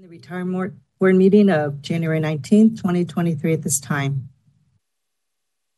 the 0.00 0.08
retirement 0.08 0.72
board 0.98 1.14
meeting 1.14 1.50
of 1.50 1.82
January 1.82 2.20
19th, 2.20 2.76
2023 2.78 3.52
at 3.52 3.60
this 3.60 3.78
time. 3.78 4.30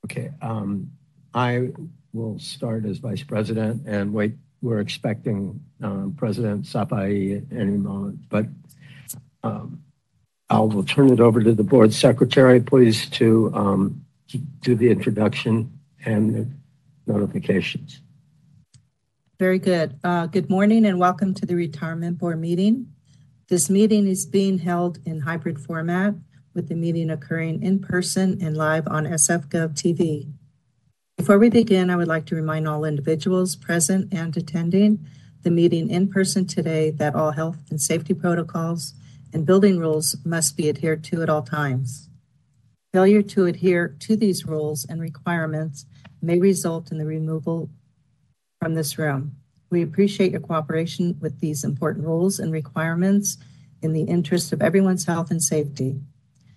Okay, 0.04 0.30
um, 0.40 0.92
I 1.34 1.70
will 2.12 2.38
start 2.38 2.84
as 2.84 2.98
vice 2.98 3.24
president 3.24 3.82
and 3.84 4.12
wait. 4.12 4.34
We're 4.60 4.78
expecting 4.78 5.60
um, 5.82 6.14
President 6.16 6.66
Safai 6.66 7.38
at 7.38 7.58
any 7.58 7.76
moment, 7.76 8.20
but 8.28 8.46
um, 9.42 9.82
I 10.48 10.60
will 10.60 10.84
turn 10.84 11.10
it 11.10 11.18
over 11.18 11.42
to 11.42 11.52
the 11.52 11.64
board 11.64 11.92
secretary, 11.92 12.60
please, 12.60 13.08
to 13.10 13.50
um, 13.54 14.04
do 14.60 14.76
the 14.76 14.88
introduction 14.88 15.80
and 16.04 16.60
notifications. 17.08 18.00
Very 19.40 19.58
good. 19.58 19.98
Uh, 20.04 20.26
good 20.26 20.48
morning 20.48 20.86
and 20.86 21.00
welcome 21.00 21.34
to 21.34 21.44
the 21.44 21.56
retirement 21.56 22.18
board 22.18 22.40
meeting. 22.40 22.86
This 23.48 23.68
meeting 23.68 24.06
is 24.06 24.24
being 24.24 24.58
held 24.58 24.98
in 25.04 25.20
hybrid 25.20 25.58
format 25.58 26.14
with 26.54 26.68
the 26.68 26.74
meeting 26.74 27.10
occurring 27.10 27.62
in 27.62 27.80
person 27.80 28.38
and 28.40 28.56
live 28.56 28.86
on 28.86 29.04
SFGov 29.04 29.74
TV. 29.74 30.32
Before 31.18 31.38
we 31.38 31.50
begin, 31.50 31.90
I 31.90 31.96
would 31.96 32.08
like 32.08 32.24
to 32.26 32.36
remind 32.36 32.68
all 32.68 32.84
individuals 32.84 33.56
present 33.56 34.12
and 34.12 34.36
attending 34.36 35.06
the 35.42 35.50
meeting 35.50 35.90
in 35.90 36.08
person 36.08 36.46
today 36.46 36.90
that 36.90 37.14
all 37.14 37.32
health 37.32 37.58
and 37.68 37.80
safety 37.80 38.14
protocols 38.14 38.94
and 39.32 39.44
building 39.44 39.78
rules 39.78 40.16
must 40.24 40.56
be 40.56 40.68
adhered 40.68 41.02
to 41.04 41.22
at 41.22 41.28
all 41.28 41.42
times. 41.42 42.08
Failure 42.92 43.22
to 43.22 43.46
adhere 43.46 43.96
to 44.00 44.16
these 44.16 44.46
rules 44.46 44.84
and 44.88 45.00
requirements 45.00 45.86
may 46.20 46.38
result 46.38 46.92
in 46.92 46.98
the 46.98 47.06
removal 47.06 47.70
from 48.60 48.74
this 48.74 48.98
room. 48.98 49.36
We 49.72 49.80
appreciate 49.80 50.32
your 50.32 50.40
cooperation 50.42 51.16
with 51.22 51.40
these 51.40 51.64
important 51.64 52.04
rules 52.04 52.38
and 52.38 52.52
requirements 52.52 53.38
in 53.80 53.94
the 53.94 54.02
interest 54.02 54.52
of 54.52 54.60
everyone's 54.60 55.06
health 55.06 55.30
and 55.30 55.42
safety. 55.42 55.98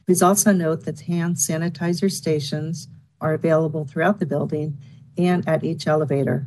Please 0.05 0.21
also 0.21 0.51
note 0.51 0.83
that 0.83 0.99
hand 0.99 1.37
sanitizer 1.37 2.11
stations 2.11 2.89
are 3.21 3.33
available 3.33 3.85
throughout 3.85 4.19
the 4.19 4.25
building 4.25 4.77
and 5.17 5.47
at 5.47 5.63
each 5.63 5.87
elevator, 5.87 6.45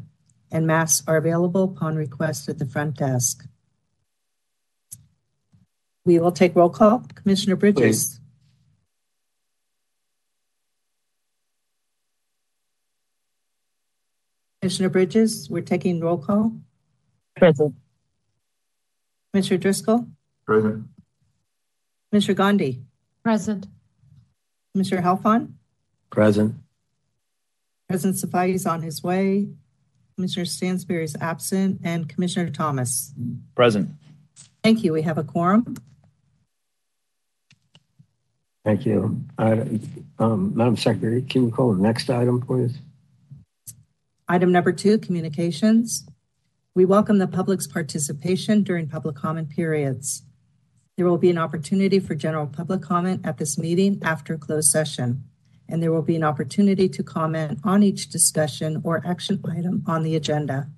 and 0.53 0.67
masks 0.67 1.03
are 1.09 1.17
available 1.17 1.65
upon 1.65 1.97
request 1.97 2.51
at 2.51 2.59
the 2.59 2.67
front 2.67 2.99
desk. 2.99 3.47
We 6.05 6.19
will 6.19 6.33
take 6.33 6.55
roll 6.55 6.69
call. 6.69 7.03
Commissioner 7.15 7.57
Bridges. 7.57 7.81
Please. 7.81 8.18
Commissioner 14.69 14.91
Bridges, 14.91 15.49
we're 15.49 15.63
taking 15.63 15.99
roll 15.99 16.19
call. 16.19 16.53
Present. 17.35 17.75
Commissioner 19.33 19.57
Driscoll. 19.57 20.07
Present. 20.45 20.85
Commissioner 22.11 22.35
Gandhi. 22.35 22.83
Present. 23.25 23.67
Commissioner 24.75 25.01
Heldfond. 25.01 25.53
Present. 26.11 26.55
President 27.89 28.17
Safai 28.19 28.53
is 28.53 28.67
on 28.67 28.83
his 28.83 29.03
way. 29.03 29.49
Commissioner 30.17 30.45
Stansbury 30.45 31.03
is 31.03 31.17
absent, 31.19 31.81
and 31.83 32.07
Commissioner 32.07 32.51
Thomas. 32.51 33.15
Present. 33.55 33.89
Thank 34.63 34.85
you. 34.85 34.93
We 34.93 35.01
have 35.01 35.17
a 35.17 35.25
quorum. 35.25 35.79
Thank 38.67 38.85
you. 38.85 39.25
Uh, 39.39 39.65
um, 40.19 40.53
Madam 40.55 40.77
Secretary, 40.77 41.23
can 41.23 41.47
you 41.47 41.51
call 41.51 41.73
the 41.73 41.81
next 41.81 42.11
item, 42.11 42.43
please? 42.43 42.77
Item 44.31 44.53
number 44.53 44.73
two, 44.73 44.99
communications. 44.99 46.07
We 46.75 46.85
welcome 46.85 47.17
the 47.17 47.27
public's 47.27 47.67
participation 47.67 48.63
during 48.63 48.87
public 48.87 49.17
comment 49.17 49.49
periods. 49.49 50.23
There 50.99 51.07
will 51.07 51.17
be 51.17 51.31
an 51.31 51.39
opportunity 51.39 51.99
for 51.99 52.15
general 52.15 52.47
public 52.47 52.83
comment 52.83 53.25
at 53.25 53.39
this 53.39 53.57
meeting 53.57 53.99
after 54.03 54.37
closed 54.37 54.71
session, 54.71 55.25
and 55.67 55.83
there 55.83 55.91
will 55.91 56.03
be 56.03 56.15
an 56.15 56.25
opportunity 56.25 56.91
to 56.91 57.03
comment 57.03 57.61
on 57.65 57.83
each 57.83 58.11
discussion 58.11 58.83
or 58.85 59.03
action 59.07 59.41
item 59.51 59.83
on 59.87 60.03
the 60.03 60.15
agenda. 60.15 60.69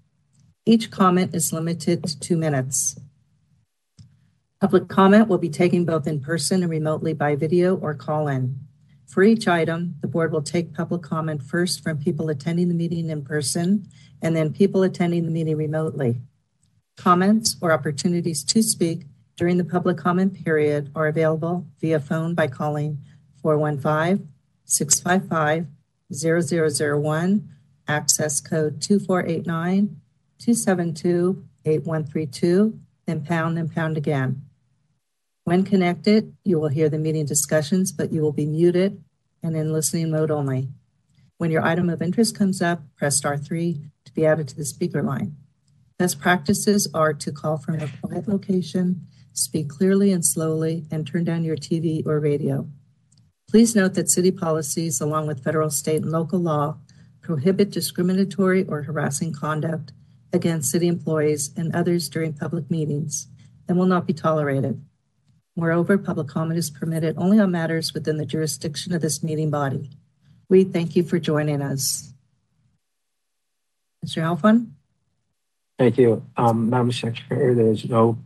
Each 0.64 0.88
comment 0.88 1.34
is 1.34 1.52
limited 1.52 2.04
to 2.04 2.20
two 2.20 2.36
minutes. 2.36 3.00
Public 4.60 4.86
comment 4.86 5.26
will 5.26 5.38
be 5.38 5.50
taken 5.50 5.84
both 5.84 6.06
in 6.06 6.20
person 6.20 6.62
and 6.62 6.70
remotely 6.70 7.14
by 7.14 7.34
video 7.34 7.74
or 7.74 7.94
call 7.94 8.28
in. 8.28 8.60
For 9.10 9.24
each 9.24 9.48
item, 9.48 9.96
the 10.02 10.06
board 10.06 10.30
will 10.30 10.40
take 10.40 10.72
public 10.72 11.02
comment 11.02 11.42
first 11.42 11.82
from 11.82 11.98
people 11.98 12.28
attending 12.28 12.68
the 12.68 12.76
meeting 12.76 13.10
in 13.10 13.24
person 13.24 13.88
and 14.22 14.36
then 14.36 14.52
people 14.52 14.84
attending 14.84 15.24
the 15.24 15.32
meeting 15.32 15.56
remotely. 15.56 16.20
Comments 16.96 17.56
or 17.60 17.72
opportunities 17.72 18.44
to 18.44 18.62
speak 18.62 19.06
during 19.36 19.56
the 19.56 19.64
public 19.64 19.96
comment 19.96 20.44
period 20.44 20.92
are 20.94 21.08
available 21.08 21.66
via 21.80 21.98
phone 21.98 22.36
by 22.36 22.46
calling 22.46 22.98
415 23.42 24.28
655 24.64 25.66
0001, 26.12 27.48
access 27.88 28.40
code 28.40 28.80
2489 28.80 30.00
272 30.38 31.44
8132, 31.64 32.78
then 33.06 33.24
pound 33.24 33.58
and 33.58 33.74
pound 33.74 33.96
again. 33.96 34.42
When 35.44 35.64
connected, 35.64 36.34
you 36.44 36.60
will 36.60 36.68
hear 36.68 36.88
the 36.88 36.98
meeting 36.98 37.26
discussions, 37.26 37.92
but 37.92 38.12
you 38.12 38.22
will 38.22 38.32
be 38.32 38.46
muted 38.46 39.02
and 39.42 39.56
in 39.56 39.72
listening 39.72 40.10
mode 40.10 40.30
only. 40.30 40.68
When 41.38 41.50
your 41.50 41.64
item 41.64 41.88
of 41.88 42.02
interest 42.02 42.36
comes 42.36 42.60
up, 42.60 42.82
press 42.96 43.16
star 43.16 43.38
three 43.38 43.80
to 44.04 44.12
be 44.12 44.26
added 44.26 44.48
to 44.48 44.56
the 44.56 44.64
speaker 44.64 45.02
line. 45.02 45.36
Best 45.98 46.20
practices 46.20 46.88
are 46.92 47.14
to 47.14 47.32
call 47.32 47.58
from 47.58 47.80
a 47.80 47.88
quiet 48.02 48.28
location, 48.28 49.06
speak 49.32 49.68
clearly 49.68 50.12
and 50.12 50.24
slowly, 50.24 50.84
and 50.90 51.06
turn 51.06 51.24
down 51.24 51.44
your 51.44 51.56
TV 51.56 52.06
or 52.06 52.20
radio. 52.20 52.68
Please 53.48 53.74
note 53.74 53.94
that 53.94 54.10
city 54.10 54.30
policies, 54.30 55.00
along 55.00 55.26
with 55.26 55.42
federal, 55.42 55.70
state, 55.70 56.02
and 56.02 56.12
local 56.12 56.38
law, 56.38 56.78
prohibit 57.20 57.70
discriminatory 57.70 58.64
or 58.64 58.82
harassing 58.82 59.32
conduct 59.32 59.92
against 60.32 60.70
city 60.70 60.88
employees 60.88 61.50
and 61.56 61.74
others 61.74 62.08
during 62.08 62.32
public 62.32 62.70
meetings 62.70 63.28
and 63.68 63.78
will 63.78 63.86
not 63.86 64.06
be 64.06 64.12
tolerated. 64.12 64.84
Moreover, 65.60 65.98
public 65.98 66.26
comment 66.26 66.56
is 66.56 66.70
permitted 66.70 67.16
only 67.18 67.38
on 67.38 67.50
matters 67.50 67.92
within 67.92 68.16
the 68.16 68.24
jurisdiction 68.24 68.94
of 68.94 69.02
this 69.02 69.22
meeting 69.22 69.50
body. 69.50 69.90
We 70.48 70.64
thank 70.64 70.96
you 70.96 71.02
for 71.02 71.18
joining 71.18 71.60
us. 71.60 72.14
Mr. 74.02 74.22
Heldfond? 74.22 74.70
Thank 75.78 75.98
you. 75.98 76.24
Um, 76.38 76.70
Madam 76.70 76.90
Secretary, 76.90 77.52
there's 77.52 77.86
no 77.86 78.18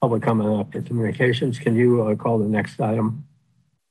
public 0.00 0.22
comment 0.22 0.58
after 0.58 0.80
communications. 0.80 1.58
Can 1.58 1.76
you 1.76 2.02
uh, 2.02 2.14
call 2.14 2.38
the 2.38 2.48
next 2.48 2.80
item? 2.80 3.26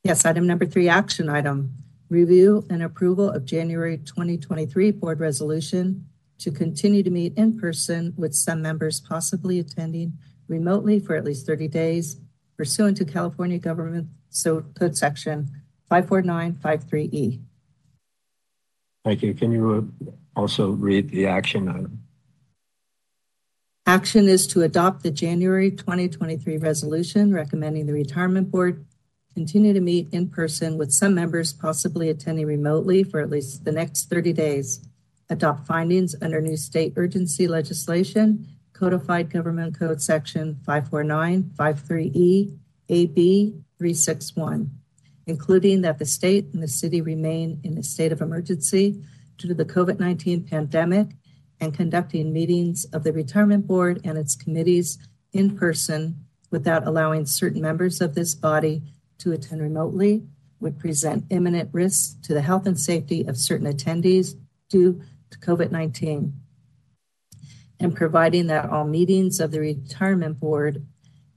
Yes, 0.02 0.24
item 0.24 0.48
number 0.48 0.66
three, 0.66 0.88
action 0.88 1.28
item. 1.28 1.72
Review 2.08 2.66
and 2.68 2.82
approval 2.82 3.30
of 3.30 3.44
January 3.44 3.98
2023 3.98 4.90
board 4.90 5.20
resolution 5.20 6.06
to 6.38 6.50
continue 6.50 7.04
to 7.04 7.10
meet 7.10 7.38
in 7.38 7.56
person 7.56 8.12
with 8.16 8.34
some 8.34 8.60
members 8.60 8.98
possibly 8.98 9.60
attending 9.60 10.14
remotely 10.48 10.98
for 10.98 11.14
at 11.14 11.22
least 11.22 11.46
30 11.46 11.68
days 11.68 12.16
pursuant 12.56 12.96
to 12.98 13.04
California 13.04 13.58
Government 13.58 14.08
Code 14.44 14.96
Section 14.96 15.50
54953E. 15.90 17.40
Thank 19.04 19.22
you. 19.22 19.34
Can 19.34 19.52
you 19.52 19.90
uh, 20.06 20.40
also 20.40 20.70
read 20.70 21.10
the 21.10 21.26
action 21.26 21.68
item? 21.68 22.02
Action 23.84 24.28
is 24.28 24.46
to 24.46 24.62
adopt 24.62 25.02
the 25.02 25.10
January 25.10 25.70
2023 25.70 26.58
resolution 26.58 27.34
recommending 27.34 27.86
the 27.86 27.92
retirement 27.92 28.50
board 28.50 28.86
continue 29.34 29.72
to 29.72 29.80
meet 29.80 30.08
in 30.12 30.28
person 30.28 30.76
with 30.78 30.92
some 30.92 31.14
members 31.14 31.52
possibly 31.52 32.08
attending 32.08 32.46
remotely 32.46 33.02
for 33.02 33.20
at 33.20 33.30
least 33.30 33.64
the 33.64 33.72
next 33.72 34.08
30 34.08 34.32
days. 34.32 34.86
Adopt 35.30 35.66
findings 35.66 36.14
under 36.20 36.40
new 36.40 36.56
state 36.56 36.92
urgency 36.96 37.48
legislation 37.48 38.46
Codified 38.72 39.30
Government 39.30 39.78
Code 39.78 40.00
Section 40.00 40.58
54953E 40.66 42.58
AB 42.88 43.54
361, 43.78 44.70
including 45.26 45.82
that 45.82 45.98
the 45.98 46.04
state 46.04 46.48
and 46.52 46.62
the 46.62 46.68
city 46.68 47.00
remain 47.00 47.60
in 47.62 47.78
a 47.78 47.82
state 47.82 48.12
of 48.12 48.20
emergency 48.20 49.02
due 49.38 49.48
to 49.48 49.54
the 49.54 49.64
COVID 49.64 49.98
19 49.98 50.44
pandemic 50.44 51.08
and 51.60 51.74
conducting 51.74 52.32
meetings 52.32 52.84
of 52.86 53.04
the 53.04 53.12
Retirement 53.12 53.66
Board 53.66 54.00
and 54.04 54.18
its 54.18 54.34
committees 54.34 54.98
in 55.32 55.56
person 55.56 56.24
without 56.50 56.86
allowing 56.86 57.24
certain 57.24 57.62
members 57.62 58.00
of 58.00 58.14
this 58.14 58.34
body 58.34 58.82
to 59.18 59.32
attend 59.32 59.62
remotely 59.62 60.24
would 60.60 60.78
present 60.78 61.24
imminent 61.30 61.70
risks 61.72 62.16
to 62.22 62.34
the 62.34 62.42
health 62.42 62.66
and 62.66 62.78
safety 62.78 63.24
of 63.26 63.36
certain 63.36 63.72
attendees 63.72 64.34
due 64.68 65.02
to 65.30 65.38
COVID 65.38 65.70
19 65.70 66.41
and 67.82 67.96
providing 67.96 68.46
that 68.46 68.70
all 68.70 68.84
meetings 68.84 69.40
of 69.40 69.50
the 69.50 69.60
retirement 69.60 70.38
board 70.38 70.86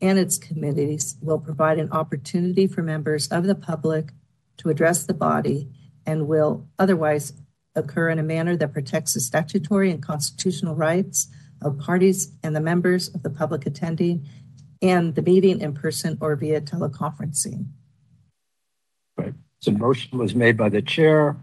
and 0.01 0.19
its 0.19 0.37
committees 0.37 1.15
will 1.21 1.39
provide 1.39 1.79
an 1.79 1.91
opportunity 1.91 2.67
for 2.67 2.83
members 2.83 3.27
of 3.29 3.45
the 3.45 3.55
public 3.55 4.11
to 4.57 4.69
address 4.69 5.03
the 5.03 5.13
body 5.13 5.67
and 6.05 6.27
will 6.27 6.67
otherwise 6.77 7.33
occur 7.75 8.09
in 8.09 8.19
a 8.19 8.23
manner 8.23 8.55
that 8.55 8.73
protects 8.73 9.13
the 9.13 9.19
statutory 9.19 9.89
and 9.91 10.03
constitutional 10.03 10.75
rights 10.75 11.27
of 11.61 11.79
parties 11.79 12.31
and 12.43 12.55
the 12.55 12.61
members 12.61 13.07
of 13.09 13.23
the 13.23 13.29
public 13.29 13.65
attending 13.65 14.27
and 14.81 15.15
the 15.15 15.21
meeting 15.21 15.59
in 15.59 15.73
person 15.73 16.17
or 16.21 16.35
via 16.35 16.61
teleconferencing. 16.61 17.65
Right. 19.17 19.33
So 19.59 19.71
motion 19.71 20.19
was 20.19 20.35
made 20.35 20.57
by 20.57 20.69
the 20.69 20.81
chair. 20.81 21.37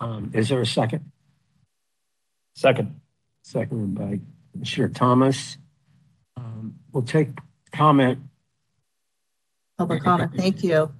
Um, 0.00 0.30
is 0.32 0.48
there 0.48 0.60
a 0.60 0.66
second? 0.66 1.10
Second. 2.54 3.00
Seconded 3.42 3.94
by 3.94 4.20
Commissioner 4.56 4.88
Thomas. 4.88 5.58
Um, 6.36 6.76
we'll 6.92 7.02
take 7.02 7.28
comment. 7.72 8.18
Public 9.76 10.02
comment, 10.02 10.32
thank 10.34 10.64
you. 10.64 10.92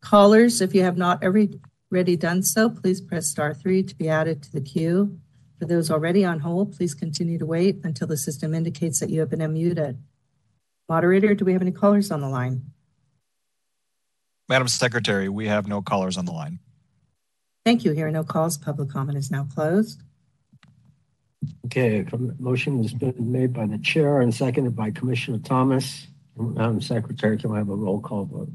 Callers, 0.00 0.60
if 0.60 0.72
you 0.72 0.82
have 0.82 0.96
not 0.96 1.24
already 1.24 2.16
done 2.16 2.44
so, 2.44 2.70
please 2.70 3.00
press 3.00 3.26
star 3.26 3.52
three 3.52 3.82
to 3.82 3.96
be 3.96 4.08
added 4.08 4.42
to 4.44 4.52
the 4.52 4.60
queue. 4.60 5.18
For 5.58 5.64
those 5.64 5.90
already 5.90 6.24
on 6.24 6.40
hold, 6.40 6.76
please 6.76 6.94
continue 6.94 7.38
to 7.38 7.46
wait 7.46 7.80
until 7.82 8.06
the 8.06 8.16
system 8.16 8.54
indicates 8.54 9.00
that 9.00 9.10
you 9.10 9.18
have 9.20 9.30
been 9.30 9.40
unmuted. 9.40 9.98
Moderator, 10.88 11.34
do 11.34 11.44
we 11.44 11.52
have 11.52 11.62
any 11.62 11.72
callers 11.72 12.12
on 12.12 12.20
the 12.20 12.28
line? 12.28 12.62
Madam 14.48 14.68
Secretary, 14.68 15.28
we 15.28 15.46
have 15.46 15.66
no 15.66 15.82
callers 15.82 16.16
on 16.16 16.24
the 16.26 16.32
line. 16.32 16.60
Thank 17.64 17.84
you. 17.84 17.90
Here 17.90 18.06
are 18.06 18.12
no 18.12 18.22
calls. 18.22 18.56
Public 18.56 18.90
comment 18.90 19.18
is 19.18 19.32
now 19.32 19.48
closed. 19.52 20.02
Okay, 21.66 22.04
com- 22.04 22.34
motion 22.38 22.82
has 22.82 22.92
been 22.92 23.14
made 23.32 23.52
by 23.52 23.66
the 23.66 23.78
chair 23.78 24.20
and 24.20 24.34
seconded 24.34 24.74
by 24.74 24.90
Commissioner 24.90 25.38
Thomas. 25.38 26.06
Madam 26.36 26.80
Secretary, 26.80 27.38
can 27.38 27.50
I 27.52 27.58
have 27.58 27.68
a 27.70 27.74
roll 27.74 28.00
call 28.00 28.24
vote? 28.24 28.50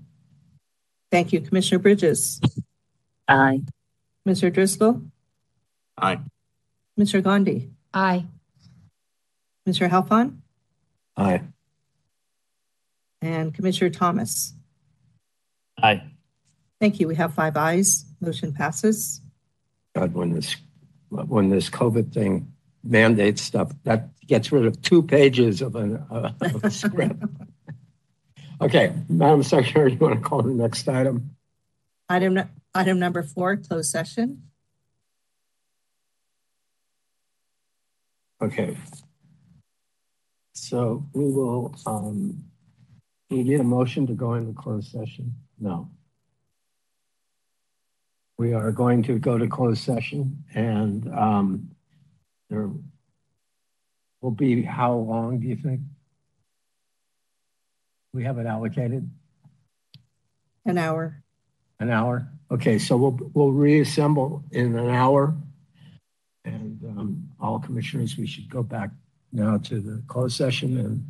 Thank 1.11 1.33
you. 1.33 1.41
Commissioner 1.41 1.79
Bridges, 1.79 2.39
Aye. 3.27 3.61
Mr. 4.27 4.53
Driscoll, 4.53 5.01
Aye. 5.97 6.19
Mr. 6.99 7.23
Gandhi, 7.23 7.71
Aye. 7.93 8.25
Mr. 9.67 9.89
Heldfond, 9.89 10.37
Aye. 11.17 11.41
and 13.21 13.53
Commissioner 13.53 13.89
Thomas. 13.89 14.53
Aye. 15.81 16.03
Thank 16.79 16.99
you. 16.99 17.07
We 17.07 17.15
have 17.15 17.33
five 17.33 17.57
ayes. 17.57 18.05
Motion 18.21 18.53
passes. 18.53 19.21
God, 19.95 20.13
when 20.13 20.31
this, 20.33 20.55
when 21.09 21.49
this 21.49 21.69
COVID 21.69 22.13
thing 22.13 22.50
mandates 22.83 23.41
stuff, 23.41 23.71
that 23.83 24.09
gets 24.25 24.51
rid 24.51 24.65
of 24.65 24.81
two 24.81 25.03
pages 25.03 25.61
of 25.61 25.75
a, 25.75 26.05
of 26.09 26.63
a 26.63 26.71
script. 26.81 27.21
Okay, 28.61 28.93
Madam 29.09 29.43
Secretary, 29.43 29.91
you 29.91 29.97
want 29.97 30.15
to 30.15 30.21
call 30.21 30.41
the 30.43 30.53
next 30.53 30.87
item? 30.87 31.31
Item, 32.07 32.39
item 32.75 32.99
number 32.99 33.23
four, 33.23 33.57
closed 33.57 33.89
session. 33.89 34.43
Okay. 38.41 38.77
So 40.53 41.05
we 41.13 41.25
will, 41.25 41.75
um, 41.85 42.43
we 43.29 43.43
need 43.43 43.59
a 43.59 43.63
motion 43.63 44.07
to 44.07 44.13
go 44.13 44.33
into 44.33 44.53
closed 44.53 44.91
session? 44.91 45.33
No. 45.59 45.89
We 48.37 48.53
are 48.53 48.71
going 48.71 49.03
to 49.03 49.19
go 49.19 49.37
to 49.37 49.47
closed 49.47 49.83
session 49.83 50.43
and, 50.53 51.07
um, 51.13 51.69
there 52.51 52.69
will 54.19 54.31
be, 54.31 54.61
how 54.61 54.93
long 54.93 55.39
do 55.39 55.47
you 55.47 55.55
think? 55.55 55.79
We 58.13 58.25
have 58.25 58.37
it 58.37 58.45
allocated? 58.45 59.09
An 60.65 60.77
hour. 60.77 61.23
An 61.79 61.89
hour? 61.89 62.27
Okay, 62.51 62.77
so 62.77 62.97
we'll, 62.97 63.17
we'll 63.33 63.53
reassemble 63.53 64.43
in 64.51 64.77
an 64.77 64.89
hour. 64.89 65.33
And 66.43 66.83
um, 66.83 67.29
all 67.39 67.57
commissioners, 67.57 68.17
we 68.17 68.27
should 68.27 68.49
go 68.49 68.61
back 68.61 68.89
now 69.31 69.57
to 69.57 69.79
the 69.79 70.03
closed 70.07 70.35
session 70.35 70.77
and 70.77 71.09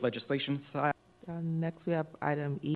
Legislation 0.00 0.62
side. 0.72 0.94
Uh, 1.28 1.40
Next, 1.42 1.80
we 1.86 1.92
have 1.92 2.06
item 2.22 2.60
E. 2.62 2.75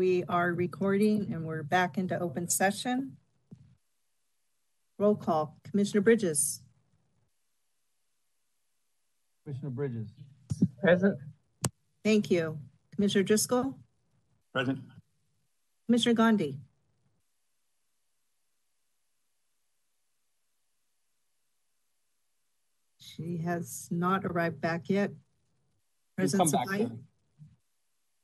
We 0.00 0.24
are 0.30 0.54
recording 0.54 1.30
and 1.30 1.44
we're 1.44 1.62
back 1.62 1.98
into 1.98 2.18
open 2.18 2.48
session. 2.48 3.18
Roll 4.96 5.14
call, 5.14 5.58
Commissioner 5.62 6.00
Bridges, 6.00 6.62
Commissioner 9.44 9.68
Bridges. 9.68 10.08
Present. 10.80 11.18
thank 12.02 12.30
you. 12.30 12.58
Commissioner 12.94 13.24
Driscoll, 13.24 13.76
Present. 14.54 14.78
Commissioner 15.84 16.14
Gandhi. 16.14 16.56
She 22.98 23.36
has 23.44 23.88
not 23.90 24.24
arrived 24.24 24.62
back 24.62 24.88
yet. 24.88 25.10
You 25.10 26.26
come 26.26 26.48
President 26.48 26.52
back, 26.52 26.68
Safai? 26.68 26.88
sir. 26.88 26.96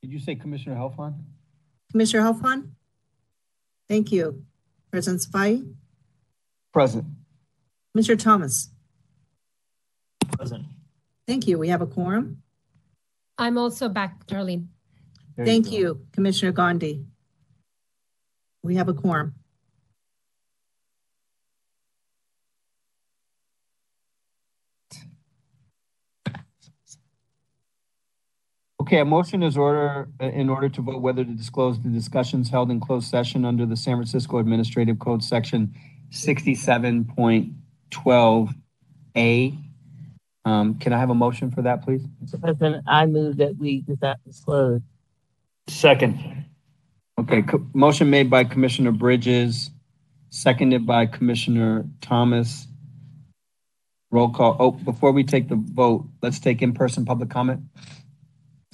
Did 0.00 0.12
you 0.12 0.18
say 0.18 0.36
Commissioner 0.36 0.76
Heldfond? 0.76 1.16
Commissioner 1.90 2.22
Heldfond? 2.24 2.70
Thank 3.88 4.12
you. 4.12 4.44
President 4.90 5.22
Safai? 5.22 5.66
Present. 6.72 7.04
Mr. 7.96 8.18
Thomas? 8.18 8.70
Present. 10.32 10.64
Thank 11.26 11.46
you. 11.46 11.58
We 11.58 11.68
have 11.68 11.80
a 11.82 11.86
quorum. 11.86 12.42
I'm 13.38 13.58
also 13.58 13.88
back, 13.88 14.26
Darlene. 14.26 14.66
There 15.36 15.44
Thank 15.44 15.66
go. 15.66 15.72
you, 15.72 16.06
Commissioner 16.12 16.52
Gandhi. 16.52 17.04
We 18.62 18.76
have 18.76 18.88
a 18.88 18.94
quorum. 18.94 19.34
Okay, 28.86 29.00
a 29.00 29.04
motion 29.04 29.42
is 29.42 29.56
order, 29.56 30.08
uh, 30.22 30.26
in 30.26 30.48
order 30.48 30.68
to 30.68 30.80
vote 30.80 31.02
whether 31.02 31.24
to 31.24 31.32
disclose 31.32 31.76
the 31.80 31.88
discussions 31.88 32.48
held 32.48 32.70
in 32.70 32.78
closed 32.78 33.10
session 33.10 33.44
under 33.44 33.66
the 33.66 33.74
San 33.74 33.96
Francisco 33.96 34.38
Administrative 34.38 35.00
Code, 35.00 35.24
Section 35.24 35.74
sixty-seven 36.10 37.04
point 37.04 37.52
twelve 37.90 38.54
A. 39.16 39.58
Um, 40.44 40.76
can 40.78 40.92
I 40.92 41.00
have 41.00 41.10
a 41.10 41.16
motion 41.16 41.50
for 41.50 41.62
that, 41.62 41.82
please? 41.82 42.06
Mr. 42.24 42.40
President, 42.40 42.84
I 42.86 43.06
move 43.06 43.38
that 43.38 43.56
we 43.56 43.80
do 43.80 43.98
not 44.00 44.18
disclose. 44.24 44.82
Second. 45.66 46.44
Okay, 47.18 47.42
co- 47.42 47.66
motion 47.74 48.08
made 48.08 48.30
by 48.30 48.44
Commissioner 48.44 48.92
Bridges, 48.92 49.68
seconded 50.30 50.86
by 50.86 51.06
Commissioner 51.06 51.86
Thomas. 52.00 52.68
Roll 54.12 54.30
call. 54.30 54.56
Oh, 54.60 54.70
before 54.70 55.10
we 55.10 55.24
take 55.24 55.48
the 55.48 55.56
vote, 55.56 56.06
let's 56.22 56.38
take 56.38 56.62
in-person 56.62 57.04
public 57.04 57.30
comment. 57.30 57.62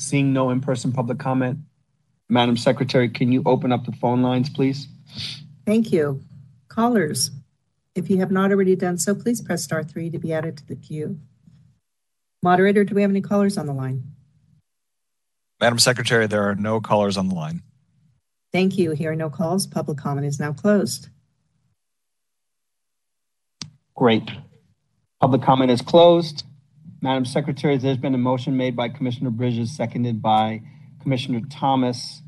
Seeing 0.02 0.32
no 0.32 0.50
in-person 0.50 0.90
public 0.90 1.20
comment, 1.20 1.60
Madam 2.28 2.56
Secretary, 2.56 3.08
can 3.08 3.30
you 3.30 3.40
open 3.46 3.70
up 3.70 3.86
the 3.86 3.92
phone 3.92 4.20
lines, 4.20 4.50
please? 4.50 4.88
Thank 5.64 5.92
you. 5.92 6.20
Callers, 6.68 7.30
if 7.94 8.10
you 8.10 8.18
have 8.18 8.32
not 8.32 8.50
already 8.50 8.74
done 8.74 8.98
so, 8.98 9.14
please 9.14 9.40
press 9.40 9.62
star 9.62 9.84
three 9.84 10.10
to 10.10 10.18
be 10.18 10.32
added 10.32 10.56
to 10.56 10.66
the 10.66 10.74
queue. 10.74 11.20
Moderator, 12.42 12.82
do 12.82 12.96
we 12.96 13.02
have 13.02 13.12
any 13.12 13.20
callers 13.20 13.56
on 13.56 13.66
the 13.66 13.72
line? 13.72 14.02
Madam 15.60 15.78
Secretary, 15.78 16.26
there 16.26 16.48
are 16.48 16.56
no 16.56 16.80
callers 16.80 17.16
on 17.16 17.28
the 17.28 17.36
line. 17.36 17.62
Thank 18.50 18.76
you. 18.76 18.90
Hearing 18.90 19.18
no 19.18 19.30
calls, 19.30 19.68
public 19.68 19.98
comment 19.98 20.26
is 20.26 20.40
now 20.40 20.52
closed. 20.52 21.10
Great. 23.94 24.28
Public 25.20 25.42
comment 25.42 25.70
is 25.70 25.80
closed. 25.80 26.42
Madam 27.02 27.24
Secretary, 27.24 27.76
there's 27.76 27.96
been 27.96 28.14
a 28.14 28.18
motion 28.18 28.56
made 28.56 28.76
by 28.76 28.88
Commissioner 28.88 29.30
Bridges, 29.30 29.74
seconded 29.76 30.22
by 30.22 30.62
Commissioner 31.02 31.40
Thomas. 31.50 32.22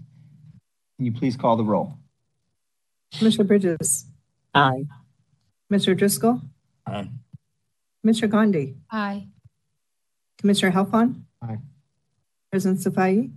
Can 0.96 1.06
you 1.06 1.12
please 1.12 1.36
call 1.36 1.56
the 1.56 1.62
roll? 1.64 1.94
Commissioner 3.16 3.44
Bridges, 3.44 4.06
Aye. 4.52 4.86
Commissioner 5.68 5.94
Driscoll, 5.94 6.40
Aye. 6.86 7.08
Commissioner 8.02 8.28
Gandhi, 8.28 8.74
Aye. 8.90 9.28
Commissioner 10.38 10.72
Heldfond. 10.72 11.22
Aye. 11.40 11.58
President 12.50 12.80
Safai, 12.80 13.30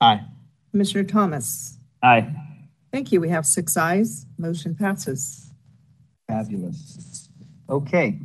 Aye. 0.00 0.24
Commissioner 0.70 1.02
Thomas. 1.04 1.78
Aye. 2.00 2.32
Thank 2.92 3.10
you. 3.10 3.20
We 3.20 3.28
have 3.30 3.44
six 3.44 3.76
ayes. 3.76 4.24
Motion 4.38 4.76
passes. 4.76 5.50
Fabulous. 6.28 7.28
Okay. 7.68 8.20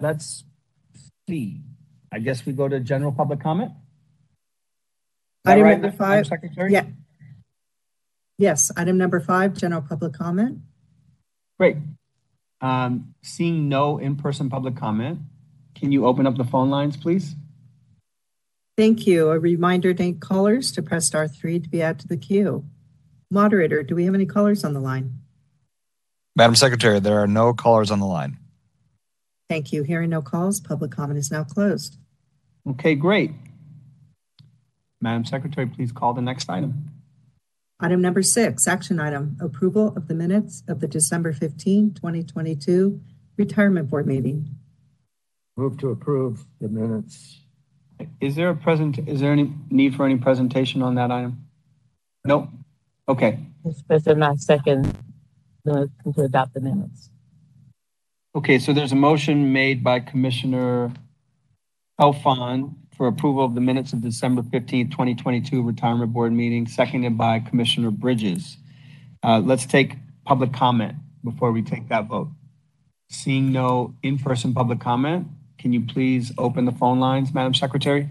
Let's 0.00 0.44
see. 1.28 1.60
I 2.10 2.18
guess 2.18 2.44
we 2.44 2.52
go 2.52 2.66
to 2.66 2.80
general 2.80 3.12
public 3.12 3.40
comment? 3.40 3.70
Item 5.44 5.62
right, 5.62 5.72
number 5.72 5.86
Madam 5.88 5.98
five. 5.98 6.26
Secretary? 6.26 6.72
Yeah. 6.72 6.86
Yes, 8.38 8.72
item 8.76 8.98
number 8.98 9.20
five, 9.20 9.54
general 9.54 9.82
public 9.82 10.14
comment. 10.14 10.60
Great. 11.58 11.76
Um, 12.60 13.14
seeing 13.22 13.68
no 13.68 13.98
in-person 13.98 14.48
public 14.48 14.76
comment, 14.76 15.20
can 15.74 15.92
you 15.92 16.06
open 16.06 16.26
up 16.26 16.36
the 16.36 16.44
phone 16.44 16.70
lines, 16.70 16.96
please? 16.96 17.34
Thank 18.76 19.06
you. 19.06 19.30
A 19.30 19.38
reminder 19.38 19.92
to 19.92 20.12
callers 20.12 20.72
to 20.72 20.82
press 20.82 21.06
star 21.06 21.28
three 21.28 21.60
to 21.60 21.68
be 21.68 21.82
added 21.82 22.00
to 22.00 22.08
the 22.08 22.16
queue. 22.16 22.64
Moderator, 23.30 23.82
do 23.82 23.94
we 23.94 24.04
have 24.06 24.14
any 24.14 24.26
callers 24.26 24.64
on 24.64 24.72
the 24.72 24.80
line? 24.80 25.18
Madam 26.36 26.54
Secretary, 26.54 27.00
there 27.00 27.20
are 27.20 27.26
no 27.26 27.52
callers 27.52 27.90
on 27.90 27.98
the 27.98 28.06
line. 28.06 28.38
Thank 29.48 29.72
you. 29.72 29.82
Hearing 29.82 30.10
no 30.10 30.20
calls, 30.20 30.60
public 30.60 30.90
comment 30.90 31.18
is 31.18 31.30
now 31.30 31.44
closed. 31.44 31.96
Okay, 32.68 32.94
great. 32.94 33.32
Madam 35.00 35.24
Secretary, 35.24 35.66
please 35.66 35.90
call 35.90 36.12
the 36.12 36.20
next 36.20 36.50
item. 36.50 36.90
Item 37.80 38.00
number 38.02 38.22
six, 38.22 38.66
action 38.66 38.98
item, 38.98 39.36
approval 39.40 39.94
of 39.96 40.08
the 40.08 40.14
minutes 40.14 40.64
of 40.68 40.80
the 40.80 40.88
December 40.88 41.32
15, 41.32 41.94
2022 41.94 43.00
Retirement 43.36 43.88
Board 43.88 44.06
meeting. 44.06 44.48
Move 45.56 45.78
to 45.78 45.90
approve 45.90 46.44
the 46.60 46.68
minutes. 46.68 47.40
Is 48.20 48.34
there 48.34 48.50
a 48.50 48.56
present, 48.56 48.98
is 49.08 49.20
there 49.20 49.32
any 49.32 49.52
need 49.70 49.94
for 49.94 50.04
any 50.04 50.16
presentation 50.16 50.82
on 50.82 50.96
that 50.96 51.10
item? 51.10 51.46
Nope. 52.24 52.48
Okay. 53.08 53.38
Mr. 53.64 53.86
President, 53.86 54.22
I 54.24 54.34
second 54.36 54.96
the 55.64 55.72
motion 55.72 56.12
to 56.14 56.22
adopt 56.22 56.54
the 56.54 56.60
minutes. 56.60 57.10
Okay, 58.34 58.58
so 58.58 58.74
there's 58.74 58.92
a 58.92 58.96
motion 58.96 59.54
made 59.54 59.82
by 59.82 60.00
Commissioner 60.00 60.92
Heldfond 61.98 62.74
for 62.94 63.06
approval 63.06 63.42
of 63.42 63.54
the 63.54 63.60
minutes 63.60 63.94
of 63.94 64.02
December 64.02 64.42
15th, 64.42 64.90
2022 64.90 65.62
Retirement 65.62 66.12
Board 66.12 66.34
meeting, 66.34 66.66
seconded 66.66 67.16
by 67.16 67.40
Commissioner 67.40 67.90
Bridges. 67.90 68.58
Uh, 69.22 69.40
let's 69.42 69.64
take 69.64 69.96
public 70.26 70.52
comment 70.52 70.96
before 71.24 71.52
we 71.52 71.62
take 71.62 71.88
that 71.88 72.06
vote. 72.06 72.28
Seeing 73.08 73.50
no 73.50 73.94
in-person 74.02 74.52
public 74.52 74.78
comment, 74.78 75.26
can 75.56 75.72
you 75.72 75.80
please 75.86 76.30
open 76.36 76.66
the 76.66 76.72
phone 76.72 77.00
lines, 77.00 77.32
Madam 77.32 77.54
Secretary? 77.54 78.10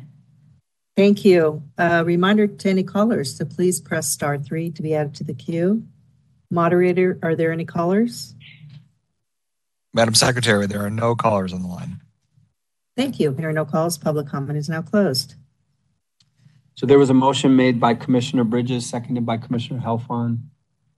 Thank 0.95 1.25
you. 1.25 1.61
A 1.77 2.03
reminder 2.03 2.47
to 2.47 2.69
any 2.69 2.81
callers 2.81 3.37
to 3.37 3.45
please 3.45 3.79
press 3.79 4.11
star 4.11 4.39
three 4.39 4.71
to 4.71 4.81
be 4.81 4.95
added 4.95 5.13
to 5.15 5.23
the 5.23 5.35
queue. 5.35 5.83
Moderator, 6.49 7.19
are 7.21 7.35
there 7.35 7.51
any 7.51 7.65
callers? 7.65 8.33
Madam 9.93 10.13
Secretary, 10.13 10.67
there 10.67 10.83
are 10.85 10.89
no 10.89 11.15
callers 11.15 11.53
on 11.53 11.61
the 11.61 11.67
line. 11.67 12.01
Thank 12.95 13.19
you. 13.19 13.31
There 13.31 13.49
are 13.49 13.53
no 13.53 13.65
calls, 13.65 13.97
public 13.97 14.27
comment 14.27 14.57
is 14.57 14.69
now 14.69 14.81
closed. 14.81 15.35
So 16.75 16.85
there 16.85 16.99
was 16.99 17.09
a 17.09 17.13
motion 17.13 17.55
made 17.55 17.79
by 17.79 17.93
Commissioner 17.95 18.43
Bridges, 18.43 18.87
seconded 18.87 19.25
by 19.25 19.37
Commissioner 19.37 19.79
Heldfond. 19.79 20.39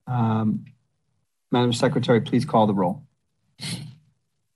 Um, 0.08 0.66
Madam 1.52 1.72
Secretary, 1.74 2.20
please 2.22 2.46
call 2.46 2.68
the 2.68 2.74
roll. 2.74 3.04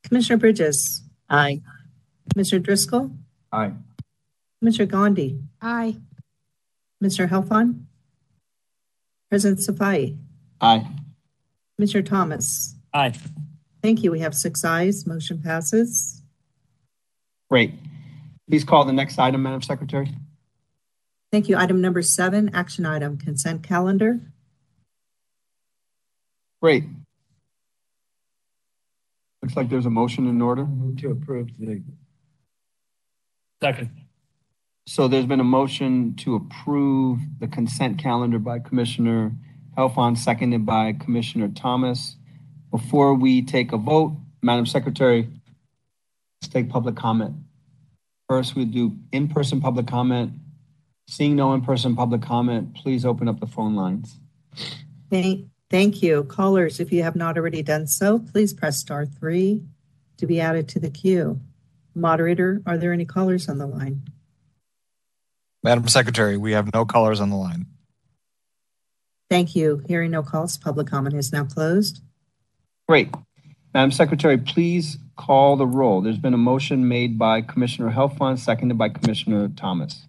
Commissioner 0.04 0.38
Bridges, 0.38 1.02
Aye. 1.30 1.62
Commissioner 2.32 2.60
Driscoll, 2.62 3.12
Aye. 3.52 3.72
Commissioner 4.60 4.86
Gandhi, 4.86 5.40
Aye. 5.62 5.98
Mr. 7.04 7.28
Heldfond, 7.30 7.84
President 9.30 9.60
Safai, 9.60 10.18
Aye. 10.62 10.88
Mr. 11.80 12.06
Thomas. 12.06 12.76
Aye. 12.94 13.14
Thank 13.84 14.02
you. 14.02 14.12
We 14.12 14.22
have 14.22 14.34
six 14.34 14.64
ayes. 14.64 15.06
Motion 15.06 15.42
passes. 15.44 16.22
Great. 17.50 17.74
Please 18.50 18.64
call 18.64 18.86
the 18.86 18.94
next 18.94 19.20
item, 19.20 19.44
Madam 19.44 19.62
Secretary. 19.62 20.10
Thank 21.34 21.50
you. 21.50 21.58
Item 21.58 21.82
number 21.82 22.02
seven, 22.02 22.56
action 22.56 22.86
item, 22.86 23.18
consent 23.18 23.62
calendar. 23.62 24.22
Great. 26.62 26.86
Looks 29.42 29.58
like 29.58 29.70
there's 29.70 29.86
a 29.86 29.90
motion 29.90 30.28
in 30.28 30.42
order. 30.42 30.66
Move 30.66 30.98
to 31.02 31.12
approve 31.12 31.50
the 31.60 31.84
Second. 33.62 33.92
So 34.86 35.10
there's 35.10 35.26
been 35.26 35.42
a 35.42 35.46
motion 35.46 36.16
to 36.18 36.36
approve 36.36 37.20
the 37.40 37.48
consent 37.48 37.98
calendar 37.98 38.40
by 38.40 38.60
Commissioner 38.60 39.34
Heldfond, 39.78 40.18
seconded 40.18 40.66
by 40.66 40.94
Commissioner 40.94 41.50
Thomas. 41.50 42.16
Before 42.74 43.14
we 43.14 43.44
take 43.44 43.72
a 43.72 43.78
vote, 43.78 44.14
Madam 44.42 44.66
Secretary, 44.66 45.30
let's 46.42 46.52
take 46.52 46.70
public 46.70 46.96
comment. 46.96 47.36
First, 48.28 48.56
we 48.56 48.66
do 48.66 48.98
in-person 49.12 49.62
public 49.62 49.86
comment. 49.86 50.34
Seeing 51.08 51.36
no 51.36 51.54
in-person 51.54 51.96
public 51.96 52.24
comment, 52.24 52.74
please 52.74 53.06
open 53.06 53.28
up 53.28 53.40
the 53.40 53.46
phone 53.46 53.76
lines. 53.76 54.18
Thank, 55.12 55.50
thank 55.70 56.02
you. 56.02 56.24
Callers, 56.24 56.80
if 56.80 56.92
you 56.92 57.04
have 57.04 57.16
not 57.16 57.38
already 57.38 57.62
done 57.62 57.86
so, 57.86 58.18
please 58.18 58.56
press 58.56 58.80
star 58.80 59.06
three 59.06 59.62
to 60.18 60.26
be 60.26 60.42
added 60.42 60.68
to 60.70 60.80
the 60.80 60.90
queue. 60.90 61.40
Moderator, 61.94 62.64
are 62.66 62.80
there 62.80 62.92
any 62.92 63.06
callers 63.06 63.48
on 63.50 63.60
the 63.60 63.68
line? 63.68 64.02
Madam 65.64 65.88
Secretary, 65.88 66.38
we 66.38 66.54
have 66.54 66.74
no 66.74 66.86
callers 66.86 67.20
on 67.20 67.30
the 67.30 67.36
line. 67.36 67.68
Thank 69.30 69.56
you. 69.56 69.84
Hearing 69.88 70.10
no 70.10 70.24
calls, 70.24 70.58
public 70.58 70.88
comment 70.88 71.16
is 71.16 71.32
now 71.32 71.46
closed. 71.46 72.02
Great. 72.94 73.10
Madam 73.74 73.90
Secretary, 73.92 74.38
please 74.38 75.00
call 75.16 75.56
the 75.56 75.66
roll. 75.66 76.02
There's 76.02 76.20
been 76.20 76.36
a 76.36 76.38
motion 76.38 76.88
made 76.88 77.18
by 77.18 77.42
Commissioner 77.42 77.90
Heldfond, 77.92 78.38
seconded 78.38 78.78
by 78.78 78.90
Commissioner 78.90 79.48
Thomas. 79.48 80.06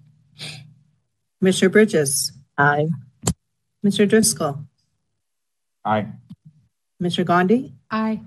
Commissioner 1.41 1.71
Bridges, 1.71 2.31
Aye. 2.59 2.89
Mr. 3.83 4.07
Driscoll, 4.07 4.67
Aye. 5.83 6.09
Mr. 7.03 7.25
Gandhi, 7.25 7.73
Aye. 7.91 8.21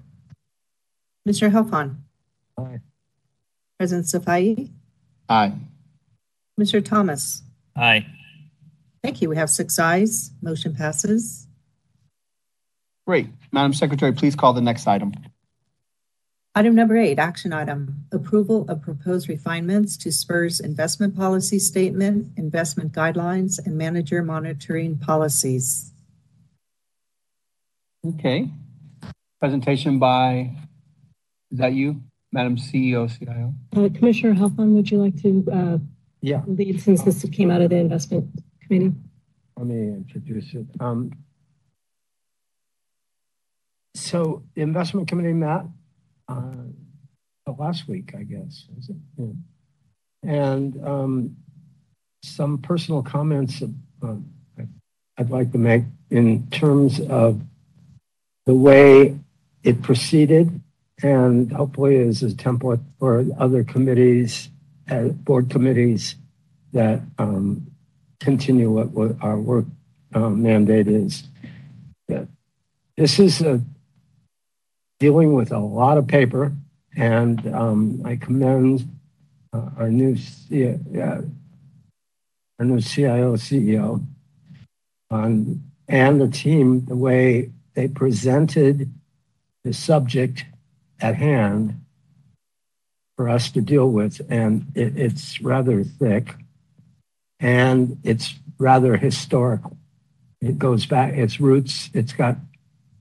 Mr. 1.30 1.52
Heldfond, 1.52 1.98
Aye. 2.58 2.80
President 3.78 4.08
Safai, 4.08 4.72
Aye. 5.30 5.54
Mr. 6.60 6.84
Thomas. 6.84 7.44
Aye. 7.76 8.08
Thank 9.04 9.22
you. 9.22 9.30
We 9.30 9.36
have 9.36 9.52
six 9.52 9.78
ayes. 9.78 10.32
Motion 10.42 10.74
passes. 10.74 11.46
Great. 13.06 13.28
Madam 13.52 13.74
Secretary, 13.74 14.12
please 14.14 14.36
call 14.36 14.54
the 14.54 14.62
next 14.62 14.88
item. 14.88 15.14
Item 16.56 16.74
number 16.74 16.98
eight, 16.98 17.20
action 17.20 17.54
item, 17.54 18.06
approval 18.12 18.66
of 18.68 18.82
proposed 18.82 19.30
refinements 19.30 19.96
to 19.98 20.10
SFERS' 20.10 20.60
investment 20.60 21.16
policy 21.16 21.60
statement, 21.60 22.32
investment 22.36 22.94
guidelines, 22.94 23.64
and 23.64 23.78
manager 23.78 24.24
monitoring 24.24 24.98
policies. 24.98 25.94
Okay. 28.06 28.50
Presentation 29.40 30.00
by, 30.00 30.52
is 31.52 31.60
that 31.60 31.74
you, 31.74 32.02
Madam 32.32 32.58
CEO, 32.58 33.08
CIO? 33.08 33.54
Uh, 33.76 33.90
Commissioner 33.96 34.34
Heldfond, 34.34 34.74
would 34.74 34.90
you 34.90 34.98
like 34.98 35.22
to 35.22 35.46
uh, 35.54 35.78
Yeah, 36.22 36.42
lead 36.48 36.82
since 36.82 37.04
this 37.04 37.24
came 37.32 37.52
out 37.52 37.62
of 37.62 37.70
the 37.70 37.76
investment 37.78 38.28
committee? 38.64 38.94
let 39.58 39.68
me 39.68 39.90
introduce 39.90 40.54
it. 40.56 40.66
Um, 40.80 41.12
so 43.98 44.44
the 44.56 44.62
investment 44.62 45.08
committee 45.08 45.34
met, 45.34 45.66
uh, 46.28 46.54
last 47.58 47.88
week, 47.88 48.14
I 48.18 48.24
guess? 48.24 48.68
Yeah. 49.18 49.26
And, 50.24 50.86
um, 50.86 51.38
some 52.24 52.58
personal 52.58 53.02
comments, 53.02 53.64
uh, 54.02 54.16
I'd 55.18 55.30
like 55.30 55.52
to 55.54 55.58
make 55.58 55.84
in 56.10 56.48
terms 56.48 57.00
of 57.00 57.42
the 58.46 58.54
way 58.54 59.18
it 59.64 59.82
proceeded 59.82 60.62
and 61.04 61.52
hopefully 61.52 61.96
is 61.96 62.24
a 62.24 62.30
template 62.30 62.84
for 63.00 63.26
other 63.38 63.64
committees, 63.64 64.50
uh, 64.90 65.10
board 65.10 65.50
committees 65.50 66.16
that, 66.74 67.02
um, 67.18 67.68
continue 68.20 68.70
what, 68.70 68.90
what 68.92 69.16
our 69.22 69.40
work 69.40 69.66
um, 70.14 70.42
mandate 70.44 70.88
is. 70.88 71.24
That 72.08 72.28
This 72.96 73.20
is 73.20 73.42
a, 73.42 73.62
dealing 75.00 75.34
with 75.34 75.52
a 75.52 75.60
lot 75.60 75.98
of 75.98 76.08
paper, 76.08 76.54
and 76.96 77.46
um, 77.54 78.02
I 78.06 78.16
commend 78.16 78.90
uh, 79.54 79.70
our 79.78 79.90
new 79.90 80.18
C, 80.18 80.68
uh, 80.68 81.22
our 82.60 82.66
new 82.66 82.82
CIO 82.82 83.36
CEO 83.36 84.06
on, 85.12 85.64
and 85.88 86.20
the 86.20 86.28
team 86.28 86.86
the 86.86 86.96
way 86.96 87.52
they 87.74 87.88
presented 87.88 88.92
the 89.64 89.74
subject 89.74 90.46
at 91.00 91.16
hand 91.16 91.80
for 93.16 93.30
us 93.30 93.52
to 93.52 93.62
deal 93.62 93.90
with, 93.92 94.22
and 94.30 94.66
it, 94.76 94.98
it's 94.98 95.42
rather 95.42 95.84
thick 95.84 96.36
and 97.40 98.00
it's 98.04 98.36
rather 98.58 98.98
historical. 98.98 99.78
It 100.42 100.58
goes 100.58 100.86
back, 100.86 101.14
its 101.14 101.40
roots, 101.40 101.90
it's 101.94 102.14
got, 102.14 102.38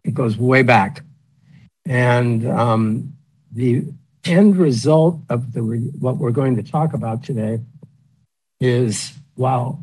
it 0.05 0.15
goes 0.15 0.37
way 0.37 0.63
back. 0.63 1.03
And 1.87 2.49
um, 2.49 3.15
the 3.53 3.85
end 4.25 4.57
result 4.57 5.21
of 5.31 5.53
the 5.53 5.63
re- 5.63 5.91
what 6.01 6.17
we're 6.17 6.33
going 6.33 6.57
to 6.57 6.63
talk 6.63 6.93
about 6.93 7.23
today 7.23 7.61
is 8.61 9.13
while 9.37 9.83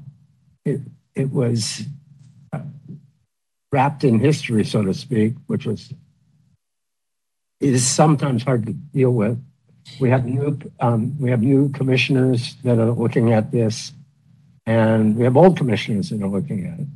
it, 0.65 0.81
it 1.15 1.31
was 1.31 1.83
uh, 2.51 2.59
wrapped 3.71 4.03
in 4.03 4.19
history, 4.19 4.65
so 4.65 4.83
to 4.83 4.93
speak, 4.93 5.33
which 5.47 5.65
was 5.65 5.93
is 7.59 7.89
sometimes 7.89 8.43
hard 8.43 8.65
to 8.65 8.73
deal 8.73 9.11
with. 9.11 9.41
We 9.99 10.09
have 10.09 10.25
new 10.25 10.59
um, 10.81 11.17
we 11.19 11.29
have 11.29 11.41
new 11.41 11.69
commissioners 11.69 12.55
that 12.63 12.77
are 12.77 12.91
looking 12.91 13.31
at 13.31 13.51
this 13.51 13.93
and 14.65 15.15
we 15.15 15.23
have 15.23 15.35
old 15.35 15.57
commissioners 15.57 16.09
that 16.09 16.21
are 16.21 16.27
looking 16.27 16.65
at 16.67 16.79
it. 16.79 16.87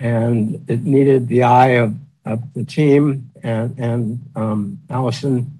And 0.00 0.64
it 0.68 0.82
needed 0.82 1.28
the 1.28 1.44
eye 1.44 1.78
of 1.78 1.94
the 2.24 2.64
team 2.64 3.30
and, 3.42 3.78
and 3.78 4.30
um, 4.36 4.80
Allison 4.90 5.58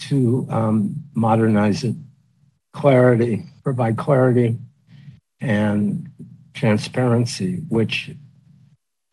to 0.00 0.46
um, 0.50 1.04
modernize 1.14 1.84
it, 1.84 1.94
clarity, 2.72 3.44
provide 3.62 3.96
clarity 3.96 4.56
and 5.40 6.10
transparency, 6.52 7.56
which 7.68 8.10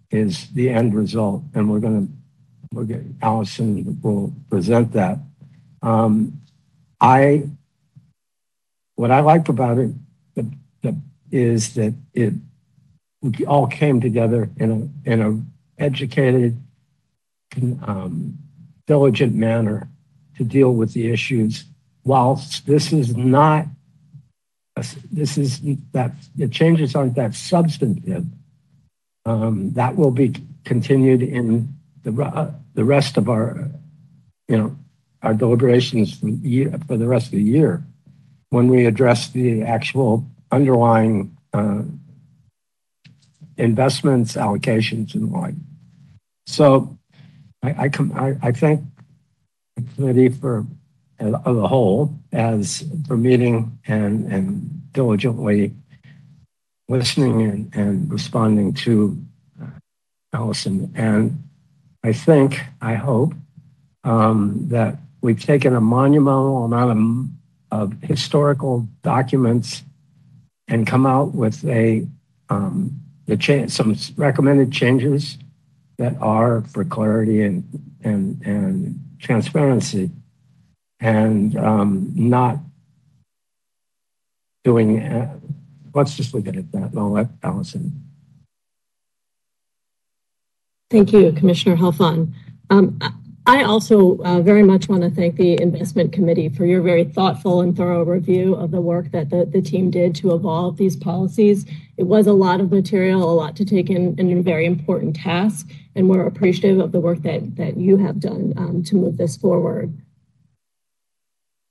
is 0.09 0.49
the 0.51 0.69
end 0.69 0.95
result. 0.95 1.43
And 1.53 1.69
we're 1.69 1.79
going 1.79 2.07
to, 2.07 2.13
we're 2.73 3.03
Allison 3.21 3.99
will 4.01 4.33
present 4.49 4.93
that. 4.93 5.19
Um, 5.81 6.41
I, 6.99 7.49
what 8.95 9.11
I 9.11 9.19
like 9.21 9.49
about 9.49 9.77
it, 9.77 9.91
the, 10.35 10.51
the 10.81 10.95
is 11.31 11.73
that 11.75 11.93
it 12.13 12.33
we 13.21 13.45
all 13.45 13.67
came 13.67 14.01
together 14.01 14.49
in 14.57 14.71
a 15.05 15.09
in 15.09 15.21
a 15.21 15.41
educated, 15.81 16.61
um, 17.81 18.37
diligent 18.87 19.33
manner 19.33 19.89
to 20.37 20.43
deal 20.43 20.73
with 20.73 20.93
the 20.93 21.11
issues. 21.11 21.65
Whilst 22.03 22.65
this 22.65 22.93
is 22.93 23.15
not, 23.15 23.65
this 25.11 25.37
is 25.37 25.61
that 25.91 26.11
the 26.35 26.47
changes 26.47 26.95
aren't 26.95 27.15
that 27.15 27.35
substantive. 27.35 28.25
Um, 29.25 29.73
that 29.73 29.95
will 29.95 30.11
be 30.11 30.33
continued 30.63 31.21
in 31.21 31.75
the 32.03 32.23
uh, 32.23 32.51
the 32.73 32.83
rest 32.83 33.17
of 33.17 33.29
our, 33.29 33.69
you 34.47 34.57
know, 34.57 34.75
our 35.21 35.33
deliberations 35.33 36.17
for, 36.17 36.29
year, 36.29 36.73
for 36.87 36.97
the 36.97 37.07
rest 37.07 37.27
of 37.27 37.33
the 37.33 37.43
year 37.43 37.83
when 38.49 38.67
we 38.67 38.85
address 38.85 39.29
the 39.29 39.61
actual 39.61 40.25
underlying 40.51 41.35
uh, 41.53 41.83
investments, 43.57 44.35
allocations, 44.35 45.13
and 45.13 45.31
the 45.31 45.37
like. 45.37 45.53
So 46.51 46.97
I, 47.63 47.85
I, 47.85 47.89
com- 47.89 48.11
I, 48.13 48.35
I 48.41 48.51
thank 48.51 48.81
the 49.77 49.83
committee 49.95 50.27
for 50.27 50.65
as 51.17 51.33
a 51.33 51.67
whole 51.67 52.13
as 52.33 52.83
for 53.07 53.15
meeting 53.15 53.79
and, 53.87 54.29
and 54.29 54.91
diligently 54.91 55.73
listening 56.89 57.41
and, 57.43 57.75
and 57.75 58.11
responding 58.11 58.73
to 58.73 59.17
uh, 59.61 59.67
Allison. 60.33 60.91
And 60.93 61.47
I 62.03 62.11
think, 62.11 62.59
I 62.81 62.95
hope, 62.95 63.33
um, 64.03 64.67
that 64.69 64.97
we've 65.21 65.41
taken 65.41 65.73
a 65.73 65.81
monumental 65.81 66.65
amount 66.65 67.31
of, 67.71 67.93
of 67.93 68.01
historical 68.01 68.89
documents 69.03 69.83
and 70.67 70.85
come 70.85 71.05
out 71.05 71.33
with 71.33 71.63
a 71.65 72.05
um, 72.49 72.99
the 73.27 73.37
cha- 73.37 73.67
some 73.67 73.95
recommended 74.17 74.73
changes 74.73 75.37
that 76.01 76.17
are 76.19 76.61
for 76.61 76.83
clarity 76.83 77.43
and 77.43 77.63
and 78.03 78.41
and 78.43 78.99
transparency, 79.19 80.09
and 80.99 81.55
um, 81.57 82.11
not 82.15 82.57
doing. 84.63 84.99
Uh, 84.99 85.39
let's 85.93 86.17
just 86.17 86.33
leave 86.33 86.47
it 86.47 86.55
at 86.55 86.71
that. 86.71 86.89
And 86.89 86.99
I'll 86.99 87.11
let 87.11 87.27
Allison. 87.43 88.03
Thank 90.89 91.13
you, 91.13 91.31
Commissioner 91.33 91.77
Heldfond. 91.77 92.33
Um, 92.71 92.99
I 93.47 93.63
also 93.63 94.17
uh, 94.19 94.39
very 94.41 94.61
much 94.61 94.87
want 94.87 95.01
to 95.01 95.09
thank 95.09 95.35
the 95.35 95.59
investment 95.59 96.13
committee 96.13 96.47
for 96.47 96.65
your 96.65 96.81
very 96.81 97.03
thoughtful 97.03 97.61
and 97.61 97.75
thorough 97.75 98.05
review 98.05 98.53
of 98.53 98.69
the 98.69 98.81
work 98.81 99.11
that 99.11 99.31
the, 99.31 99.45
the 99.45 99.63
team 99.63 99.89
did 99.89 100.13
to 100.15 100.35
evolve 100.35 100.77
these 100.77 100.95
policies. 100.95 101.65
It 101.97 102.03
was 102.03 102.27
a 102.27 102.33
lot 102.33 102.61
of 102.61 102.71
material, 102.71 103.23
a 103.23 103.33
lot 103.33 103.55
to 103.55 103.65
take 103.65 103.89
in, 103.89 104.15
and 104.19 104.31
a 104.31 104.41
very 104.43 104.67
important 104.67 105.15
task, 105.15 105.67
and 105.95 106.07
we're 106.07 106.27
appreciative 106.27 106.79
of 106.79 106.91
the 106.91 106.99
work 106.99 107.23
that, 107.23 107.55
that 107.55 107.77
you 107.77 107.97
have 107.97 108.19
done 108.19 108.53
um, 108.57 108.83
to 108.83 108.95
move 108.95 109.17
this 109.17 109.37
forward. 109.37 109.91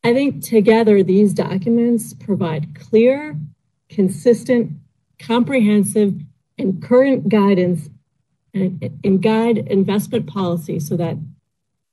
I 0.03 0.13
think 0.13 0.43
together 0.43 1.05
these 1.05 1.33
documents 1.33 2.15
provide 2.15 2.75
clear, 2.75 3.39
consistent, 3.89 4.73
comprehensive 5.21 6.15
and 6.59 6.83
current 6.83 7.29
guidance 7.29 7.89
and, 8.55 8.99
and 9.05 9.23
guide 9.23 9.59
investment 9.59 10.27
policy 10.27 10.81
so 10.81 10.97
that 10.97 11.17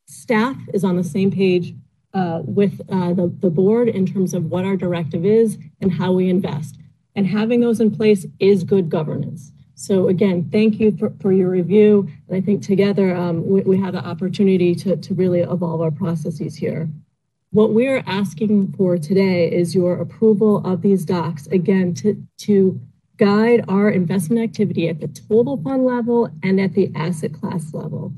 staff 0.08 0.58
is 0.74 0.84
on 0.84 0.96
the 0.96 1.04
same 1.04 1.32
page 1.32 1.76
uh, 2.14 2.42
with 2.44 2.82
uh, 2.90 3.14
the, 3.14 3.28
the 3.40 3.50
board 3.50 3.90
in 3.90 4.06
terms 4.06 4.34
of 4.34 4.46
what 4.46 4.66
our 4.66 4.76
directive 4.76 5.26
is 5.26 5.58
and 5.82 5.92
how 5.92 6.12
we 6.12 6.30
invest. 6.30 6.80
And 7.16 7.28
having 7.28 7.60
those 7.60 7.80
in 7.80 7.96
place 7.96 8.26
is 8.40 8.64
good 8.64 8.90
governance. 8.90 9.52
So 9.76 10.08
again, 10.08 10.50
thank 10.52 10.80
you 10.80 10.96
for, 10.98 11.14
for 11.22 11.32
your 11.32 11.50
review. 11.50 12.10
And 12.28 12.38
I 12.38 12.42
think 12.42 12.64
together 12.64 13.16
um, 13.16 13.48
we, 13.48 13.62
we 13.62 13.78
have 13.80 13.94
the 13.94 14.04
opportunity 14.04 14.74
to, 14.76 14.96
to 14.96 15.14
really 15.14 15.42
evolve 15.42 15.82
our 15.82 15.92
processes 15.92 16.56
here. 16.56 16.90
What 17.52 17.74
we're 17.74 18.04
asking 18.08 18.74
for 18.74 18.98
today 18.98 19.52
is 19.52 19.76
your 19.76 20.00
approval 20.02 20.66
of 20.66 20.82
these 20.82 21.06
docs, 21.06 21.48
again, 21.48 21.94
to, 21.96 22.22
to 22.40 22.80
guide 23.18 23.66
our 23.68 23.90
investment 23.90 24.42
activity 24.42 24.90
at 24.90 25.00
the 25.00 25.08
total 25.08 25.62
fund 25.62 25.86
level 25.86 26.30
and 26.44 26.60
at 26.60 26.74
the 26.74 26.92
asset 26.96 27.34
class 27.34 27.74
level. 27.74 28.14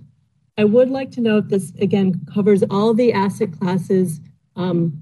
I 0.60 0.66
would 0.66 0.90
like 0.90 1.10
to 1.12 1.22
note 1.22 1.48
this 1.48 1.72
again 1.80 2.20
covers 2.34 2.64
all 2.70 2.94
the 2.94 3.14
asset 3.14 3.58
classes 3.58 4.20
um, 4.58 5.02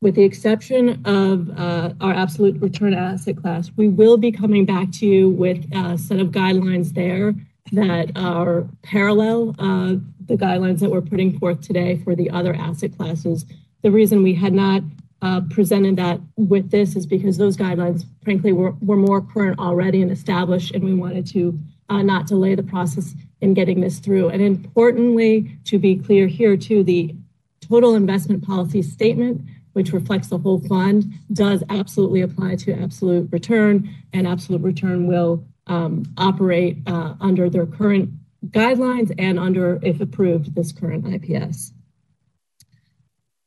with 0.00 0.16
the 0.16 0.24
exception 0.24 1.00
of 1.04 1.48
uh, 1.56 1.92
our 2.00 2.12
absolute 2.12 2.60
return 2.60 2.92
asset 2.92 3.36
class. 3.36 3.70
We 3.76 3.86
will 3.86 4.16
be 4.16 4.32
coming 4.32 4.64
back 4.64 4.90
to 4.94 5.06
you 5.06 5.30
with 5.30 5.64
a 5.72 5.96
set 5.96 6.18
of 6.18 6.32
guidelines 6.32 6.94
there 6.94 7.36
that 7.70 8.10
are 8.16 8.66
parallel 8.82 9.54
uh, 9.60 9.94
the 10.24 10.36
guidelines 10.36 10.80
that 10.80 10.90
we're 10.90 11.02
putting 11.02 11.38
forth 11.38 11.60
today 11.60 11.98
for 12.02 12.16
the 12.16 12.28
other 12.30 12.52
asset 12.56 12.96
classes. 12.96 13.44
The 13.82 13.92
reason 13.92 14.24
we 14.24 14.34
had 14.34 14.54
not 14.54 14.82
uh, 15.22 15.42
presented 15.50 15.94
that 15.98 16.20
with 16.34 16.72
this 16.72 16.96
is 16.96 17.06
because 17.06 17.38
those 17.38 17.56
guidelines, 17.56 18.06
frankly, 18.24 18.52
were, 18.52 18.72
were 18.80 18.96
more 18.96 19.20
current 19.20 19.60
already 19.60 20.02
and 20.02 20.10
established, 20.10 20.74
and 20.74 20.82
we 20.82 20.94
wanted 20.94 21.28
to 21.28 21.56
uh, 21.90 22.02
not 22.02 22.26
delay 22.26 22.56
the 22.56 22.64
process 22.64 23.14
in 23.40 23.54
getting 23.54 23.80
this 23.80 23.98
through. 23.98 24.28
And 24.28 24.42
importantly, 24.42 25.58
to 25.64 25.78
be 25.78 25.96
clear 25.96 26.26
here 26.26 26.56
too, 26.56 26.82
the 26.82 27.14
total 27.60 27.94
investment 27.94 28.44
policy 28.44 28.82
statement, 28.82 29.42
which 29.72 29.92
reflects 29.92 30.28
the 30.28 30.38
whole 30.38 30.60
fund, 30.60 31.12
does 31.32 31.62
absolutely 31.68 32.22
apply 32.22 32.56
to 32.56 32.72
absolute 32.72 33.28
return, 33.30 33.88
and 34.12 34.26
absolute 34.26 34.62
return 34.62 35.06
will 35.06 35.44
um, 35.66 36.04
operate 36.16 36.78
uh, 36.86 37.14
under 37.20 37.50
their 37.50 37.66
current 37.66 38.10
guidelines 38.48 39.12
and 39.18 39.38
under, 39.38 39.78
if 39.82 40.00
approved, 40.00 40.54
this 40.54 40.72
current 40.72 41.06
IPS. 41.06 41.72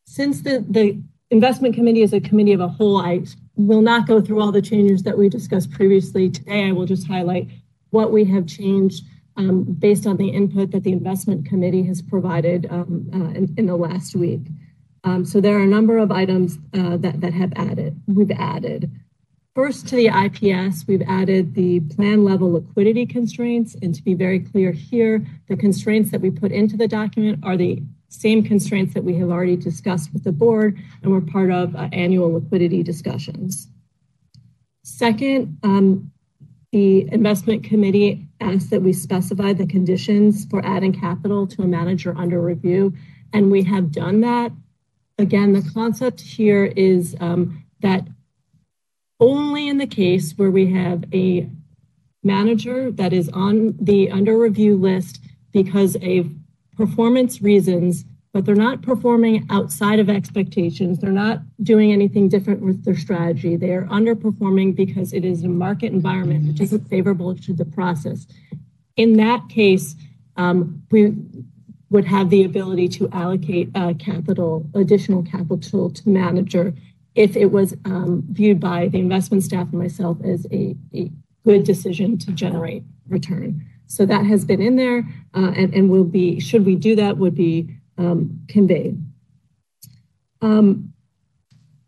Since 0.05 0.41
the, 0.41 0.65
the 0.69 1.01
investment 1.31 1.75
committee 1.75 2.01
is 2.01 2.13
a 2.13 2.19
committee 2.19 2.53
of 2.53 2.59
a 2.59 2.67
whole, 2.67 2.97
I 2.97 3.23
will 3.55 3.81
not 3.81 4.07
go 4.07 4.21
through 4.21 4.41
all 4.41 4.51
the 4.51 4.61
changes 4.61 5.03
that 5.03 5.17
we 5.17 5.29
discussed 5.29 5.71
previously. 5.71 6.29
Today, 6.29 6.67
I 6.67 6.71
will 6.71 6.85
just 6.85 7.07
highlight 7.07 7.47
what 7.91 8.11
we 8.11 8.25
have 8.25 8.45
changed 8.45 9.03
um, 9.39 9.63
based 9.63 10.05
on 10.05 10.17
the 10.17 10.27
input 10.27 10.71
that 10.71 10.83
the 10.83 10.91
investment 10.91 11.45
committee 11.45 11.83
has 11.83 12.01
provided 12.01 12.67
um, 12.69 13.09
uh, 13.13 13.29
in, 13.29 13.53
in, 13.57 13.65
the 13.67 13.75
last 13.75 14.13
week. 14.13 14.41
Um, 15.05 15.23
so 15.23 15.39
there 15.39 15.57
are 15.57 15.63
a 15.63 15.67
number 15.67 15.97
of 15.97 16.11
items 16.11 16.57
uh, 16.77 16.97
that, 16.97 17.21
that 17.21 17.33
have 17.33 17.53
added, 17.55 17.99
we've 18.05 18.31
added. 18.31 18.91
First 19.55 19.87
to 19.87 19.95
the 19.95 20.07
IPS, 20.07 20.85
we've 20.87 21.01
added 21.07 21.55
the 21.55 21.79
plan 21.79 22.25
level 22.25 22.51
liquidity 22.51 23.05
constraints. 23.05 23.75
And 23.81 23.95
to 23.95 24.03
be 24.03 24.13
very 24.13 24.41
clear 24.41 24.73
here, 24.73 25.25
the 25.47 25.55
constraints 25.55 26.11
that 26.11 26.19
we 26.19 26.31
put 26.31 26.51
into 26.51 26.75
the 26.75 26.87
document 26.87 27.39
are 27.41 27.55
the 27.55 27.81
same 28.09 28.43
constraints 28.43 28.93
that 28.93 29.05
we 29.05 29.15
have 29.15 29.29
already 29.29 29.55
discussed 29.55 30.11
with 30.11 30.25
the 30.25 30.33
board 30.33 30.77
and 31.01 31.11
were 31.11 31.21
part 31.21 31.49
of 31.49 31.75
uh, 31.77 31.87
annual 31.93 32.33
liquidity 32.33 32.83
discussions. 32.83 33.69
Second, 34.83 35.57
um, 35.63 36.11
the 36.71 37.11
investment 37.11 37.63
committee 37.63 38.27
asked 38.39 38.69
that 38.69 38.81
we 38.81 38.93
specify 38.93 39.53
the 39.53 39.65
conditions 39.65 40.45
for 40.45 40.63
adding 40.65 40.93
capital 40.93 41.47
to 41.47 41.63
a 41.63 41.67
manager 41.67 42.15
under 42.17 42.39
review, 42.41 42.93
and 43.33 43.51
we 43.51 43.63
have 43.63 43.91
done 43.91 44.21
that. 44.21 44.51
Again, 45.17 45.53
the 45.53 45.69
concept 45.73 46.21
here 46.21 46.65
is 46.65 47.15
um, 47.19 47.63
that 47.81 48.07
only 49.19 49.67
in 49.67 49.77
the 49.77 49.87
case 49.87 50.33
where 50.37 50.51
we 50.51 50.71
have 50.71 51.03
a 51.13 51.49
manager 52.23 52.91
that 52.91 53.13
is 53.13 53.29
on 53.29 53.75
the 53.79 54.09
under 54.11 54.37
review 54.37 54.75
list 54.75 55.19
because 55.51 55.95
of 55.95 56.29
performance 56.75 57.41
reasons 57.41 58.05
but 58.33 58.45
they're 58.45 58.55
not 58.55 58.81
performing 58.81 59.45
outside 59.49 59.99
of 59.99 60.09
expectations. 60.09 60.99
They're 60.99 61.11
not 61.11 61.41
doing 61.63 61.91
anything 61.91 62.29
different 62.29 62.61
with 62.61 62.85
their 62.85 62.97
strategy. 62.97 63.55
They 63.55 63.71
are 63.71 63.85
underperforming 63.85 64.75
because 64.75 65.13
it 65.13 65.25
is 65.25 65.43
a 65.43 65.47
market 65.47 65.91
environment 65.91 66.47
which 66.47 66.61
isn't 66.61 66.87
favorable 66.87 67.35
to 67.35 67.53
the 67.53 67.65
process. 67.65 68.27
In 68.95 69.13
that 69.17 69.49
case, 69.49 69.95
um, 70.37 70.83
we 70.91 71.15
would 71.89 72.05
have 72.05 72.29
the 72.29 72.43
ability 72.43 72.87
to 72.87 73.09
allocate 73.11 73.69
uh, 73.73 73.93
capital, 73.95 74.69
additional 74.75 75.23
capital 75.23 75.89
to 75.89 76.09
manager 76.09 76.73
if 77.15 77.35
it 77.35 77.47
was 77.47 77.73
um, 77.85 78.23
viewed 78.29 78.59
by 78.59 78.87
the 78.87 78.99
investment 78.99 79.43
staff 79.43 79.67
and 79.71 79.79
myself 79.79 80.17
as 80.23 80.45
a, 80.51 80.75
a, 80.93 81.11
good 81.45 81.63
decision 81.63 82.17
to 82.17 82.31
generate 82.33 82.83
return. 83.07 83.65
So 83.87 84.05
that 84.05 84.25
has 84.25 84.43
been 84.43 84.61
in 84.61 84.75
there 84.75 85.07
uh, 85.33 85.51
and, 85.55 85.73
and 85.73 85.89
will 85.89 86.03
be, 86.03 86.39
should 86.39 86.65
we 86.65 86.75
do 86.75 86.97
that, 86.97 87.17
would 87.17 87.33
be 87.33 87.78
um, 87.99 88.41
conveyed. 88.47 88.97
Um, 90.41 90.93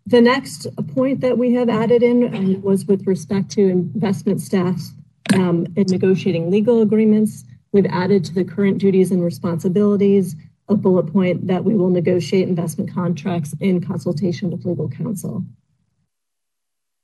the 0.05 0.21
next 0.21 0.67
point 0.93 1.21
that 1.21 1.37
we 1.37 1.53
have 1.53 1.69
added 1.69 2.03
in 2.03 2.35
um, 2.35 2.61
was 2.61 2.85
with 2.85 3.07
respect 3.07 3.49
to 3.51 3.61
investment 3.61 4.41
staffs 4.41 4.91
um, 5.33 5.65
in 5.75 5.87
negotiating 5.87 6.51
legal 6.51 6.81
agreements. 6.81 7.45
We've 7.71 7.85
added 7.85 8.25
to 8.25 8.33
the 8.33 8.43
current 8.43 8.77
duties 8.77 9.11
and 9.11 9.23
responsibilities 9.23 10.35
a 10.71 10.75
bullet 10.75 11.11
point 11.11 11.47
that 11.47 11.63
we 11.63 11.75
will 11.75 11.89
negotiate 11.89 12.47
investment 12.47 12.93
contracts 12.93 13.53
in 13.59 13.81
consultation 13.81 14.49
with 14.49 14.65
legal 14.65 14.89
counsel. 14.89 15.43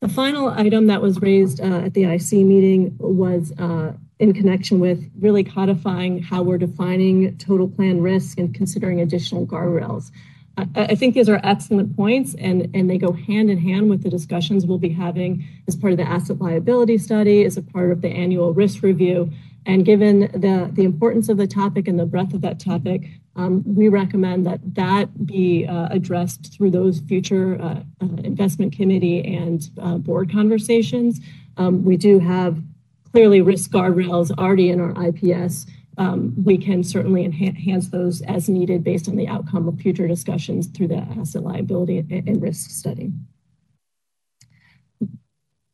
The 0.01 0.09
final 0.09 0.49
item 0.49 0.87
that 0.87 1.01
was 1.01 1.21
raised 1.21 1.59
uh, 1.59 1.81
at 1.85 1.93
the 1.93 2.05
IC 2.05 2.31
meeting 2.33 2.95
was 2.99 3.51
uh, 3.59 3.93
in 4.19 4.33
connection 4.33 4.79
with 4.79 5.09
really 5.19 5.43
codifying 5.43 6.21
how 6.21 6.41
we're 6.41 6.57
defining 6.57 7.37
total 7.37 7.67
plan 7.67 8.01
risk 8.01 8.39
and 8.39 8.53
considering 8.53 9.01
additional 9.01 9.45
guardrails. 9.45 10.11
I, 10.57 10.67
I 10.75 10.95
think 10.95 11.13
these 11.13 11.29
are 11.29 11.39
excellent 11.43 11.95
points 11.95 12.35
and, 12.35 12.69
and 12.73 12.89
they 12.89 12.97
go 12.97 13.11
hand 13.11 13.51
in 13.51 13.57
hand 13.57 13.89
with 13.89 14.03
the 14.03 14.09
discussions 14.09 14.65
we'll 14.65 14.79
be 14.79 14.89
having 14.89 15.45
as 15.67 15.75
part 15.75 15.93
of 15.93 15.97
the 15.97 16.07
asset 16.07 16.39
liability 16.39 16.97
study, 16.97 17.45
as 17.45 17.57
a 17.57 17.61
part 17.61 17.91
of 17.91 18.01
the 18.01 18.09
annual 18.09 18.53
risk 18.53 18.81
review. 18.81 19.31
And 19.65 19.85
given 19.85 20.21
the, 20.31 20.69
the 20.71 20.83
importance 20.83 21.29
of 21.29 21.37
the 21.37 21.45
topic 21.45 21.87
and 21.87 21.99
the 21.99 22.05
breadth 22.05 22.33
of 22.33 22.41
that 22.41 22.59
topic, 22.59 23.09
um, 23.35 23.63
we 23.65 23.87
recommend 23.87 24.45
that 24.47 24.59
that 24.75 25.25
be 25.27 25.67
uh, 25.67 25.89
addressed 25.91 26.53
through 26.53 26.71
those 26.71 27.01
future 27.01 27.61
uh, 27.61 27.81
uh, 28.01 28.15
investment 28.23 28.73
committee 28.75 29.23
and 29.35 29.69
uh, 29.79 29.97
board 29.97 30.31
conversations. 30.31 31.19
Um, 31.57 31.83
we 31.83 31.97
do 31.97 32.17
have 32.19 32.61
clearly 33.11 33.41
risk 33.41 33.71
guardrails 33.71 34.31
already 34.37 34.69
in 34.69 34.79
our 34.79 34.93
IPS. 35.07 35.65
Um, 35.97 36.33
we 36.43 36.57
can 36.57 36.83
certainly 36.83 37.25
enhance 37.25 37.89
those 37.89 38.21
as 38.21 38.47
needed 38.47 38.83
based 38.83 39.07
on 39.07 39.15
the 39.15 39.27
outcome 39.27 39.67
of 39.67 39.79
future 39.79 40.07
discussions 40.07 40.67
through 40.67 40.89
the 40.89 40.97
asset 40.97 41.43
liability 41.43 41.99
and 42.09 42.41
risk 42.41 42.69
study. 42.69 43.11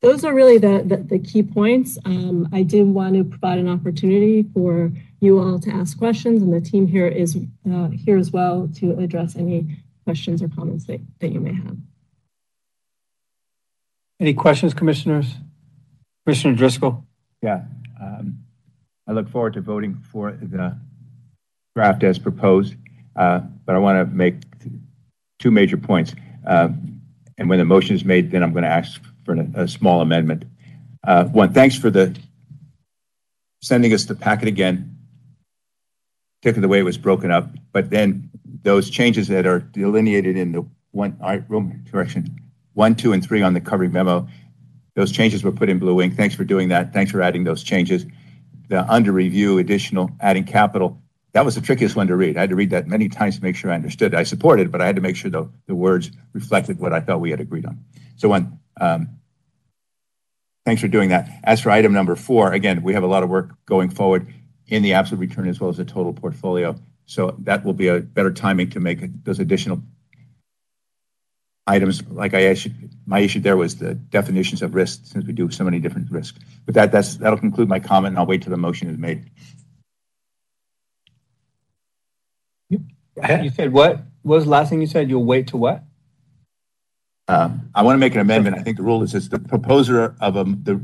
Those 0.01 0.25
are 0.25 0.33
really 0.33 0.57
the, 0.57 1.21
key 1.25 1.43
points. 1.43 1.97
Um, 2.05 2.49
I 2.51 2.63
did 2.63 2.87
want 2.87 3.15
to 3.15 3.23
provide 3.23 3.57
an 3.57 3.69
opportunity 3.69 4.43
for 4.53 4.91
you 5.21 5.39
all 5.39 5.59
to 5.59 5.69
ask 5.69 5.97
questions, 5.97 6.41
and 6.41 6.53
the 6.53 6.59
team 6.59 6.87
here 6.87 7.07
is 7.07 7.37
uh, 7.71 7.87
here 7.87 8.17
as 8.17 8.31
well 8.31 8.69
to 8.75 8.99
address 8.99 9.37
any 9.37 9.77
questions 10.03 10.41
or 10.41 10.49
comments 10.49 10.85
that 10.85 10.99
you 11.21 11.39
may 11.39 11.53
have. 11.53 11.77
Any 14.19 14.33
questions, 14.33 14.73
commissioners? 14.73 15.35
Commissioner 16.25 16.55
Driscoll? 16.55 17.05
Yeah. 17.43 17.63
Um, 18.01 18.39
I 19.05 19.11
look 19.11 19.29
forward 19.29 19.53
to 19.53 19.61
voting 19.61 20.01
for 20.11 20.31
the 20.31 20.77
draft 21.75 22.03
as 22.03 22.17
proposed, 22.17 22.75
uh, 23.17 23.41
but 23.65 23.75
I 23.75 23.79
want 23.79 23.99
to 23.99 24.15
make 24.15 24.35
two 25.39 25.51
major 25.51 25.75
points. 25.75 26.15
Uh, 26.47 26.69
and 27.37 27.49
when 27.49 27.59
the 27.59 27.65
motion 27.65 27.95
is 27.95 28.05
made, 28.05 28.31
then 28.31 28.43
I'm 28.43 28.53
going 28.53 28.63
to 28.63 28.69
ask 28.69 29.01
for 29.25 29.33
a, 29.33 29.63
a 29.63 29.67
small 29.67 29.99
amendment. 29.99 30.45
Uh, 31.05 31.25
one, 31.25 31.51
thanks 31.51 31.77
for 31.77 31.89
the 31.89 32.17
sending 33.61 33.93
us 33.93 34.05
the 34.05 34.15
packet 34.15 34.47
again, 34.47 34.97
particularly 36.41 36.61
the 36.61 36.69
way 36.69 36.79
it 36.79 36.83
was 36.83 36.97
broken 36.97 37.29
up, 37.29 37.49
but 37.73 37.89
then 37.89 38.29
those 38.63 38.89
changes 38.89 39.27
that 39.27 39.45
are 39.45 39.59
delineated 39.59 40.37
in 40.37 40.53
the 40.53 40.65
one, 40.91 41.17
right, 41.19 41.43
room 41.49 41.83
correction, 41.91 42.39
one, 42.73 42.95
two, 42.95 43.11
and 43.11 43.25
three 43.25 43.41
on 43.41 43.53
the 43.53 43.61
covering 43.61 43.91
memo 43.91 44.27
those 44.95 45.11
changes 45.11 45.43
were 45.43 45.51
put 45.51 45.69
in 45.69 45.79
blue 45.79 46.01
ink. 46.01 46.15
Thanks 46.15 46.35
for 46.35 46.43
doing 46.43 46.69
that. 46.69 46.93
Thanks 46.93 47.11
for 47.11 47.21
adding 47.21 47.43
those 47.43 47.63
changes. 47.63 48.05
The 48.69 48.89
under 48.91 49.11
review, 49.11 49.57
additional, 49.57 50.09
adding 50.19 50.45
capital, 50.45 51.01
that 51.33 51.45
was 51.45 51.55
the 51.55 51.61
trickiest 51.61 51.95
one 51.95 52.07
to 52.07 52.15
read. 52.15 52.37
I 52.37 52.41
had 52.41 52.51
to 52.51 52.55
read 52.55 52.69
that 52.69 52.87
many 52.87 53.09
times 53.09 53.37
to 53.37 53.43
make 53.43 53.55
sure 53.55 53.71
I 53.71 53.75
understood. 53.75 54.13
I 54.13 54.23
supported, 54.23 54.71
but 54.71 54.81
I 54.81 54.85
had 54.85 54.95
to 54.95 55.01
make 55.01 55.15
sure 55.15 55.31
the, 55.31 55.49
the 55.65 55.75
words 55.75 56.11
reflected 56.31 56.79
what 56.79 56.93
I 56.93 56.99
thought 56.99 57.21
we 57.21 57.31
had 57.31 57.41
agreed 57.41 57.65
on. 57.65 57.83
So 58.17 58.29
one, 58.29 58.59
um, 58.79 59.09
thanks 60.63 60.81
for 60.81 60.87
doing 60.87 61.09
that. 61.09 61.27
As 61.43 61.59
for 61.59 61.71
item 61.71 61.91
number 61.91 62.15
four, 62.15 62.53
again, 62.53 62.83
we 62.83 62.93
have 62.93 63.03
a 63.03 63.07
lot 63.07 63.23
of 63.23 63.29
work 63.29 63.51
going 63.65 63.89
forward 63.89 64.31
in 64.67 64.83
the 64.83 64.93
absolute 64.93 65.21
return 65.21 65.49
as 65.49 65.59
well 65.59 65.71
as 65.71 65.77
the 65.77 65.85
total 65.85 66.13
portfolio. 66.13 66.75
So 67.07 67.35
that 67.39 67.65
will 67.65 67.73
be 67.73 67.87
a 67.87 67.99
better 67.99 68.31
timing 68.31 68.69
to 68.69 68.79
make 68.79 69.23
those 69.23 69.39
additional 69.39 69.81
items. 71.67 72.05
Like 72.09 72.33
I 72.33 72.43
asked, 72.45 72.65
you- 72.65 72.71
my 73.05 73.19
issue 73.19 73.39
there 73.39 73.57
was 73.57 73.75
the 73.75 73.95
definitions 73.95 74.61
of 74.61 74.75
risk, 74.75 75.01
since 75.05 75.25
we 75.25 75.33
do 75.33 75.49
so 75.51 75.63
many 75.63 75.79
different 75.79 76.09
risks. 76.11 76.39
But 76.65 76.75
that, 76.75 76.91
that's, 76.91 77.17
that'll 77.17 77.39
conclude 77.39 77.67
my 77.67 77.79
comment, 77.79 78.13
and 78.13 78.19
I'll 78.19 78.25
wait 78.25 78.41
till 78.41 78.51
the 78.51 78.57
motion 78.57 78.89
is 78.89 78.97
made. 78.97 79.29
You 82.69 83.49
said 83.51 83.71
what? 83.71 83.97
What 84.23 84.35
was 84.37 84.43
the 84.45 84.49
last 84.49 84.69
thing 84.69 84.81
you 84.81 84.87
said? 84.87 85.09
You'll 85.09 85.25
wait 85.25 85.47
to 85.47 85.57
what? 85.57 85.83
Um, 87.27 87.69
I 87.75 87.83
want 87.83 87.95
to 87.95 87.99
make 87.99 88.15
an 88.15 88.21
amendment. 88.21 88.57
I 88.57 88.63
think 88.63 88.77
the 88.77 88.83
rule 88.83 89.03
is, 89.03 89.13
is 89.13 89.29
the 89.29 89.39
proposer 89.39 90.15
of 90.19 90.35
a, 90.35 90.43
the, 90.43 90.83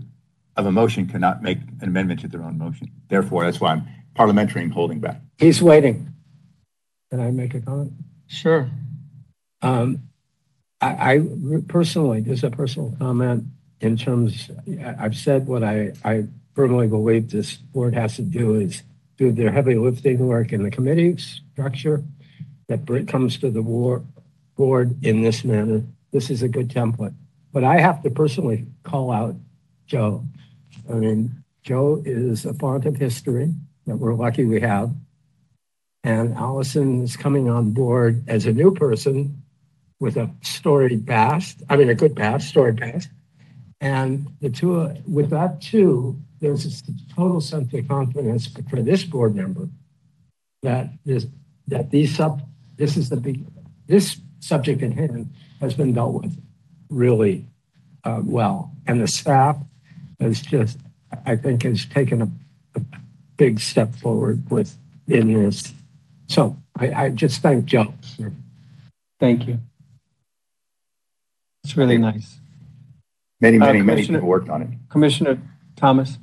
of 0.56 0.66
a 0.66 0.72
motion 0.72 1.08
cannot 1.08 1.42
make 1.42 1.58
an 1.82 1.88
amendment 1.88 2.20
to 2.22 2.28
their 2.28 2.44
own 2.44 2.58
motion. 2.58 2.92
Therefore, 3.08 3.44
that's 3.44 3.60
why 3.60 3.72
I'm 3.72 3.88
parliamentary 4.14 4.62
and 4.62 4.72
holding 4.72 5.00
back. 5.00 5.22
He's 5.38 5.62
waiting. 5.62 6.14
Can 7.10 7.20
I 7.20 7.32
make 7.32 7.56
a 7.56 7.62
comment? 7.62 7.94
Sure. 8.28 8.70
Um, 9.62 10.09
I, 10.82 11.22
personally, 11.68 12.24
is 12.26 12.44
a 12.44 12.52
personal 12.52 12.96
comment 12.98 13.46
in 13.82 13.98
terms, 13.98 14.50
I've 14.98 15.16
said 15.16 15.48
what 15.48 15.64
I, 15.64 15.94
I 16.04 16.26
firmly 16.56 16.88
believe 16.88 17.30
this 17.30 17.56
board 17.56 17.94
has 17.96 18.16
to 18.16 18.22
do 18.22 18.56
is 18.56 18.84
do 19.18 19.32
their 19.32 19.52
heavy 19.52 19.76
lifting 19.76 20.20
work 20.20 20.54
in 20.54 20.64
the 20.64 20.72
committee 20.72 21.18
structure 21.18 22.04
that 22.68 23.08
comes 23.08 23.38
to 23.40 23.50
the 23.50 23.62
board 23.62 25.04
in 25.04 25.22
this 25.22 25.44
manner. 25.44 25.84
This 26.12 26.30
is 26.30 26.44
a 26.44 26.48
good 26.48 26.70
template. 26.70 27.14
But 27.52 27.64
I 27.64 27.80
have 27.80 28.04
to 28.04 28.10
personally 28.10 28.66
call 28.84 29.12
out 29.12 29.36
Joe. 29.86 30.24
I 30.90 30.94
mean, 30.94 31.44
Joe 31.64 32.02
is 32.06 32.46
a 32.46 32.54
font 32.54 32.86
of 32.86 32.96
history 32.96 33.54
that 33.86 33.98
we're 33.98 34.14
lucky 34.14 34.46
we 34.46 34.62
have. 34.62 34.92
And 36.04 36.34
Allison 36.36 37.04
is 37.04 37.18
coming 37.18 37.50
on 37.50 37.72
board 37.72 38.24
as 38.28 38.46
a 38.46 38.54
new 38.54 38.72
person 38.74 39.39
with 40.00 40.18
a 40.18 40.30
storied 40.42 41.06
past. 41.06 41.62
I 41.70 41.76
mean, 41.76 41.90
a 41.90 41.96
good 41.96 42.16
past, 42.16 42.50
storied 42.50 42.78
past. 42.78 43.10
And 43.82 44.28
the 44.42 44.50
two, 44.50 44.94
with 45.08 45.30
that 45.30 45.62
too, 45.62 46.20
there's 46.40 46.64
this 46.64 46.84
total 47.16 47.42
sense 47.42 47.74
of 47.74 47.88
confidence 47.88 48.48
for 48.70 48.82
this 48.82 49.04
board 49.04 49.36
member 49.36 49.70
that 50.64 50.90
this, 51.06 51.28
that 51.68 51.92
these 51.92 52.16
sub, 52.16 52.42
this 52.78 52.98
is 52.98 53.10
the 53.10 53.18
big, 53.18 53.46
this 53.88 54.20
subject 54.40 54.82
at 54.84 54.94
hand 54.94 55.34
has 55.62 55.74
been 55.74 55.94
dealt 55.94 56.22
with 56.22 56.42
really 56.90 57.46
uh, 58.04 58.22
well. 58.24 58.72
And 58.88 59.02
the 59.02 59.08
staff 59.08 59.58
has 60.20 60.42
just, 60.42 60.80
I 61.26 61.36
think, 61.36 61.64
has 61.64 61.86
taken 61.86 62.22
a, 62.22 62.32
a 62.76 62.82
big 63.38 63.60
step 63.60 63.96
forward 63.96 64.50
with 64.50 64.78
in 65.08 65.34
this. 65.34 65.74
So 66.28 66.58
I, 66.78 66.92
I 67.06 67.10
just 67.10 67.42
thank 67.42 67.66
Joe. 67.66 67.94
Thank 69.20 69.48
you. 69.48 69.60
It's 71.70 71.78
really 71.78 72.00
nice. 72.00 72.40
Many, 73.42 73.58
Uh, 73.58 73.60
many, 73.68 73.74
many 73.74 73.82
Commissioner- 74.02 74.18
people 74.18 74.30
worked 74.30 74.50
on 74.50 74.64
it. 74.64 74.70
Commissioner 74.90 75.38
Thomas? 75.76 76.18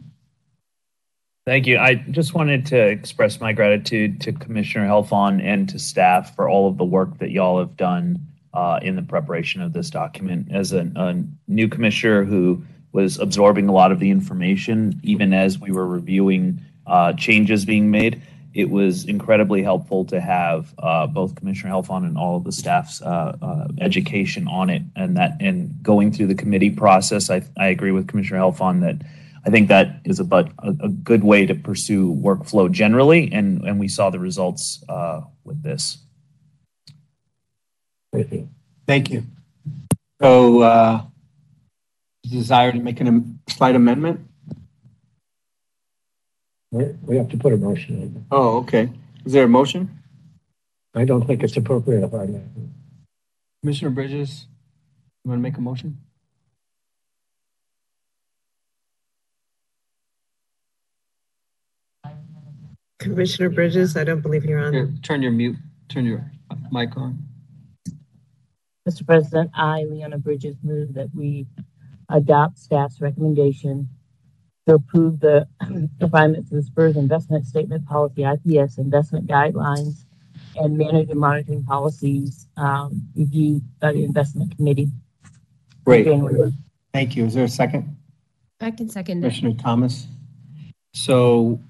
Thank 1.47 1.69
you. 1.69 1.79
I 1.79 1.95
just 1.95 2.35
wanted 2.35 2.67
to 2.67 2.77
express 2.77 3.41
my 3.41 3.53
gratitude 3.53 4.21
to 4.23 4.33
Commissioner 4.33 4.89
Heldfond 4.89 5.41
and 5.45 5.69
to 5.69 5.79
staff 5.79 6.35
for 6.35 6.49
all 6.49 6.67
of 6.69 6.79
the 6.79 6.85
work 6.85 7.19
that 7.19 7.31
y'all 7.31 7.61
have 7.61 7.77
done 7.77 8.19
uh, 8.55 8.81
in 8.83 8.97
the 8.97 9.03
preparation 9.03 9.63
of 9.63 9.73
this 9.73 9.89
document. 9.89 10.49
As 10.51 10.73
a, 10.73 10.91
a 10.97 11.23
new 11.47 11.69
commissioner 11.69 12.25
who 12.25 12.65
was 12.91 13.17
absorbing 13.21 13.69
a 13.69 13.73
lot 13.73 13.93
of 13.93 14.01
the 14.01 14.11
information, 14.11 14.99
even 15.05 15.33
as 15.33 15.61
we 15.61 15.71
were 15.71 15.87
reviewing 15.87 16.61
uh, 16.89 17.13
changes 17.13 17.65
being 17.65 17.93
made, 17.93 18.21
it 18.57 18.71
was 18.71 19.05
incredibly 19.05 19.63
helpful 19.63 20.07
to 20.07 20.19
have 20.19 20.75
uh, 20.79 21.07
both 21.07 21.35
Commissioner 21.35 21.75
Heldfond 21.75 22.07
and 22.07 22.17
all 22.17 22.39
of 22.39 22.45
the 22.45 22.53
staff's 22.53 23.03
uh, 23.03 23.37
uh, 23.43 23.69
education 23.83 24.49
on 24.49 24.71
it, 24.71 24.83
and 24.97 25.15
that 25.19 25.37
and 25.41 25.83
going 25.83 26.11
through 26.11 26.29
the 26.29 26.35
committee 26.35 26.71
process. 26.71 27.29
I, 27.29 27.43
I 27.59 27.67
agree 27.67 27.93
with 27.93 28.09
Commissioner 28.09 28.41
Heldfond 28.41 28.81
that 28.81 29.07
I 29.45 29.51
think 29.51 29.69
that 29.69 30.01
is 30.07 30.21
a 30.21 30.25
but 30.25 30.49
a, 30.61 30.71
a 30.81 30.89
good 30.89 31.23
way 31.23 31.45
to 31.45 31.55
pursue 31.55 32.15
workflow 32.15 32.73
generally, 32.73 33.31
and 33.31 33.63
and 33.63 33.79
we 33.79 33.89
saw 33.89 34.09
the 34.09 34.19
results 34.19 34.83
uh, 34.89 35.21
with 35.45 35.63
this. 35.63 35.99
Thank 38.11 38.33
you. 38.33 38.49
Thank 38.87 39.11
you. 39.11 39.25
So, 40.23 40.63
uh, 40.63 41.03
desire 42.23 42.73
to 42.73 42.79
make 42.79 43.01
an- 43.01 43.39
a 43.47 43.51
slight 43.51 43.77
amendment? 43.77 44.26
We 46.71 46.85
we 47.03 47.17
have 47.17 47.29
to 47.31 47.37
put 47.37 47.53
a 47.53 47.57
motion 47.57 48.03
in. 48.03 48.27
Oh, 48.31 48.59
okay. 48.59 48.91
Is 49.25 49.33
there 49.33 49.45
a 49.45 49.49
motion? 49.49 50.03
I 50.95 51.05
don't 51.05 51.27
think 51.27 51.43
it's 51.43 51.57
appropriate 51.57 52.07
right 52.09 52.29
now. 52.29 52.43
Commissioner 53.63 53.91
Bridges, 53.91 54.47
you 55.25 55.31
want 55.31 55.39
to 55.41 55.43
make 55.43 55.57
a 55.59 55.61
motion? 55.61 55.99
Commissioner 62.99 63.51
Bridges, 63.51 63.97
I 63.97 64.05
don't 64.05 64.21
believe 64.21 64.45
you're 64.45 64.59
on. 64.59 64.73
Here, 64.73 64.93
Turn 65.03 65.23
your 65.23 65.33
mute, 65.33 65.57
turn 65.89 66.07
your 66.07 66.31
mic 66.73 66.97
on. 66.97 67.19
Mr. 68.89 69.05
President, 69.05 69.51
I, 69.55 69.85
Leona 69.85 70.19
Bridges, 70.19 70.57
move 70.63 70.95
that 70.95 71.15
we 71.15 71.47
adopt 72.09 72.59
staff's 72.59 73.01
recommendation 73.01 73.89
to 74.67 74.75
approve 74.75 75.21
the 75.21 75.47
refinements 76.01 76.51
to 76.51 76.57
the 76.57 76.63
SFERS 76.63 76.97
investment 76.97 77.47
statement 77.47 77.87
policy, 77.87 78.25
IPS 78.25 78.79
investment 78.79 79.27
guidelines, 79.27 80.05
and 80.57 80.77
manager 80.77 81.15
monitoring 81.15 81.65
policies, 81.65 82.49
um, 82.57 83.09
reviewed 83.15 83.63
by 83.81 83.93
the 83.93 84.05
investment 84.05 84.57
committee. 84.57 84.89
Great. 85.85 86.07
Thank 86.93 87.15
you. 87.15 87.27
Is 87.27 87.35
there 87.35 87.45
a 87.45 87.49
second? 87.49 87.97
I 88.61 88.71
can 88.71 88.89
second 88.89 89.21
that. 89.21 89.29
Commissioner 89.29 89.55
Thomas? 89.55 90.07
So 90.95 91.61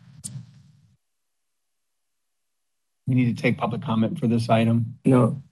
we 3.06 3.14
need 3.14 3.36
to 3.36 3.42
take 3.42 3.58
public 3.58 3.82
comment 3.82 4.18
for 4.18 4.26
this 4.28 4.48
item. 4.48 4.94
No, 5.04 5.42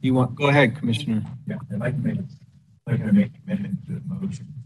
You 0.00 0.14
want, 0.14 0.34
go 0.34 0.48
ahead, 0.48 0.76
Commissioner. 0.76 1.22
Yeah, 1.46 1.56
I'd 1.72 1.78
like 1.78 1.94
to 1.94 2.08
make, 2.08 2.18
I'd 2.86 2.92
like 2.92 3.06
to 3.06 3.12
make 3.12 3.32
an 3.32 3.40
amendment 3.46 3.86
to 3.86 3.92
the 3.92 4.14
motion. 4.14 4.59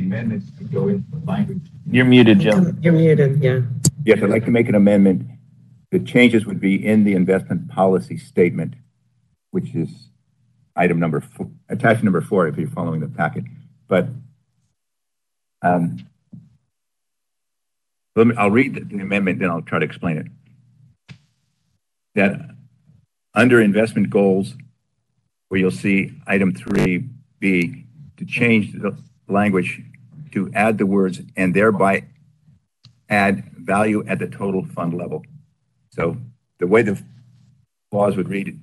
The 0.00 0.06
amendments 0.06 0.50
to 0.56 0.64
go 0.64 0.88
into 0.88 1.04
the 1.10 1.18
language. 1.26 1.60
You're 1.90 2.06
muted, 2.06 2.40
Joe. 2.40 2.72
You're 2.80 2.94
muted, 2.94 3.42
yeah. 3.42 3.60
Yes, 4.02 4.22
I'd 4.22 4.30
like 4.30 4.46
to 4.46 4.50
make 4.50 4.66
an 4.66 4.74
amendment. 4.74 5.28
The 5.90 5.98
changes 5.98 6.46
would 6.46 6.58
be 6.58 6.86
in 6.86 7.04
the 7.04 7.12
investment 7.12 7.68
policy 7.68 8.16
statement, 8.16 8.76
which 9.50 9.74
is 9.74 10.08
item 10.74 11.00
number, 11.00 11.20
four, 11.20 11.50
attachment 11.68 12.04
number 12.04 12.22
four, 12.22 12.48
if 12.48 12.56
you're 12.56 12.70
following 12.70 13.00
the 13.00 13.08
packet. 13.08 13.44
But 13.88 14.08
um, 15.60 15.98
let 18.16 18.26
me, 18.26 18.34
I'll 18.38 18.50
read 18.50 18.88
the 18.88 19.00
amendment, 19.00 19.38
then 19.38 19.50
I'll 19.50 19.60
try 19.60 19.80
to 19.80 19.84
explain 19.84 20.16
it. 20.16 20.28
That 22.14 22.40
under 23.34 23.60
investment 23.60 24.08
goals, 24.08 24.54
where 25.48 25.60
you'll 25.60 25.70
see 25.70 26.18
item 26.26 26.54
three 26.54 27.04
B, 27.38 27.84
to 28.16 28.24
change 28.24 28.72
the 28.72 28.96
language 29.28 29.82
to 30.32 30.50
add 30.54 30.78
the 30.78 30.86
words 30.86 31.20
and 31.36 31.54
thereby 31.54 32.04
add 33.08 33.44
value 33.56 34.04
at 34.06 34.18
the 34.18 34.28
total 34.28 34.64
fund 34.64 34.94
level. 34.94 35.24
So 35.90 36.16
the 36.58 36.66
way 36.66 36.82
the 36.82 37.02
clause 37.90 38.16
would 38.16 38.28
read, 38.28 38.60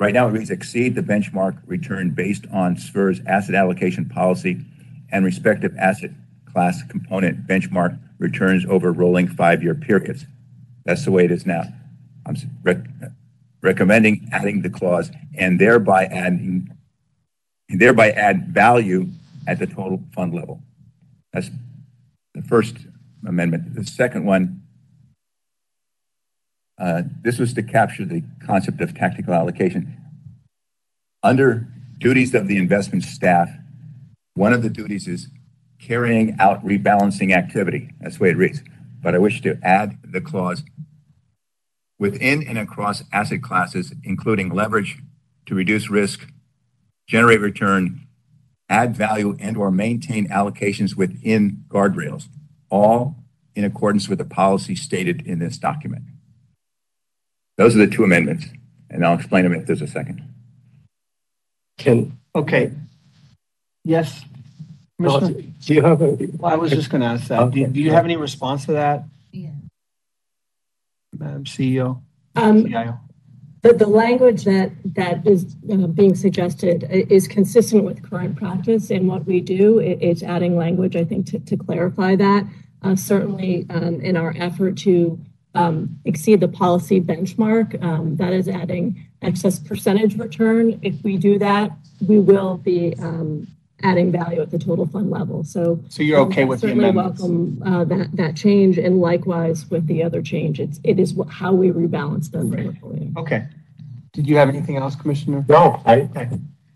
right 0.00 0.12
now 0.12 0.28
it 0.28 0.32
reads 0.32 0.50
exceed 0.50 0.94
the 0.94 1.02
benchmark 1.02 1.62
return 1.66 2.10
based 2.10 2.46
on 2.52 2.76
SFERS' 2.76 3.24
asset 3.26 3.54
allocation 3.54 4.08
policy 4.08 4.60
and 5.10 5.24
respective 5.24 5.76
asset 5.78 6.10
class 6.52 6.82
component 6.82 7.46
benchmark 7.46 7.98
returns 8.18 8.64
over 8.66 8.92
rolling 8.92 9.28
five-year 9.28 9.74
periods. 9.74 10.26
That's 10.84 11.04
the 11.04 11.10
way 11.10 11.24
it 11.24 11.30
is 11.30 11.46
now. 11.46 11.64
I'm 12.26 12.36
rec- 12.62 12.86
recommending 13.62 14.28
adding 14.32 14.62
the 14.62 14.70
clause 14.70 15.10
and 15.34 15.60
thereby 15.60 16.04
adding, 16.06 16.70
and 17.68 17.80
thereby 17.80 18.10
add 18.10 18.48
value 18.48 19.08
at 19.46 19.58
the 19.58 19.66
total 19.66 20.02
fund 20.14 20.34
level. 20.34 20.62
That's 21.32 21.50
the 22.34 22.42
first 22.42 22.76
amendment. 23.26 23.74
The 23.74 23.84
second 23.84 24.24
one, 24.24 24.62
uh, 26.78 27.02
this 27.22 27.38
was 27.38 27.54
to 27.54 27.62
capture 27.62 28.04
the 28.04 28.22
concept 28.44 28.80
of 28.80 28.94
tactical 28.94 29.34
allocation. 29.34 29.96
Under 31.22 31.68
duties 31.98 32.34
of 32.34 32.48
the 32.48 32.56
investment 32.56 33.04
staff, 33.04 33.48
one 34.34 34.52
of 34.52 34.62
the 34.62 34.70
duties 34.70 35.06
is 35.06 35.28
carrying 35.80 36.36
out 36.38 36.64
rebalancing 36.64 37.34
activity. 37.34 37.90
That's 38.00 38.16
the 38.16 38.24
way 38.24 38.30
it 38.30 38.36
reads. 38.36 38.62
But 39.02 39.14
I 39.14 39.18
wish 39.18 39.40
to 39.42 39.58
add 39.62 39.98
the 40.04 40.20
clause 40.20 40.62
within 41.98 42.46
and 42.46 42.58
across 42.58 43.04
asset 43.12 43.42
classes, 43.42 43.92
including 44.04 44.48
leverage 44.48 44.98
to 45.46 45.54
reduce 45.54 45.90
risk, 45.90 46.28
generate 47.06 47.40
return, 47.40 48.01
add 48.72 48.96
value 48.96 49.36
and/or 49.38 49.70
maintain 49.70 50.26
allocations 50.28 50.96
within 50.96 51.62
guardrails, 51.68 52.28
all 52.70 53.16
in 53.54 53.64
accordance 53.64 54.08
with 54.08 54.16
the 54.18 54.24
policy 54.24 54.74
stated 54.74 55.20
in 55.26 55.38
this 55.38 55.58
document. 55.58 56.02
Those 57.58 57.76
are 57.76 57.80
the 57.84 57.86
two 57.86 58.02
amendments, 58.02 58.46
and 58.88 59.04
I'll 59.04 59.14
explain 59.18 59.44
them 59.44 59.52
if 59.52 59.66
there's 59.66 59.82
a 59.82 59.86
second. 59.86 60.26
Can, 61.78 62.18
Okay. 62.34 62.72
Yes. 63.84 64.24
Commissioner? 64.98 65.42
do 65.60 65.74
you 65.74 65.82
have 65.82 66.00
a, 66.00 66.16
Well, 66.38 66.50
I 66.52 66.56
was 66.56 66.70
just 66.70 66.88
going 66.88 67.02
to 67.02 67.08
ask 67.08 67.26
that. 67.28 67.50
Do 67.50 67.66
do 67.66 67.80
you 67.80 67.90
have 67.90 68.04
any 68.04 68.16
response 68.16 68.64
to 68.66 68.72
that? 68.72 69.04
Madam 71.14 71.44
CEO, 71.44 72.00
Um, 72.36 72.64
CIO? 72.64 72.98
The, 73.62 73.72
the 73.74 73.86
language 73.86 74.44
that, 74.44 74.72
that 74.96 75.24
is 75.26 75.54
uh, 75.72 75.86
being 75.86 76.16
suggested 76.16 76.84
is 76.90 77.28
consistent 77.28 77.84
with 77.84 78.02
current 78.02 78.36
practice 78.36 78.90
and 78.90 79.06
what 79.06 79.24
we 79.24 79.40
do. 79.40 79.78
It- 79.78 79.98
it's 80.02 80.22
adding 80.22 80.56
language, 80.56 80.96
I 80.96 81.04
think, 81.04 81.26
to, 81.26 81.38
to 81.38 81.56
clarify 81.56 82.16
that. 82.16 82.44
Uh, 82.82 82.96
certainly, 82.96 83.64
um, 83.70 84.00
in 84.00 84.16
our 84.16 84.34
effort 84.36 84.76
to, 84.78 85.18
um, 85.54 85.96
exceed 86.04 86.40
the 86.40 86.48
policy 86.48 87.00
benchmark, 87.00 87.80
um, 87.84 88.16
that 88.16 88.32
is 88.32 88.48
adding 88.48 89.06
excess 89.20 89.60
percentage 89.60 90.18
return. 90.18 90.80
If 90.82 91.00
we 91.04 91.16
do 91.16 91.38
that, 91.38 91.70
we 92.04 92.18
will 92.18 92.56
be, 92.56 92.94
um, 92.98 93.46
adding 93.82 94.12
value 94.12 94.40
at 94.40 94.50
the 94.50 94.58
total 94.58 94.86
fund 94.86 95.10
level. 95.10 95.44
So 95.44 95.80
So 95.88 96.02
you're 96.02 96.20
okay 96.20 96.44
with 96.44 96.60
the 96.60 96.68
Certainly 96.68 96.90
amendments? 96.90 97.20
welcome 97.20 97.62
uh, 97.64 97.84
that, 97.84 98.16
that 98.16 98.36
change, 98.36 98.78
and 98.78 99.00
likewise 99.00 99.68
with 99.70 99.86
the 99.86 100.02
other 100.02 100.22
change, 100.22 100.60
it's, 100.60 100.80
it 100.84 100.98
is 100.98 101.14
how 101.28 101.52
we 101.52 101.70
rebalance 101.70 102.30
the 102.30 102.38
portfolio. 102.44 103.10
Okay. 103.16 103.46
Did 104.12 104.26
you 104.28 104.36
have 104.36 104.48
anything 104.48 104.76
else, 104.76 104.94
Commissioner? 104.94 105.44
no, 105.48 105.80
I, 105.86 106.08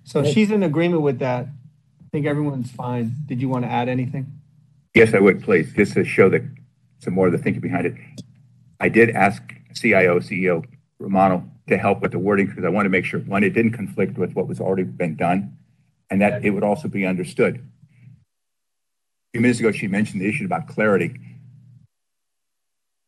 So 0.05 0.25
she's 0.25 0.51
in 0.51 0.63
agreement 0.63 1.03
with 1.03 1.19
that. 1.19 1.47
I 1.47 2.09
think 2.13 2.27
everyone's 2.27 2.71
fine. 2.71 3.15
Did 3.27 3.41
you 3.43 3.49
want 3.49 3.65
to 3.65 3.71
add 3.71 3.89
anything? 3.89 4.27
Yes, 4.95 5.13
I 5.13 5.19
would, 5.19 5.43
please, 5.43 5.73
just 5.75 5.93
to 5.95 6.05
show 6.05 6.29
the, 6.31 6.49
some 7.01 7.15
more 7.15 7.27
of 7.27 7.33
the 7.33 7.39
thinking 7.39 7.61
behind 7.61 7.87
it. 7.87 7.95
I 8.81 8.89
did 8.89 9.11
ask 9.11 9.43
CIO, 9.75 10.21
CEO 10.21 10.65
Romano 10.99 11.49
to 11.69 11.77
help 11.77 12.01
with 12.01 12.13
the 12.13 12.19
wording 12.19 12.47
because 12.47 12.65
I 12.65 12.69
want 12.69 12.87
to 12.87 12.91
make 12.91 13.05
sure, 13.05 13.21
one, 13.21 13.45
it 13.45 13.51
didn't 13.51 13.73
conflict 13.73 14.17
with 14.17 14.35
what 14.35 14.49
was 14.49 14.61
already 14.61 14.85
been 14.85 15.17
done, 15.17 15.57
and 16.11 16.21
that 16.21 16.45
it 16.45 16.51
would 16.51 16.65
also 16.65 16.89
be 16.89 17.07
understood. 17.07 17.57
A 17.57 17.61
few 19.33 19.41
minutes 19.41 19.61
ago, 19.61 19.73
she 19.73 19.89
mentioned 19.89 20.21
the 20.21 20.29
issue 20.29 20.45
about 20.45 20.67
clarity. 20.69 21.19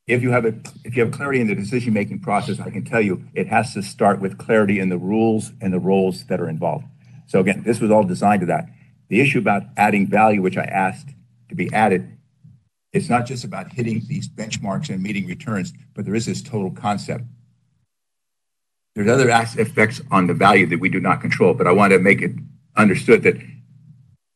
If 0.07 0.23
you 0.23 0.31
have 0.31 0.45
a, 0.47 0.55
if 0.85 0.97
you 0.97 1.05
have 1.05 1.13
clarity 1.13 1.41
in 1.41 1.49
the 1.49 1.55
decision-making 1.55 2.21
process, 2.21 2.61
I 2.61 2.71
can 2.71 2.85
tell 2.85 3.01
you, 3.01 3.25
it 3.35 3.49
has 3.49 3.75
to 3.75 3.83
start 3.83 4.21
with 4.21 4.39
clarity 4.39 4.81
in 4.81 4.89
the 4.89 4.99
rules 4.99 5.53
and 5.61 5.73
the 5.73 5.79
roles 5.79 6.25
that 6.27 6.41
are 6.41 6.49
involved. 6.49 6.87
So 7.27 7.41
again, 7.41 7.63
this 7.63 7.79
was 7.81 7.91
all 7.91 8.05
designed 8.05 8.41
to 8.41 8.47
that. 8.47 8.69
The 9.09 9.21
issue 9.21 9.39
about 9.39 9.65
adding 9.77 10.07
value, 10.07 10.41
which 10.43 10.57
I 10.57 10.65
asked 10.65 11.11
to 11.51 11.55
be 11.55 11.73
added, 11.73 12.17
it's 12.93 13.11
not 13.11 13.27
just 13.27 13.45
about 13.45 13.73
hitting 13.73 14.03
these 14.09 14.29
benchmarks 14.29 14.89
and 14.89 15.03
meeting 15.03 15.27
returns, 15.27 15.75
but 15.95 16.07
there 16.07 16.15
is 16.15 16.25
this 16.25 16.43
total 16.43 16.71
concept. 16.71 17.25
There's 18.95 19.11
other 19.11 19.29
effects 19.31 20.01
on 20.11 20.27
the 20.27 20.35
value 20.35 20.67
that 20.67 20.81
we 20.81 20.89
do 20.89 21.01
not 21.01 21.21
control, 21.21 21.55
but 21.55 21.67
I 21.67 21.73
want 21.73 21.93
to 21.93 21.99
make 21.99 22.23
it 22.23 22.33
understood 22.79 23.23
that 23.25 23.37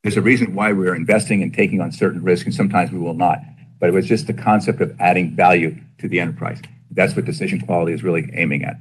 there's 0.02 0.16
a 0.16 0.22
reason 0.22 0.54
why 0.54 0.72
we're 0.72 0.94
investing 0.94 1.42
and 1.42 1.54
taking 1.54 1.80
on 1.80 1.92
certain 1.92 2.22
risks, 2.22 2.44
and 2.44 2.54
sometimes 2.54 2.90
we 2.90 2.98
will 2.98 3.14
not. 3.14 3.38
But 3.78 3.88
it 3.88 3.92
was 3.92 4.06
just 4.06 4.26
the 4.26 4.34
concept 4.34 4.80
of 4.80 4.94
adding 5.00 5.34
value 5.34 5.76
to 5.98 6.08
the 6.08 6.20
enterprise. 6.20 6.60
That's 6.90 7.16
what 7.16 7.24
decision 7.24 7.60
quality 7.60 7.92
is 7.92 8.02
really 8.02 8.28
aiming 8.34 8.64
at. 8.64 8.76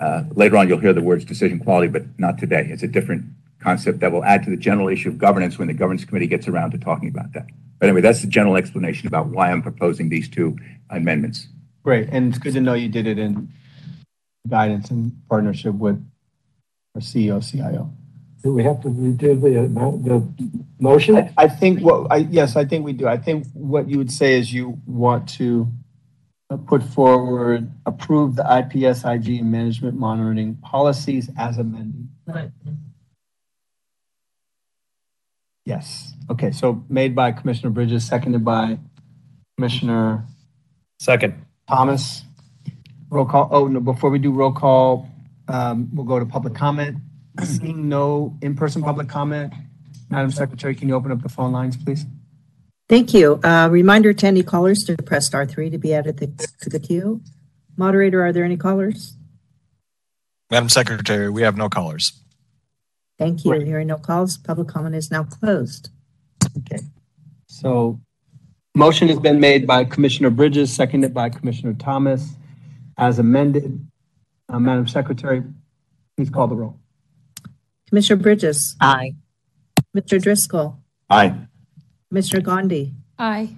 Uh, 0.00 0.24
later 0.32 0.56
on, 0.56 0.68
you'll 0.68 0.78
hear 0.78 0.92
the 0.92 1.00
words 1.00 1.24
decision 1.24 1.58
quality, 1.58 1.88
but 1.88 2.02
not 2.18 2.38
today. 2.38 2.68
It's 2.70 2.82
a 2.82 2.88
different 2.88 3.24
concept 3.60 4.00
that 4.00 4.12
will 4.12 4.24
add 4.24 4.44
to 4.44 4.50
the 4.50 4.56
general 4.56 4.88
issue 4.88 5.08
of 5.08 5.18
governance 5.18 5.58
when 5.58 5.68
the 5.68 5.74
governance 5.74 6.04
committee 6.04 6.26
gets 6.26 6.46
around 6.46 6.72
to 6.72 6.78
talking 6.78 7.08
about 7.08 7.32
that. 7.32 7.46
But 7.78 7.88
anyway, 7.88 8.00
that's 8.00 8.20
the 8.20 8.28
general 8.28 8.56
explanation 8.56 9.06
about 9.06 9.28
why 9.28 9.50
I'm 9.50 9.62
proposing 9.62 10.08
these 10.08 10.28
two 10.28 10.56
amendments. 10.90 11.48
Great, 11.82 12.08
and 12.10 12.28
it's 12.28 12.38
good 12.38 12.52
to 12.54 12.60
know 12.60 12.74
you 12.74 12.88
did 12.88 13.06
it 13.06 13.18
in 13.18 13.48
guidance 14.48 14.90
and 14.90 15.12
partnership 15.28 15.74
with 15.74 16.04
our 16.94 17.00
CEO, 17.00 17.42
CIO. 17.48 17.92
Do 18.42 18.54
we 18.54 18.62
have 18.62 18.80
to 18.82 18.88
redo 18.88 19.40
the, 19.40 19.64
amount- 19.64 20.04
the 20.04 20.26
motion? 20.78 21.16
I, 21.16 21.32
I 21.36 21.48
think 21.48 21.80
what, 21.80 22.10
I, 22.10 22.18
yes, 22.18 22.56
I 22.56 22.64
think 22.64 22.84
we 22.84 22.92
do. 22.92 23.06
I 23.06 23.16
think 23.16 23.46
what 23.52 23.88
you 23.88 23.98
would 23.98 24.12
say 24.12 24.38
is 24.38 24.52
you 24.52 24.80
want 24.86 25.28
to 25.30 25.68
uh, 26.50 26.56
put 26.56 26.82
forward, 26.82 27.70
approve 27.84 28.36
the 28.36 28.44
IPS 28.44 29.04
IG 29.04 29.42
management 29.44 29.98
monitoring 29.98 30.56
policies 30.56 31.28
as 31.36 31.58
amended. 31.58 32.08
Right. 32.26 32.50
Yes. 35.64 36.14
Okay, 36.30 36.50
so 36.50 36.84
made 36.88 37.14
by 37.14 37.32
Commissioner 37.32 37.70
Bridges, 37.70 38.06
seconded 38.06 38.44
by 38.44 38.78
Commissioner 39.56 40.24
Second. 41.00 41.34
Thomas. 41.68 42.22
Roll 43.10 43.24
call, 43.24 43.48
oh, 43.50 43.66
no, 43.66 43.80
before 43.80 44.10
we 44.10 44.18
do 44.18 44.30
roll 44.30 44.52
call, 44.52 45.08
um, 45.48 45.88
we'll 45.94 46.04
go 46.06 46.18
to 46.18 46.26
public 46.26 46.54
comment. 46.54 46.98
Seeing 47.44 47.88
no 47.88 48.36
in-person 48.42 48.82
public 48.82 49.08
comment, 49.08 49.52
Madam 50.10 50.30
Secretary, 50.30 50.74
can 50.74 50.88
you 50.88 50.94
open 50.94 51.12
up 51.12 51.22
the 51.22 51.28
phone 51.28 51.52
lines, 51.52 51.76
please? 51.76 52.04
Thank 52.88 53.12
you. 53.12 53.38
Uh, 53.44 53.68
Reminder 53.70 54.12
to 54.14 54.26
any 54.26 54.42
callers 54.42 54.82
to 54.84 54.96
press 54.96 55.26
star 55.26 55.44
three 55.44 55.68
to 55.68 55.78
be 55.78 55.92
added 55.92 56.16
to 56.18 56.26
to 56.60 56.70
the 56.70 56.80
queue. 56.80 57.20
Moderator, 57.76 58.24
are 58.24 58.32
there 58.32 58.44
any 58.44 58.56
callers? 58.56 59.14
Madam 60.50 60.70
Secretary, 60.70 61.28
we 61.28 61.42
have 61.42 61.56
no 61.56 61.68
callers. 61.68 62.22
Thank 63.18 63.44
you. 63.44 63.52
Right. 63.52 63.66
Hearing 63.66 63.88
no 63.88 63.98
calls, 63.98 64.38
public 64.38 64.68
comment 64.68 64.94
is 64.94 65.10
now 65.10 65.24
closed. 65.24 65.90
Okay. 66.58 66.80
So 67.46 68.00
motion 68.74 69.08
has 69.08 69.18
been 69.18 69.40
made 69.40 69.66
by 69.66 69.84
Commissioner 69.84 70.30
Bridges, 70.30 70.72
seconded 70.72 71.12
by 71.12 71.28
Commissioner 71.28 71.74
Thomas, 71.74 72.36
as 72.96 73.18
amended. 73.18 73.86
Uh, 74.48 74.58
Madam 74.58 74.88
Secretary, 74.88 75.42
please 76.16 76.30
call 76.30 76.46
the 76.46 76.56
roll. 76.56 76.78
Commissioner 77.88 78.20
Bridges, 78.22 78.76
Aye. 78.80 79.14
Mr. 79.96 80.20
Driscoll, 80.20 80.78
Aye. 81.08 81.34
Mr. 82.12 82.42
Gandhi? 82.42 82.92
Aye. 83.18 83.54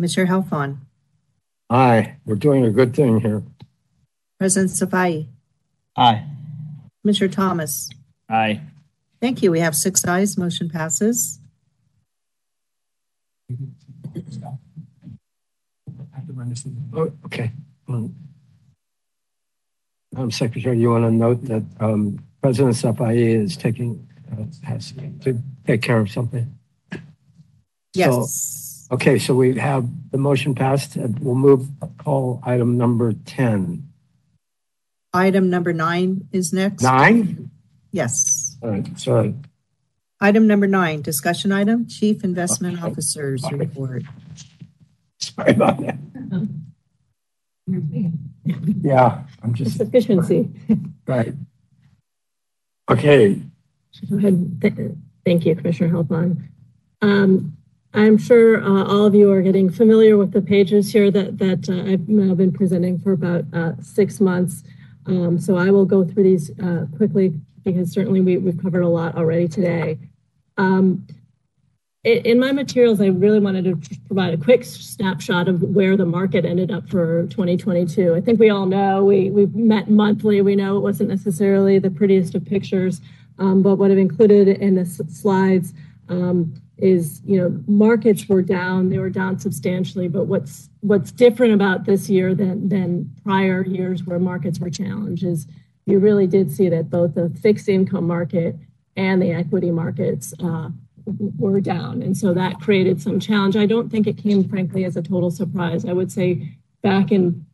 Mr. 0.00 0.26
Heldfond, 0.26 0.78
Aye, 1.70 2.16
we're 2.24 2.34
doing 2.34 2.64
a 2.64 2.70
good 2.70 2.94
thing 2.94 3.20
here. 3.20 3.42
President 4.38 4.70
Safai, 4.72 5.26
Aye. 5.96 6.24
Mr. 7.06 7.30
Thomas. 7.30 7.88
Aye. 8.28 8.60
Thank 9.20 9.42
you. 9.42 9.50
We 9.52 9.60
have 9.60 9.76
six 9.76 10.04
ayes. 10.04 10.36
Motion 10.36 10.68
passes. 10.68 11.38
Oh, 16.94 17.12
Okay. 17.26 17.50
Um, 17.88 18.14
Madam 20.12 20.30
Secretary, 20.30 20.78
you 20.78 20.90
want 20.90 21.04
to 21.04 21.10
note 21.10 21.42
that 21.44 21.64
um, 21.80 22.18
President 22.42 22.74
Safai 22.74 23.16
is 23.16 23.56
taking, 23.56 24.08
uh, 24.32 24.44
has 24.64 24.92
to 25.22 25.40
take 25.64 25.80
care 25.80 26.00
of 26.00 26.10
something? 26.10 26.58
Yes. 27.94 28.88
Okay, 28.90 29.18
so 29.18 29.34
we 29.34 29.56
have 29.58 29.88
the 30.10 30.18
motion 30.18 30.54
passed, 30.54 30.96
and 30.96 31.18
we'll 31.20 31.36
move, 31.36 31.68
call 31.98 32.40
item 32.42 32.76
number 32.76 33.12
10. 33.12 33.88
Item 35.14 35.50
number 35.50 35.72
nine 35.72 36.26
is 36.32 36.52
next. 36.52 36.82
Nine? 36.82 37.50
Yes. 37.92 38.56
All 38.62 38.70
right, 38.70 38.98
sorry. 38.98 39.34
Item 40.20 40.46
number 40.46 40.66
nine, 40.66 41.02
discussion 41.02 41.52
item, 41.52 41.86
Chief 41.86 42.24
Investment 42.24 42.82
Officers 42.82 43.44
Report. 43.52 44.02
Sorry 45.20 45.52
about 45.52 45.78
that. 45.80 45.96
Yeah, 48.82 49.22
I'm 49.42 49.54
just, 49.54 49.76
Sufficiency. 49.76 50.50
right. 51.06 51.32
Okay, 52.90 53.40
Go 54.10 54.16
ahead. 54.16 54.60
Th- 54.60 54.74
Thank 55.24 55.46
you, 55.46 55.54
Commissioner 55.54 55.90
Heldfond. 55.94 56.42
Um, 57.00 57.56
I'm 57.94 58.16
sure 58.18 58.62
uh, 58.62 58.84
all 58.84 59.04
of 59.04 59.14
you 59.14 59.30
are 59.30 59.42
getting 59.42 59.70
familiar 59.70 60.16
with 60.16 60.32
the 60.32 60.40
pages 60.42 60.92
here 60.92 61.10
that, 61.10 61.38
that 61.38 61.68
uh, 61.68 61.90
I've 61.92 62.08
now 62.08 62.34
been 62.34 62.50
presenting 62.52 62.98
for 62.98 63.12
about 63.12 63.44
uh, 63.52 63.72
six 63.80 64.20
months. 64.20 64.64
Um, 65.06 65.38
So 65.38 65.56
I 65.56 65.70
will 65.70 65.84
go 65.84 66.04
through 66.04 66.22
these 66.24 66.50
uh, 66.60 66.86
quickly 66.96 67.34
because 67.64 67.92
certainly 67.92 68.20
we, 68.20 68.38
we've 68.38 68.60
covered 68.60 68.82
a 68.82 68.88
lot 68.88 69.14
already 69.16 69.46
today. 69.46 69.98
Um, 70.56 71.06
In 72.04 72.40
my 72.40 72.50
materials, 72.50 73.00
I 73.00 73.06
really 73.06 73.38
wanted 73.38 73.64
to 73.64 74.00
provide 74.06 74.34
a 74.34 74.36
quick 74.36 74.64
snapshot 74.64 75.46
of 75.46 75.62
where 75.62 75.96
the 75.96 76.04
market 76.04 76.44
ended 76.44 76.72
up 76.72 76.88
for 76.88 77.28
2022. 77.28 78.16
I 78.16 78.20
think 78.20 78.40
we 78.40 78.50
all 78.50 78.66
know, 78.66 79.04
we, 79.04 79.30
we've 79.30 79.54
met 79.54 79.88
monthly, 79.88 80.42
we 80.42 80.56
know 80.56 80.76
it 80.76 80.80
wasn't 80.80 81.10
necessarily 81.10 81.78
the 81.78 81.90
prettiest 81.90 82.34
of 82.34 82.44
pictures. 82.44 83.00
Um, 83.38 83.62
but 83.62 83.76
what 83.76 83.92
I've 83.92 83.98
included 83.98 84.48
in 84.48 84.74
the 84.74 84.84
slides 84.84 85.74
um, 86.08 86.60
is, 86.76 87.22
you 87.24 87.38
know, 87.38 87.62
markets 87.68 88.28
were 88.28 88.42
down, 88.42 88.88
they 88.88 88.98
were 88.98 89.08
down 89.08 89.38
substantially. 89.38 90.08
But 90.08 90.24
what's 90.24 90.70
what's 90.80 91.12
different 91.12 91.54
about 91.54 91.84
this 91.84 92.10
year 92.10 92.34
than 92.34 92.68
than 92.68 93.14
prior 93.22 93.62
years 93.64 94.04
where 94.04 94.18
markets 94.18 94.58
were 94.58 94.70
challenged 94.70 95.22
is 95.22 95.46
you 95.86 96.00
really 96.00 96.26
did 96.26 96.50
see 96.50 96.68
that 96.68 96.90
both 96.90 97.14
the 97.14 97.30
fixed 97.40 97.68
income 97.68 98.08
market 98.08 98.56
and 98.96 99.22
the 99.22 99.30
equity 99.30 99.70
markets 99.70 100.34
uh, 100.42 100.68
were 101.06 101.60
down. 101.60 102.02
And 102.02 102.16
so 102.16 102.32
that 102.34 102.60
created 102.60 103.00
some 103.00 103.20
challenge. 103.20 103.56
I 103.56 103.66
don't 103.66 103.90
think 103.90 104.06
it 104.06 104.18
came, 104.18 104.48
frankly, 104.48 104.84
as 104.84 104.96
a 104.96 105.02
total 105.02 105.30
surprise. 105.30 105.84
I 105.84 105.92
would 105.92 106.12
say 106.12 106.56
back 106.82 107.12
in 107.12 107.44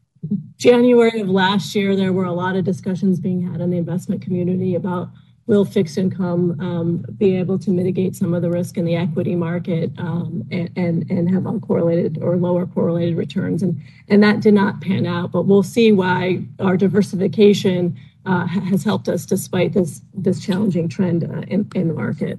January 0.57 1.21
of 1.21 1.29
last 1.29 1.75
year, 1.75 1.95
there 1.95 2.13
were 2.13 2.25
a 2.25 2.33
lot 2.33 2.57
of 2.57 2.65
discussions 2.65 3.21
being 3.21 3.51
had 3.51 3.61
in 3.61 3.71
the 3.71 3.79
investment 3.79 4.23
community 4.23 4.75
about 4.75 5.11
will 5.47 5.65
fixed 5.65 5.97
income 5.97 6.61
um, 6.61 7.05
be 7.17 7.35
able 7.37 7.59
to 7.59 7.71
mitigate 7.71 8.15
some 8.15 8.35
of 8.35 8.43
the 8.43 8.51
risk 8.51 8.77
in 8.77 8.85
the 8.85 8.95
equity 8.95 9.35
market 9.35 9.91
um, 9.99 10.47
and, 10.51 10.71
and, 10.77 11.11
and 11.11 11.31
have 11.31 11.45
uncorrelated 11.45 12.23
or 12.23 12.37
lower 12.37 12.67
correlated 12.67 13.17
returns. 13.17 13.63
And, 13.63 13.81
and 14.09 14.23
that 14.23 14.41
did 14.41 14.53
not 14.53 14.83
pan 14.83 15.07
out, 15.07 15.33
but 15.33 15.47
we'll 15.47 15.63
see 15.63 15.91
why 15.91 16.45
our 16.61 16.77
diversification 16.77 17.99
uh, 18.27 18.47
has 18.47 18.85
helped 18.85 19.09
us 19.09 19.25
despite 19.25 19.73
this, 19.73 20.03
this 20.13 20.39
challenging 20.39 20.87
trend 20.87 21.25
uh, 21.25 21.41
in, 21.49 21.67
in 21.75 21.89
the 21.89 21.95
market. 21.95 22.39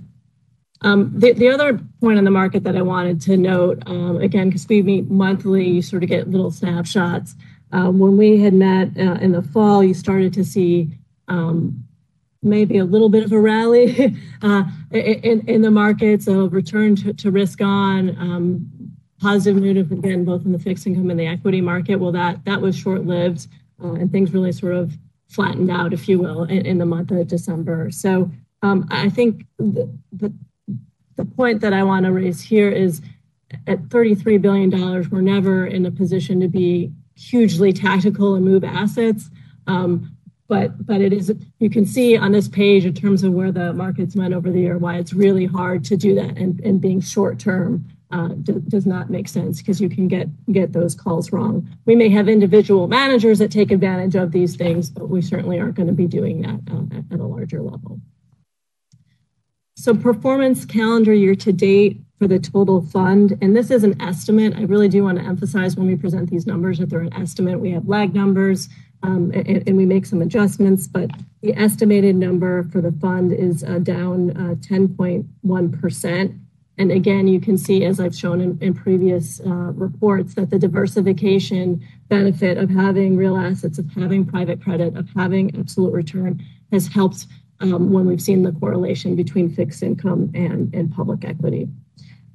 Um, 0.82 1.12
the, 1.14 1.34
the 1.34 1.50
other 1.50 1.80
point 2.00 2.18
on 2.18 2.24
the 2.24 2.32
market 2.32 2.64
that 2.64 2.76
I 2.76 2.82
wanted 2.82 3.20
to 3.22 3.38
note, 3.38 3.84
um, 3.86 4.18
again, 4.22 4.50
because 4.50 4.68
we 4.68 4.82
meet 4.82 5.10
monthly, 5.10 5.68
you 5.68 5.82
sort 5.82 6.04
of 6.04 6.10
get 6.10 6.30
little 6.30 6.52
snapshots. 6.52 7.36
Uh, 7.72 7.92
when 7.92 8.18
we 8.18 8.40
had 8.40 8.54
met 8.54 8.98
uh, 8.98 9.18
in 9.22 9.32
the 9.32 9.42
fall, 9.42 9.84
you 9.84 9.94
started 9.94 10.34
to 10.34 10.44
see 10.44 10.90
um, 11.28 11.86
maybe 12.42 12.78
a 12.78 12.86
little 12.86 13.10
bit 13.10 13.24
of 13.24 13.32
a 13.32 13.40
rally 13.40 14.16
uh, 14.42 14.64
in, 14.92 15.48
in 15.48 15.62
the 15.62 15.72
markets, 15.72 16.28
a 16.28 16.34
return 16.34 16.96
to, 16.96 17.14
to 17.14 17.30
risk 17.30 17.62
on, 17.62 18.10
um, 18.18 18.72
positive 19.20 19.62
mood 19.62 19.78
again, 19.78 20.24
both 20.24 20.46
in 20.46 20.54
the 20.54 20.60
fixed 20.60 20.88
income 20.88 21.10
and 21.10 21.20
the 21.20 21.28
equity 21.28 21.60
market. 21.60 21.98
Well, 21.98 22.14
that, 22.14 22.44
that 22.46 22.62
was 22.62 22.78
short 22.78 23.06
lived 23.06 23.48
uh, 23.84 23.94
and 23.94 24.12
things 24.12 24.34
really 24.34 24.54
sort 24.54 24.76
of 24.76 24.98
flattened 25.28 25.70
out, 25.70 25.94
if 25.94 26.08
you 26.08 26.20
will, 26.20 26.44
in, 26.44 26.66
in 26.66 26.78
the 26.78 26.86
month 26.86 27.12
of 27.12 27.28
December. 27.28 27.92
So 27.92 28.32
um, 28.62 28.88
I 28.90 29.10
think 29.10 29.46
the, 29.58 29.94
the, 30.14 30.34
the 31.20 31.26
point 31.26 31.60
that 31.60 31.74
I 31.74 31.84
want 31.84 32.06
to 32.06 32.14
raise 32.14 32.40
here 32.40 32.70
is 32.70 33.02
at 33.68 33.82
$33 33.90 34.42
billion, 34.42 34.72
we're 35.10 35.20
never 35.20 35.66
in 35.66 35.86
a 35.86 35.92
position 35.92 36.40
to 36.40 36.48
be 36.48 36.94
hugely 37.14 37.74
tactical 37.74 38.36
and 38.36 38.46
move 38.46 38.64
assets. 38.64 39.30
Um, 39.68 40.16
but 40.48 40.86
but 40.86 41.02
it 41.02 41.12
is 41.14 41.32
you 41.60 41.70
can 41.70 41.86
see 41.86 42.18
on 42.18 42.32
this 42.32 42.48
page 42.48 42.86
in 42.86 42.94
terms 42.94 43.24
of 43.24 43.34
where 43.34 43.52
the 43.52 43.72
markets 43.74 44.16
went 44.16 44.34
over 44.34 44.50
the 44.50 44.62
year 44.62 44.80
why 44.80 44.96
it's 44.96 45.14
really 45.14 45.46
hard 45.46 45.84
to 45.84 45.96
do 45.96 46.16
that 46.16 46.38
and, 46.38 46.60
and 46.62 46.82
being 46.82 47.00
short 47.00 47.38
term 47.38 47.86
uh, 48.10 48.30
does 48.68 48.88
not 48.88 49.12
make 49.12 49.28
sense 49.28 49.60
because 49.60 49.80
you 49.80 49.90
can 49.90 50.08
get 50.08 50.28
get 50.52 50.74
those 50.74 50.96
calls 50.96 51.32
wrong. 51.32 51.70
We 51.86 51.96
may 51.96 52.10
have 52.10 52.28
individual 52.28 52.88
managers 52.88 53.38
that 53.40 53.52
take 53.52 53.70
advantage 53.70 54.16
of 54.16 54.32
these 54.32 54.56
things, 54.56 54.90
but 54.90 55.10
we 55.10 55.22
certainly 55.22 55.60
aren't 55.60 55.76
going 55.76 55.88
to 55.88 55.94
be 55.94 56.08
doing 56.08 56.42
that 56.42 56.60
um, 56.72 56.90
at, 56.92 57.14
at 57.14 57.20
a 57.20 57.28
larger 57.28 57.62
level. 57.62 58.00
So 59.80 59.96
performance 59.96 60.66
calendar 60.66 61.14
year 61.14 61.36
to 61.36 61.54
date 61.54 62.02
for 62.18 62.28
the 62.28 62.38
total 62.38 62.82
fund, 62.82 63.38
and 63.42 63.56
this 63.56 63.72
is 63.72 63.86
an 63.86 64.00
estimate. 64.02 64.54
I 64.58 64.64
really 64.64 64.90
do 64.90 65.06
want 65.06 65.20
to 65.20 65.24
emphasize 65.24 65.78
when 65.78 65.88
we 65.88 65.96
present 65.96 66.30
these 66.30 66.46
numbers 66.46 66.80
that 66.80 66.90
they're 66.90 67.00
an 67.00 67.14
estimate. 67.14 67.62
We 67.62 67.72
have 67.72 67.88
lag 67.88 68.14
numbers 68.14 68.68
um, 69.04 69.32
and, 69.34 69.66
and, 69.66 69.78
we 69.78 69.86
make 69.86 70.06
some 70.06 70.22
adjustments, 70.22 70.86
but 70.86 71.10
the 71.42 71.56
estimated 71.56 72.18
number 72.18 72.64
for 72.64 72.82
the 72.82 72.92
fund 72.92 73.32
is 73.32 73.64
uh, 73.64 73.80
down 73.80 74.32
10.1%. 74.32 76.30
Uh, 76.30 76.34
and 76.78 76.92
again, 76.92 77.30
you 77.30 77.40
can 77.40 77.58
see, 77.58 77.86
as 77.86 78.02
I've 78.02 78.16
shown 78.16 78.42
in, 78.42 78.58
in 78.60 78.74
previous 78.74 79.40
uh, 79.40 79.72
reports, 79.76 80.34
that 80.34 80.50
the 80.50 80.60
diversification 80.60 81.82
benefit 82.10 82.58
of 82.58 82.70
having 82.70 83.16
real 83.16 83.38
assets, 83.38 83.80
of 83.80 83.90
having 83.94 84.26
private 84.26 84.62
credit, 84.62 84.98
of 84.98 85.08
having 85.16 85.58
absolute 85.58 85.94
return 85.94 86.44
has 86.74 86.88
helped 86.88 87.28
um, 87.62 87.92
when 87.92 88.06
we've 88.06 88.22
seen 88.22 88.44
the 88.44 88.52
correlation 88.54 89.16
between 89.16 89.50
fixed 89.50 89.84
income 89.84 90.32
and, 90.34 90.74
and 90.74 90.92
public 90.92 91.26
equity. 91.26 91.68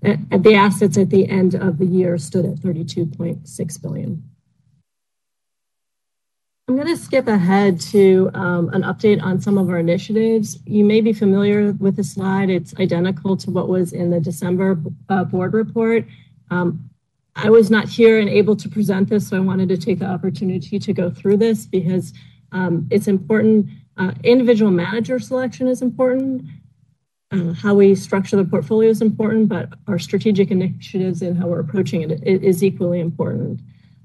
the 0.03 0.55
assets 0.55 0.99
at 0.99 1.11
the 1.11 1.29
end 1.29 1.55
of 1.55 1.79
the 1.79 1.87
year 1.87 2.19
stood 2.19 2.45
at 2.45 2.57
32.6 2.57 3.83
billion. 3.83 4.23
I'm 6.67 6.77
going 6.77 6.89
to 6.89 6.97
skip 6.97 7.29
ahead 7.29 7.79
to 7.93 8.31
um, 8.33 8.71
an 8.71 8.85
update 8.85 9.23
on 9.23 9.39
some 9.39 9.59
of 9.59 9.69
our 9.69 9.79
initiatives. 9.79 10.59
You 10.65 10.83
may 10.83 11.03
be 11.03 11.13
familiar 11.13 11.73
with 11.73 11.97
the 11.97 12.05
slide. 12.05 12.49
It's 12.49 12.75
identical 12.81 13.37
to 13.37 13.51
what 13.51 13.69
was 13.69 13.93
in 13.93 14.09
the 14.09 14.19
December 14.19 14.81
uh, 15.11 15.25
board 15.25 15.53
report. 15.53 16.07
Um, 16.51 16.89
I 17.37 17.51
was 17.51 17.71
not 17.71 17.89
here 17.89 18.19
and 18.19 18.31
able 18.31 18.57
to 18.57 18.69
present 18.71 19.11
this, 19.11 19.29
so 19.29 19.37
I 19.37 19.41
wanted 19.41 19.69
to 19.71 19.77
take 19.77 19.99
the 19.99 20.07
opportunity 20.07 20.79
to 20.79 20.93
go 20.95 21.11
through 21.11 21.37
this 21.37 21.67
because 21.67 22.15
um, 22.53 22.87
it's 22.91 23.09
important. 23.09 23.69
Uh, 23.97 24.12
individual 24.23 24.71
manager 24.71 25.19
selection 25.19 25.69
is 25.69 25.83
important. 25.83 26.43
Uh, 27.31 27.53
how 27.53 27.75
we 27.75 27.95
structure 27.95 28.37
the 28.37 28.45
portfolio 28.45 28.91
is 28.91 29.03
important, 29.03 29.49
but 29.49 29.69
our 29.89 29.99
strategic 29.99 30.51
initiatives 30.51 31.23
and 31.23 31.37
how 31.37 31.47
we're 31.47 31.61
approaching 31.61 32.03
it 32.03 32.23
is 32.23 32.62
equally 32.62 33.01
important. 33.01 33.61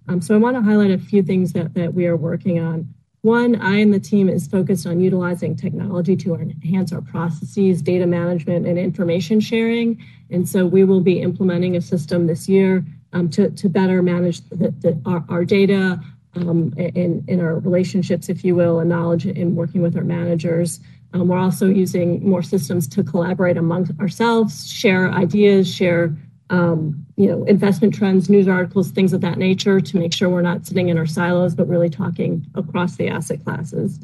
Um, 0.08 0.22
so 0.22 0.34
I 0.34 0.38
want 0.38 0.56
to 0.56 0.62
highlight 0.62 0.92
a 0.92 0.98
few 0.98 1.22
things 1.22 1.54
that, 1.54 1.74
that 1.76 1.94
we 1.94 2.08
are 2.08 2.18
working 2.18 2.60
on. 2.60 2.92
One, 3.22 3.58
I 3.58 3.78
and 3.80 3.94
the 3.94 4.00
team 4.00 4.30
is 4.30 4.48
focused 4.48 4.88
on 4.88 5.02
utilizing 5.02 5.56
technology 5.56 6.16
to 6.18 6.36
enhance 6.36 6.94
our 6.94 7.02
processes, 7.02 7.82
data 7.82 8.08
management, 8.08 8.66
and 8.66 8.80
information 8.80 9.42
sharing. 9.42 10.02
And 10.30 10.48
so 10.48 10.66
we 10.66 10.86
will 10.86 11.02
be 11.02 11.22
implementing 11.22 11.76
a 11.76 11.82
system 11.82 12.28
this 12.28 12.48
year 12.48 12.86
um, 13.12 13.30
to, 13.32 13.50
to 13.50 13.70
better 13.70 14.02
manage 14.02 14.42
the, 14.50 14.72
the, 14.80 15.02
our, 15.06 15.26
our, 15.30 15.44
data 15.44 16.00
um, 16.40 16.74
and, 16.78 17.28
and 17.28 17.42
our 17.42 17.60
relationships, 17.60 18.30
if 18.30 18.44
you 18.44 18.56
will, 18.56 18.80
and 18.80 18.90
knowledge 18.90 19.26
in 19.26 19.56
working 19.56 19.82
with 19.82 19.96
our 19.96 20.04
managers. 20.04 20.80
Um, 21.14 21.28
we're 21.28 21.40
also 21.40 21.68
using 21.68 22.28
more 22.28 22.44
systems 22.44 22.88
to 22.90 23.04
collaborate 23.04 23.58
among 23.58 23.90
ourselves, 24.00 24.72
share 24.72 25.12
ideas, 25.12 25.74
share 25.74 26.16
um, 26.52 27.06
you 27.16 27.28
know, 27.28 27.44
investment 27.46 27.94
trends, 27.94 28.30
news 28.30 28.48
articles, 28.48 28.92
things 28.92 29.14
of 29.14 29.22
that 29.22 29.38
nature 29.38 29.80
to 29.80 29.98
make 29.98 30.14
sure 30.14 30.30
we're 30.30 30.42
not 30.42 30.66
sitting 30.66 30.90
in 30.90 30.98
our 30.98 31.06
silos, 31.06 31.54
but 31.54 31.68
really 31.68 31.90
talking 31.90 32.46
across 32.56 32.96
the 32.96 33.08
asset 33.08 33.44
classes. 33.44 34.00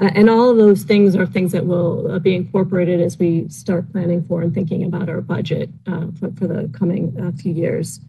Uh, 0.00 0.10
and 0.14 0.30
all 0.30 0.50
of 0.50 0.56
those 0.56 0.84
things 0.84 1.16
are 1.16 1.26
things 1.26 1.52
that 1.52 1.66
will 1.66 2.10
uh, 2.10 2.18
be 2.18 2.34
incorporated 2.34 3.00
as 3.00 3.18
we 3.18 3.48
start 3.48 3.90
planning 3.90 4.22
for 4.24 4.42
and 4.42 4.54
thinking 4.54 4.84
about 4.84 5.08
our 5.08 5.20
budget 5.20 5.70
uh, 5.86 6.06
for, 6.18 6.30
for, 6.32 6.46
the 6.46 6.70
coming 6.76 7.16
uh, 7.20 7.32
few 7.32 7.52
years. 7.52 8.00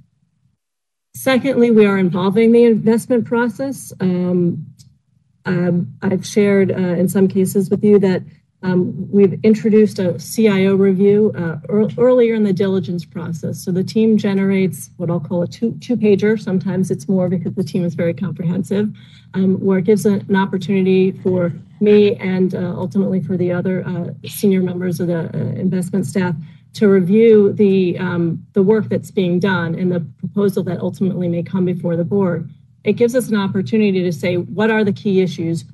Secondly, 1.15 1.71
we 1.71 1.85
are 1.85 1.97
involving 1.97 2.51
the 2.51 2.63
investment 2.63 3.25
process. 3.25 3.91
Um, 3.99 4.65
um 5.45 5.93
I've 6.01 6.25
shared 6.25 6.71
uh, 6.71 6.75
in 6.75 7.07
some 7.09 7.27
cases 7.27 7.69
with 7.69 7.83
you 7.83 7.99
that 7.99 8.23
um, 8.61 9.09
we've 9.09 9.39
introduced 9.43 9.99
a 9.99 10.19
CIO 10.19 10.75
review 10.75 11.31
uh, 11.37 11.57
earlier 11.97 12.33
in 12.33 12.43
the 12.43 12.51
diligence 12.51 13.05
process. 13.05 13.63
So 13.63 13.71
the 13.71 13.85
team 13.85 14.17
generates 14.17 14.89
what 14.97 15.09
I'll 15.09 15.21
call 15.21 15.43
a 15.43 15.47
two, 15.47 15.77
two 15.79 15.95
pager. 15.95 16.39
Sometimes 16.39 16.91
it's 16.91 17.07
more 17.07 17.29
because 17.29 17.53
the 17.53 17.63
team 17.63 17.85
is 17.85 17.95
very 17.95 18.13
comprehensive, 18.13 18.89
um, 19.33 19.55
where 19.63 19.79
it 19.79 19.85
gives 19.85 20.05
a, 20.05 20.13
an 20.13 20.35
opportunity 20.35 21.11
for 21.11 21.53
me 21.79 22.15
and 22.17 22.53
uh, 22.53 22.73
ultimately 22.75 23.21
for 23.21 23.37
the 23.37 23.49
other 23.49 23.87
uh, 23.87 24.09
senior 24.27 24.61
members 24.61 24.99
of 24.99 25.07
the 25.07 25.33
uh, 25.33 25.37
investment 25.53 26.05
staff 26.05 26.35
to 26.73 26.87
review 26.87 27.53
the, 27.53 27.97
um, 27.97 28.45
the 28.53 28.63
work 28.63 28.89
that's 28.89 29.11
being 29.11 29.39
done 29.39 29.75
and 29.75 29.91
the 29.91 30.05
proposal 30.19 30.63
that 30.63 30.79
ultimately 30.79 31.27
may 31.27 31.43
come 31.43 31.65
before 31.65 31.95
the 31.95 32.03
board. 32.03 32.49
It 32.83 32.93
gives 32.93 33.15
us 33.15 33.29
an 33.29 33.35
opportunity 33.35 34.01
to 34.03 34.11
say, 34.11 34.37
what 34.37 34.69
are 34.69 34.83
the 34.83 34.93
key 34.93 35.21
issues 35.21 35.65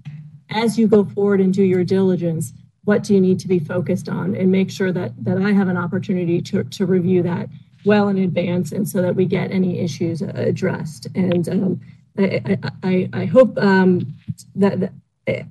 as 0.49 0.77
you 0.77 0.87
go 0.87 1.03
forward 1.03 1.41
and 1.41 1.53
do 1.53 1.63
your 1.63 1.83
diligence? 1.83 2.53
what 2.85 3.03
do 3.03 3.13
you 3.13 3.21
need 3.21 3.39
to 3.39 3.47
be 3.47 3.59
focused 3.59 4.07
on 4.07 4.35
and 4.35 4.51
make 4.51 4.71
sure 4.71 4.91
that 4.91 5.11
that 5.23 5.41
I 5.41 5.51
have 5.51 5.67
an 5.67 5.77
opportunity 5.77 6.39
to, 6.43 6.63
to 6.63 6.85
review 6.85 7.21
that 7.23 7.49
well 7.83 8.07
in 8.07 8.17
advance 8.17 8.71
and 8.71 8.87
so 8.87 9.01
that 9.01 9.15
we 9.15 9.25
get 9.25 9.51
any 9.51 9.79
issues 9.79 10.21
addressed. 10.21 11.07
And 11.13 11.49
um, 11.49 11.81
I, 12.17 12.57
I, 12.83 13.09
I, 13.13 13.25
hope 13.25 13.57
um, 13.57 14.15
that, 14.55 14.91
that, 15.27 15.45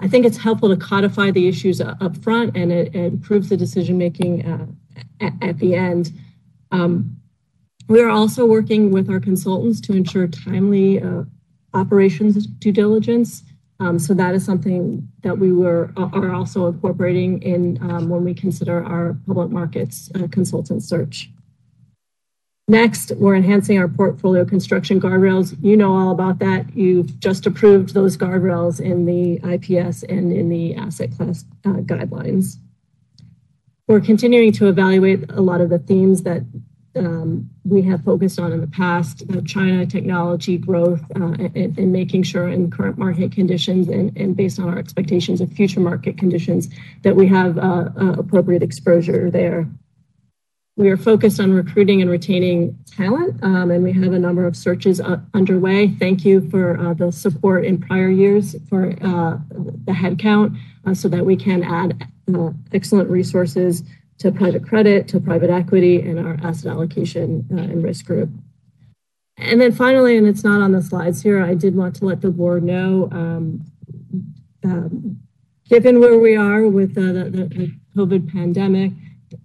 I 0.00 0.08
think 0.08 0.24
it's 0.24 0.38
helpful 0.38 0.68
to 0.68 0.76
codify 0.76 1.30
the 1.30 1.46
issues 1.46 1.80
up 1.80 2.16
front 2.22 2.56
and 2.56 2.72
it, 2.72 2.94
it 2.94 3.04
improves 3.12 3.48
the 3.48 3.56
decision 3.56 3.98
making 3.98 4.46
uh, 4.46 4.66
at, 5.20 5.32
at, 5.42 5.58
the 5.58 5.74
end. 5.74 6.12
Um, 6.72 7.16
we 7.88 8.00
are 8.00 8.08
also 8.08 8.46
working 8.46 8.90
with 8.90 9.10
our 9.10 9.20
consultants 9.20 9.80
to 9.82 9.92
ensure 9.92 10.26
timely 10.26 11.02
uh, 11.02 11.24
operations 11.74 12.46
due 12.46 12.72
diligence 12.72 13.42
um, 13.80 13.98
so 13.98 14.12
that 14.12 14.34
is 14.34 14.44
something 14.44 15.08
that 15.22 15.38
we 15.38 15.52
were 15.52 15.90
are 15.96 16.32
also 16.34 16.66
incorporating 16.66 17.42
in 17.42 17.78
um, 17.80 18.10
when 18.10 18.24
we 18.24 18.34
consider 18.34 18.84
our 18.84 19.16
public 19.26 19.50
markets 19.50 20.10
uh, 20.14 20.28
consultant 20.30 20.82
search. 20.82 21.30
Next, 22.70 23.10
we're 23.16 23.34
enhancing 23.34 23.78
our 23.78 23.88
portfolio 23.88 24.44
construction 24.44 25.00
guardrails. 25.00 25.56
You 25.60 25.76
know 25.76 25.92
all 25.92 26.12
about 26.12 26.38
that. 26.38 26.72
You've 26.76 27.18
just 27.18 27.44
approved 27.44 27.94
those 27.94 28.16
guardrails 28.16 28.80
in 28.80 29.06
the 29.06 29.40
IPS 29.42 30.04
and 30.04 30.32
in 30.32 30.48
the 30.48 30.76
asset 30.76 31.10
class 31.16 31.44
uh, 31.64 31.80
guidelines. 31.82 32.58
We're 33.88 34.00
continuing 34.00 34.52
to 34.52 34.68
evaluate 34.68 35.32
a 35.32 35.40
lot 35.40 35.60
of 35.60 35.68
the 35.68 35.80
themes 35.80 36.22
that 36.22 36.42
um, 36.94 37.50
we 37.64 37.82
have 37.82 38.04
focused 38.04 38.38
on 38.38 38.52
in 38.52 38.60
the 38.60 38.68
past, 38.68 39.24
uh, 39.34 39.40
China 39.40 39.84
technology 39.84 40.56
growth 40.56 41.02
uh, 41.16 41.48
and, 41.56 41.92
making 41.92 42.22
sure 42.22 42.48
in 42.48 42.70
current 42.70 42.96
market 42.96 43.32
conditions 43.32 43.88
and, 43.88 44.36
based 44.36 44.60
on 44.60 44.68
our 44.68 44.78
expectations 44.78 45.40
of 45.40 45.50
future 45.50 45.80
market 45.80 46.16
conditions 46.16 46.68
that 47.02 47.16
we 47.16 47.26
have 47.26 47.58
appropriate 48.16 48.62
exposure 48.62 49.28
there. 49.28 49.66
We 50.76 50.88
are 50.88 50.96
focused 50.96 51.40
on 51.40 51.52
recruiting 51.52 52.00
and 52.00 52.10
retaining 52.10 52.78
talent, 52.86 53.42
um, 53.42 53.70
and 53.70 53.82
we 53.82 53.92
have 53.92 54.12
a 54.12 54.18
number 54.18 54.46
of 54.46 54.56
searches 54.56 55.00
uh, 55.00 55.20
underway. 55.34 55.88
Thank 55.88 56.24
you 56.24 56.48
for 56.48 56.78
uh, 56.78 56.94
the 56.94 57.10
support 57.10 57.64
in 57.64 57.78
prior 57.78 58.08
years 58.08 58.56
for 58.68 58.90
the 58.90 59.92
headcount 59.92 60.56
so 60.94 61.08
that 61.08 61.26
we 61.26 61.36
can 61.36 61.62
add 61.62 62.06
excellent 62.72 63.10
resources 63.10 63.82
to 64.20 64.30
private 64.30 64.66
credit, 64.66 65.08
to 65.08 65.18
private 65.18 65.50
equity, 65.50 66.00
and 66.00 66.18
our 66.18 66.38
asset 66.42 66.70
allocation 66.70 67.46
uh, 67.52 67.56
and 67.56 67.82
risk 67.82 68.04
group. 68.04 68.28
And 69.38 69.58
then 69.58 69.72
finally, 69.72 70.18
and 70.18 70.26
it's 70.26 70.44
not 70.44 70.60
on 70.60 70.72
the 70.72 70.82
slides 70.82 71.22
here, 71.22 71.42
I 71.42 71.54
did 71.54 71.74
want 71.74 71.96
to 71.96 72.04
let 72.04 72.20
the 72.20 72.30
board 72.30 72.62
know, 72.62 73.08
um, 73.12 73.64
um, 74.62 75.18
given 75.64 76.00
where 76.00 76.18
we 76.18 76.36
are 76.36 76.68
with 76.68 76.94
the, 76.94 77.30
the 77.30 77.72
COVID 77.96 78.30
pandemic, 78.30 78.92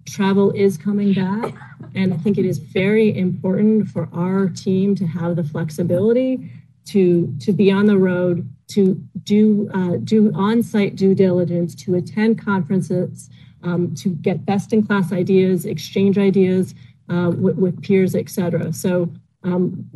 travel 0.06 0.50
is 0.52 0.76
coming 0.76 1.12
back. 1.12 1.54
And 1.94 2.12
I 2.12 2.16
think 2.18 2.38
it 2.38 2.44
is 2.44 2.58
very 2.58 3.16
important 3.16 3.88
for 3.88 4.08
our 4.12 4.48
team 4.48 4.94
to 4.96 5.06
have 5.06 5.36
the 5.36 5.44
flexibility 5.44 6.50
to, 6.86 7.34
to 7.40 7.52
be 7.52 7.70
on 7.70 7.86
the 7.86 7.98
road, 7.98 8.48
to 8.68 8.94
do, 9.24 9.70
uh, 9.74 9.96
do 10.02 10.32
on-site 10.34 10.96
due 10.96 11.14
diligence, 11.14 11.74
to 11.74 11.94
attend 11.94 12.38
conferences, 12.38 13.28
um, 13.62 13.94
to 13.96 14.10
get 14.10 14.44
best 14.44 14.72
in 14.72 14.86
class 14.86 15.12
ideas, 15.12 15.64
exchange 15.64 16.18
ideas 16.18 16.74
uh, 17.08 17.32
with, 17.36 17.56
with, 17.56 17.82
peers, 17.82 18.14
et 18.14 18.28
cetera. 18.28 18.72
So 18.72 19.10
um, 19.42 19.86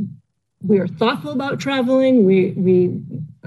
we 0.63 0.79
are 0.79 0.87
thoughtful 0.87 1.33
about 1.33 1.59
traveling. 1.59 2.25
We, 2.25 2.51
we 2.51 3.01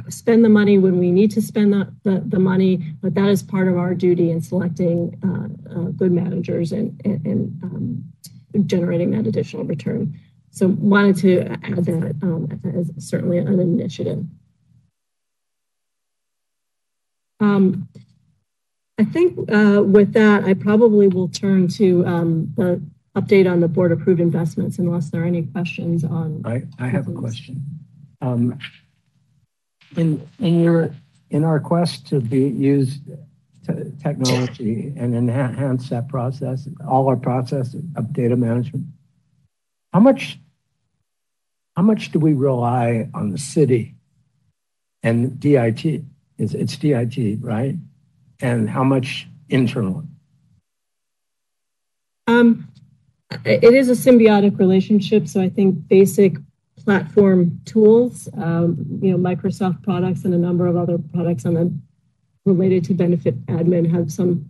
spend 0.09 0.43
the 0.43 0.49
money 0.49 0.79
when 0.79 0.97
we 0.97 1.11
need 1.11 1.31
to 1.31 1.41
spend 1.41 1.73
the, 1.73 1.93
the, 2.03 2.23
the 2.25 2.39
money, 2.39 2.77
but 3.01 3.13
that 3.13 3.27
is 3.29 3.43
part 3.43 3.67
of 3.67 3.77
our 3.77 3.93
duty 3.93 4.31
in 4.31 4.41
selecting 4.41 5.19
uh, 5.23 5.73
uh, 5.73 5.83
good 5.91 6.11
managers 6.11 6.71
and, 6.71 6.99
and, 7.05 7.25
and 7.25 7.63
um, 7.63 8.03
generating 8.65 9.11
that 9.11 9.27
additional 9.27 9.63
return. 9.63 10.19
So 10.49 10.67
wanted 10.67 11.17
to 11.17 11.41
add 11.63 11.85
that 11.85 12.15
um, 12.21 12.59
as 12.75 12.91
certainly 12.97 13.37
an 13.37 13.59
initiative. 13.59 14.23
Um, 17.39 17.87
I 18.97 19.03
think 19.05 19.51
uh, 19.51 19.83
with 19.83 20.13
that, 20.13 20.45
I 20.45 20.53
probably 20.53 21.07
will 21.07 21.27
turn 21.27 21.67
to 21.69 22.05
um, 22.05 22.53
the 22.55 22.81
update 23.15 23.49
on 23.49 23.59
the 23.59 23.67
board 23.67 23.91
approved 23.91 24.19
investments 24.19 24.79
unless 24.79 25.09
there 25.09 25.21
are 25.21 25.25
any 25.25 25.43
questions 25.43 26.03
on. 26.03 26.41
I, 26.45 26.63
I 26.79 26.87
have 26.87 27.07
a 27.07 27.11
question. 27.13 27.63
Um, 28.21 28.57
in, 29.95 30.27
in 30.39 30.61
your, 30.61 30.95
in 31.29 31.43
our 31.43 31.59
quest 31.59 32.07
to 32.07 32.19
be 32.19 32.47
use 32.47 32.99
technology 34.01 34.93
and 34.97 35.15
enhance 35.15 35.89
that 35.89 36.07
process, 36.07 36.67
all 36.87 37.07
our 37.07 37.15
process 37.15 37.75
of 37.95 38.11
data 38.11 38.35
management, 38.35 38.85
how 39.93 39.99
much, 39.99 40.39
how 41.75 41.83
much 41.83 42.11
do 42.11 42.19
we 42.19 42.33
rely 42.33 43.09
on 43.13 43.29
the 43.29 43.37
city 43.37 43.95
and 45.03 45.39
DIT? 45.39 46.03
It's, 46.37 46.53
it's 46.53 46.77
DIT, 46.77 47.37
right? 47.41 47.75
and 48.43 48.69
how 48.69 48.83
much 48.83 49.27
internally? 49.49 50.05
Um, 52.27 52.67
it 53.45 53.73
is 53.73 53.89
a 53.89 53.93
symbiotic 53.93 54.57
relationship. 54.59 55.27
So 55.27 55.41
I 55.41 55.49
think 55.49 55.87
basic 55.87 56.37
platform 56.77 57.59
tools, 57.65 58.27
um, 58.37 58.77
you 59.01 59.11
know, 59.11 59.17
Microsoft 59.17 59.83
products 59.83 60.25
and 60.25 60.33
a 60.33 60.37
number 60.37 60.67
of 60.67 60.75
other 60.75 60.97
products 60.97 61.45
on 61.45 61.53
the 61.53 61.73
related 62.45 62.83
to 62.85 62.93
benefit 62.93 63.45
admin 63.45 63.89
have 63.89 64.11
some 64.11 64.45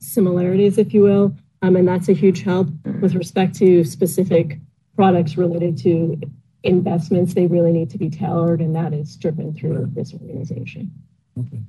similarities, 0.00 0.78
if 0.78 0.92
you 0.92 1.02
will. 1.02 1.36
Um, 1.62 1.76
and 1.76 1.86
that's 1.88 2.08
a 2.08 2.12
huge 2.12 2.42
help 2.42 2.68
with 3.00 3.14
respect 3.14 3.54
to 3.56 3.84
specific 3.84 4.58
products 4.94 5.36
related 5.36 5.78
to 5.78 6.20
investments. 6.62 7.34
They 7.34 7.46
really 7.46 7.72
need 7.72 7.90
to 7.90 7.98
be 7.98 8.10
tailored, 8.10 8.60
and 8.60 8.74
that 8.76 8.92
is 8.92 9.16
driven 9.16 9.54
through 9.54 9.90
this 9.94 10.12
organization. 10.12 10.90
Okay. 11.38 11.62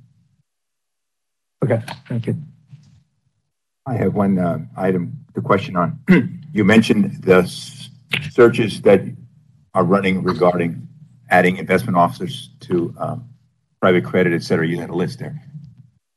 Okay, 1.64 1.82
thank 2.08 2.26
you. 2.26 2.36
I 3.86 3.94
have 3.94 4.14
one 4.14 4.38
uh, 4.38 4.58
item, 4.76 5.24
the 5.34 5.40
question 5.40 5.76
on, 5.76 5.98
you 6.52 6.64
mentioned 6.64 7.22
the 7.22 7.46
searches 8.30 8.80
that 8.82 9.02
are 9.74 9.84
running 9.84 10.22
regarding 10.22 10.88
adding 11.30 11.56
investment 11.58 11.96
officers 11.96 12.50
to 12.60 12.94
um, 12.98 13.28
private 13.80 14.04
credit, 14.04 14.32
et 14.32 14.42
cetera. 14.42 14.66
You 14.66 14.80
had 14.80 14.90
a 14.90 14.94
list 14.94 15.18
there. 15.18 15.40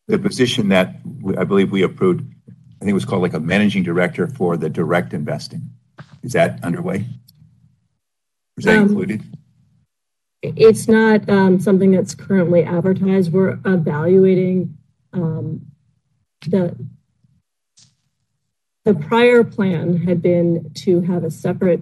The 0.07 0.17
position 0.17 0.69
that 0.69 0.95
we, 1.21 1.35
I 1.37 1.43
believe 1.43 1.71
we 1.71 1.83
approved, 1.83 2.21
I 2.49 2.79
think 2.79 2.91
it 2.91 2.93
was 2.93 3.05
called 3.05 3.21
like 3.21 3.33
a 3.33 3.39
managing 3.39 3.83
director 3.83 4.27
for 4.27 4.57
the 4.57 4.69
direct 4.69 5.13
investing. 5.13 5.69
Is 6.23 6.33
that 6.33 6.63
underway? 6.63 7.05
Is 8.57 8.65
that 8.65 8.77
um, 8.77 8.87
included? 8.87 9.23
It's 10.41 10.87
not 10.87 11.29
um, 11.29 11.59
something 11.59 11.91
that's 11.91 12.15
currently 12.15 12.63
advertised. 12.63 13.31
We're 13.31 13.59
evaluating 13.65 14.77
um, 15.13 15.67
the 16.47 16.75
the 18.83 18.93
prior 18.93 19.43
plan 19.43 19.97
had 19.97 20.21
been 20.21 20.71
to 20.73 21.01
have 21.01 21.23
a 21.23 21.31
separate 21.31 21.81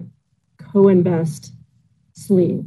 co-invest 0.58 1.52
sleeve. 2.12 2.64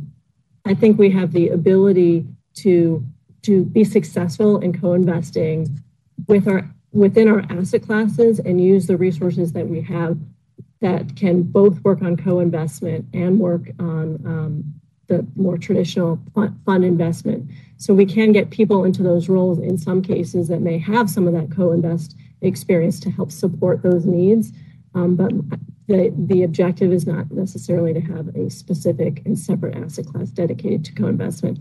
I 0.66 0.74
think 0.74 0.98
we 0.98 1.12
have 1.12 1.32
the 1.32 1.50
ability 1.50 2.26
to 2.56 3.06
to 3.44 3.66
be 3.66 3.84
successful 3.84 4.60
in 4.60 4.78
co-investing 4.80 5.84
with 6.28 6.48
our 6.48 6.70
within 6.92 7.28
our 7.28 7.44
asset 7.50 7.84
classes 7.84 8.40
and 8.40 8.64
use 8.64 8.88
the 8.88 8.98
resources 8.98 9.52
that 9.54 9.68
we 9.68 9.82
have 9.82 10.18
that 10.80 11.16
can 11.16 11.42
both 11.42 11.84
work 11.84 12.02
on 12.02 12.16
co-investment 12.16 13.06
and 13.14 13.40
work 13.40 13.62
on 13.80 14.20
um, 14.26 14.74
the 15.08 15.26
more 15.36 15.58
traditional 15.58 16.20
fund 16.66 16.86
investment. 16.86 17.50
So 17.78 17.94
we 17.94 18.06
can 18.06 18.32
get 18.32 18.50
people 18.50 18.84
into 18.84 19.04
those 19.04 19.28
roles 19.28 19.60
in 19.60 19.78
some 19.78 20.02
cases 20.02 20.48
that 20.48 20.62
may 20.62 20.78
have 20.80 21.10
some 21.10 21.28
of 21.28 21.34
that 21.34 21.52
co-invest 21.52 22.16
experience 22.48 23.00
to 23.02 23.12
help 23.12 23.32
support 23.32 23.84
those 23.84 24.06
needs. 24.06 24.52
Um, 24.96 25.16
but 25.16 25.32
the, 25.88 26.14
the 26.16 26.44
objective 26.44 26.94
is 26.94 27.06
not 27.06 27.32
necessarily 27.32 27.94
to 27.94 28.02
have 28.02 28.30
a 28.36 28.50
specific 28.50 29.22
and 29.26 29.38
separate 29.38 29.76
asset 29.76 30.06
class 30.06 30.30
dedicated 30.30 30.86
to 30.86 30.94
co-investment. 30.94 31.60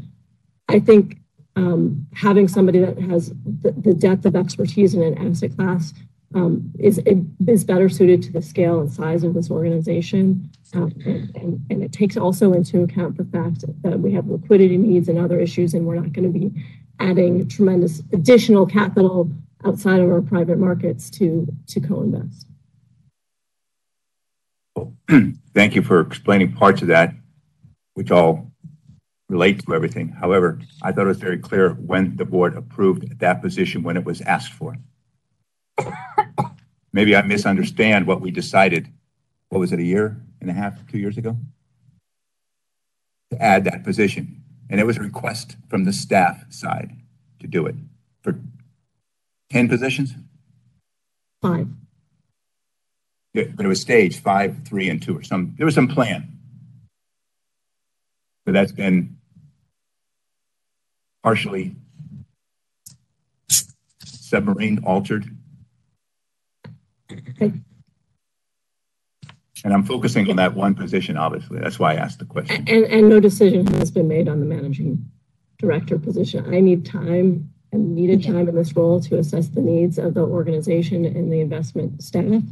I 0.69 0.81
think 0.81 1.19
um, 1.57 2.07
having 2.15 2.49
somebody 2.49 2.79
that 2.81 2.99
has 2.99 3.33
the, 3.45 3.73
the, 3.73 3.93
depth 3.93 4.25
of 4.25 4.37
expertise 4.37 4.95
in 4.95 5.03
an 5.03 5.19
asset 5.19 5.55
class 5.55 5.93
um, 6.35 6.73
is, 6.79 6.99
is 7.47 7.65
better 7.65 7.91
suited 7.91 8.23
to 8.23 8.33
the 8.33 8.41
scale 8.41 8.81
and 8.81 8.91
size 8.91 9.23
of 9.23 9.35
this 9.35 9.51
organization. 9.51 10.51
Um, 10.75 10.93
and, 11.05 11.37
and, 11.37 11.67
and, 11.69 11.83
it 11.83 11.93
takes 11.93 12.17
also 12.17 12.55
into 12.55 12.83
account 12.83 13.19
the 13.19 13.25
fact 13.25 13.65
that 13.83 14.01
we 14.01 14.13
have 14.15 14.29
liquidity 14.29 14.79
needs 14.79 15.09
and 15.09 15.19
other 15.19 15.39
issues, 15.39 15.75
and 15.75 15.85
we're 15.85 15.97
not 15.97 16.15
going 16.15 16.33
to 16.33 16.39
be 16.39 16.51
adding 16.99 17.47
tremendous 17.49 18.01
additional 18.13 18.65
capital 18.65 19.31
outside 19.65 20.01
of 20.01 20.11
our 20.11 20.23
private 20.23 20.59
markets 20.59 21.11
to, 21.11 21.47
to 21.69 21.81
co-invest. 21.81 22.47
Thank 25.55 25.75
you 25.75 25.83
for 25.83 26.01
explaining 26.01 26.53
parts 26.53 26.83
of 26.83 26.89
that, 26.89 27.15
which 27.95 28.11
all 28.11 28.51
relate 29.29 29.65
to 29.65 29.75
everything. 29.75 30.09
However, 30.09 30.61
I 30.83 30.93
thought 30.93 31.05
it 31.05 31.09
was 31.09 31.19
very 31.19 31.39
clear 31.39 31.71
when 31.71 32.17
the 32.17 32.25
board 32.25 32.57
approved 32.57 33.19
that 33.19 33.43
position 33.43 33.83
when 33.83 33.97
it 33.97 34.05
was 34.05 34.21
asked 34.23 34.53
for. 34.53 34.77
Maybe 36.93 37.17
I 37.17 37.23
misunderstand 37.23 38.07
what 38.07 38.21
we 38.21 38.31
decided. 38.31 38.89
What 39.49 39.59
was 39.59 39.73
it, 39.73 39.79
a 39.79 39.85
year 39.85 40.21
and 40.41 40.51
a 40.51 40.53
half, 40.53 40.87
two 40.87 40.99
years 40.99 41.17
ago? 41.17 41.37
To 43.31 43.43
add 43.43 43.65
that 43.65 43.85
position. 43.85 44.43
And 44.69 44.81
it 44.81 44.85
was 44.85 44.97
a 44.97 45.03
request 45.03 45.57
from 45.69 45.85
the 45.85 45.93
staff 45.93 46.45
side 46.51 46.97
to 47.41 47.47
do 47.47 47.67
it 47.67 47.75
for 48.23 48.39
10 49.53 49.69
positions? 49.69 50.15
Five. 51.43 51.69
Yeah, 53.35 53.45
but 53.55 53.65
it 53.65 53.69
was 53.69 53.81
stage 53.81 54.21
five, 54.21 54.57
three, 54.67 54.89
and 54.89 55.03
two, 55.03 55.17
or 55.17 55.23
some, 55.23 55.55
there 55.57 55.67
was 55.67 55.75
some 55.75 55.89
plan. 55.89 56.39
But 58.45 58.55
that's 58.55 58.73
been 58.73 59.17
partially 61.23 61.77
submarine 64.05 64.83
altered. 64.85 65.25
Okay. 67.11 67.53
And 69.65 69.73
I'm 69.73 69.85
focusing 69.85 70.29
on 70.29 70.37
that 70.37 70.55
one 70.55 70.75
position, 70.75 71.17
obviously. 71.17 71.61
That's 71.61 71.79
why 71.79 71.93
I 71.93 71.97
asked 71.97 72.19
the 72.19 72.25
question. 72.25 72.65
And, 72.67 72.85
and 72.85 73.09
no 73.09 73.21
decision 73.21 73.67
has 73.75 73.91
been 73.91 74.09
made 74.09 74.29
on 74.29 74.41
the 74.41 74.47
managing 74.47 75.05
director 75.59 75.99
position. 75.99 76.53
I 76.53 76.61
need 76.61 76.85
time 76.85 77.52
and 77.73 77.95
needed 77.95 78.23
time 78.23 78.49
in 78.49 78.55
this 78.55 78.77
role 78.77 79.01
to 79.01 79.19
assess 79.19 79.49
the 79.49 79.61
needs 79.61 79.99
of 79.99 80.15
the 80.15 80.21
organization 80.21 81.05
and 81.05 81.33
the 81.33 81.41
investment 81.41 82.03
staff. 82.03 82.43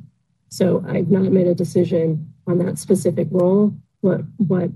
So 0.49 0.85
I've 0.89 1.11
not 1.11 1.31
made 1.31 1.47
a 1.47 1.55
decision 1.55 2.33
on 2.47 2.59
that 2.59 2.79
specific 2.79 3.29
role. 3.31 3.75
What, 4.01 4.23
what 4.39 4.71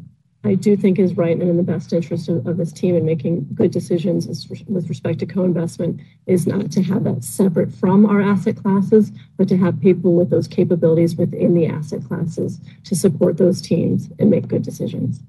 I 0.45 0.55
do 0.55 0.77
think 0.77 0.99
is 0.99 1.16
right 1.16 1.33
and 1.33 1.49
in 1.49 1.57
the 1.57 1.62
best 1.62 1.93
interest 1.95 2.29
of, 2.29 2.47
of 2.47 2.59
this 2.59 2.73
team 2.73 2.95
in 2.95 3.07
making 3.07 3.49
good 3.55 3.71
decisions 3.71 4.27
is, 4.27 4.47
with 4.69 4.89
respect 4.91 5.19
to 5.21 5.27
co-investment 5.27 6.03
is 6.27 6.47
not 6.47 6.71
to 6.73 6.83
have 6.83 7.05
that 7.05 7.25
separate 7.25 7.73
from 7.73 8.05
our 8.05 8.21
asset 8.21 8.57
classes, 8.57 9.11
but 9.39 9.49
to 9.49 9.57
have 9.57 9.81
people 9.81 10.15
with 10.15 10.29
those 10.29 10.47
capabilities 10.47 11.16
within 11.16 11.55
the 11.55 11.66
asset 11.66 12.05
classes 12.05 12.61
to 12.85 12.95
support 12.95 13.39
those 13.39 13.62
teams 13.62 14.11
and 14.19 14.31
make 14.31 14.47
good 14.47 14.62
decisions. 14.62 15.21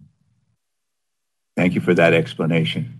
Thank 1.56 1.74
you 1.74 1.82
for 1.82 1.94
that 1.94 2.14
explanation. 2.14 3.00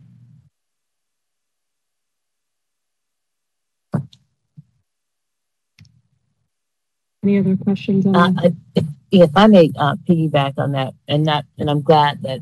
Any 7.26 7.40
other 7.40 7.58
questions? 7.58 8.06
On 8.06 8.16
Uh, 8.16 8.52
if, 8.76 8.86
if 9.10 9.32
I 9.36 9.48
may 9.48 9.72
uh, 9.76 9.96
piggyback 10.08 10.54
on 10.60 10.74
that, 10.74 10.94
and 11.08 11.24
not, 11.24 11.46
and 11.58 11.72
I'm 11.72 11.82
glad 11.82 12.22
that 12.22 12.42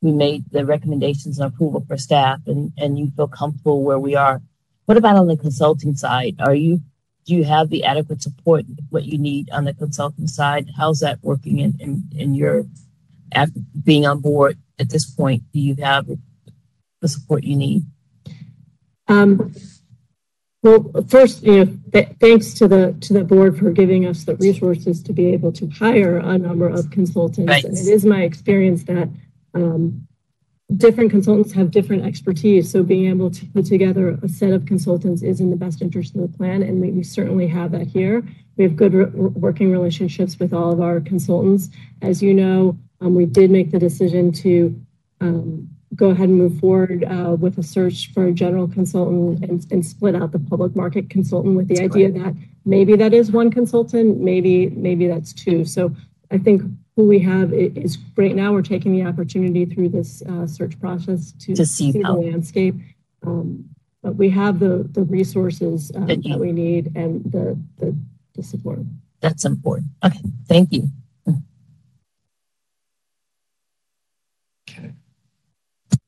we 0.00 0.12
made 0.12 0.44
the 0.52 0.64
recommendations 0.64 1.40
and 1.40 1.52
approval 1.52 1.84
for 1.88 1.96
staff, 1.96 2.38
and 2.46 2.72
and 2.78 2.98
you 3.00 3.10
feel 3.16 3.26
comfortable 3.26 3.82
where 3.82 3.98
we 3.98 4.14
are. 4.14 4.40
What 4.86 4.96
about 4.96 5.16
on 5.16 5.26
the 5.26 5.36
consulting 5.36 5.96
side? 5.96 6.36
Are 6.38 6.54
you 6.54 6.82
do 7.26 7.34
you 7.34 7.42
have 7.42 7.68
the 7.68 7.82
adequate 7.82 8.22
support 8.22 8.64
what 8.90 9.04
you 9.04 9.18
need 9.18 9.50
on 9.50 9.64
the 9.64 9.74
consulting 9.74 10.28
side? 10.28 10.70
How's 10.76 11.00
that 11.00 11.18
working 11.22 11.58
in 11.58 11.74
in, 11.80 12.08
in 12.14 12.34
your 12.34 12.64
after 13.32 13.58
being 13.82 14.06
on 14.06 14.20
board 14.20 14.56
at 14.78 14.88
this 14.88 15.04
point? 15.04 15.42
Do 15.52 15.58
you 15.58 15.74
have 15.82 16.06
the 17.00 17.08
support 17.08 17.42
you 17.42 17.56
need? 17.56 17.82
Um, 19.08 19.52
well, 20.62 20.90
first, 21.08 21.42
you 21.42 21.64
know, 21.64 21.78
th- 21.92 22.08
thanks 22.20 22.54
to 22.54 22.68
the 22.68 22.96
to 23.00 23.12
the 23.12 23.24
board 23.24 23.58
for 23.58 23.70
giving 23.70 24.06
us 24.06 24.24
the 24.24 24.36
resources 24.36 25.02
to 25.02 25.12
be 25.12 25.26
able 25.26 25.52
to 25.52 25.68
hire 25.68 26.18
a 26.18 26.38
number 26.38 26.68
of 26.68 26.90
consultants. 26.90 27.48
Right. 27.48 27.64
And 27.64 27.76
it 27.76 27.88
is 27.88 28.04
my 28.04 28.22
experience 28.22 28.84
that 28.84 29.08
um, 29.54 30.06
different 30.76 31.10
consultants 31.10 31.52
have 31.52 31.72
different 31.72 32.04
expertise. 32.04 32.70
So 32.70 32.84
being 32.84 33.10
able 33.10 33.30
to 33.32 33.46
put 33.46 33.66
together 33.66 34.18
a 34.22 34.28
set 34.28 34.52
of 34.52 34.64
consultants 34.64 35.22
is 35.22 35.40
in 35.40 35.50
the 35.50 35.56
best 35.56 35.82
interest 35.82 36.14
of 36.14 36.22
the 36.22 36.38
plan, 36.38 36.62
and 36.62 36.80
we, 36.80 36.90
we 36.90 37.02
certainly 37.02 37.48
have 37.48 37.72
that 37.72 37.88
here. 37.88 38.22
We 38.56 38.62
have 38.62 38.76
good 38.76 38.94
re- 38.94 39.06
working 39.06 39.72
relationships 39.72 40.38
with 40.38 40.52
all 40.52 40.72
of 40.72 40.80
our 40.80 41.00
consultants. 41.00 41.70
As 42.02 42.22
you 42.22 42.34
know, 42.34 42.78
um, 43.00 43.16
we 43.16 43.26
did 43.26 43.50
make 43.50 43.72
the 43.72 43.80
decision 43.80 44.30
to 44.32 44.80
um, 45.20 45.68
go 45.94 46.10
ahead 46.10 46.28
and 46.28 46.38
move 46.38 46.58
forward 46.58 47.04
uh, 47.04 47.36
with 47.38 47.58
a 47.58 47.62
search 47.62 48.12
for 48.12 48.26
a 48.26 48.32
general 48.32 48.66
consultant 48.66 49.44
and, 49.44 49.66
and 49.70 49.84
split 49.84 50.14
out 50.14 50.32
the 50.32 50.38
public 50.38 50.74
market 50.74 51.10
consultant 51.10 51.56
with 51.56 51.68
the 51.68 51.74
That's 51.74 51.94
idea 51.94 52.10
that 52.12 52.34
maybe 52.64 52.96
that 52.96 53.12
is 53.12 53.30
one 53.30 53.50
consultant, 53.50 54.20
maybe 54.20 54.70
maybe 54.70 55.06
that's 55.06 55.32
two. 55.32 55.64
So 55.64 55.94
I 56.30 56.38
think 56.38 56.62
who 56.96 57.06
we 57.06 57.18
have 57.20 57.52
is 57.52 57.96
great 57.96 58.34
now. 58.34 58.52
We're 58.52 58.62
taking 58.62 58.92
the 58.92 59.04
opportunity 59.04 59.64
through 59.64 59.90
this 59.90 60.22
uh, 60.22 60.46
search 60.46 60.78
process 60.80 61.32
to, 61.40 61.54
To 61.54 61.66
see 61.66 61.92
the 61.92 62.00
landscape. 62.00 62.74
Um, 63.26 63.64
but 64.02 64.16
we 64.16 64.30
have 64.30 64.58
the 64.58 64.88
the 64.92 65.02
resources 65.02 65.92
um, 65.94 66.06
That 66.06 66.24
you- 66.24 66.32
that 66.32 66.40
we 66.40 66.52
need 66.52 66.92
and 66.96 67.22
the, 67.24 67.58
the 67.78 67.96
the 68.34 68.42
support. 68.42 68.80
That's 69.20 69.44
important. 69.44 69.88
Okay, 70.04 70.20
thank 70.48 70.72
you. 70.72 70.88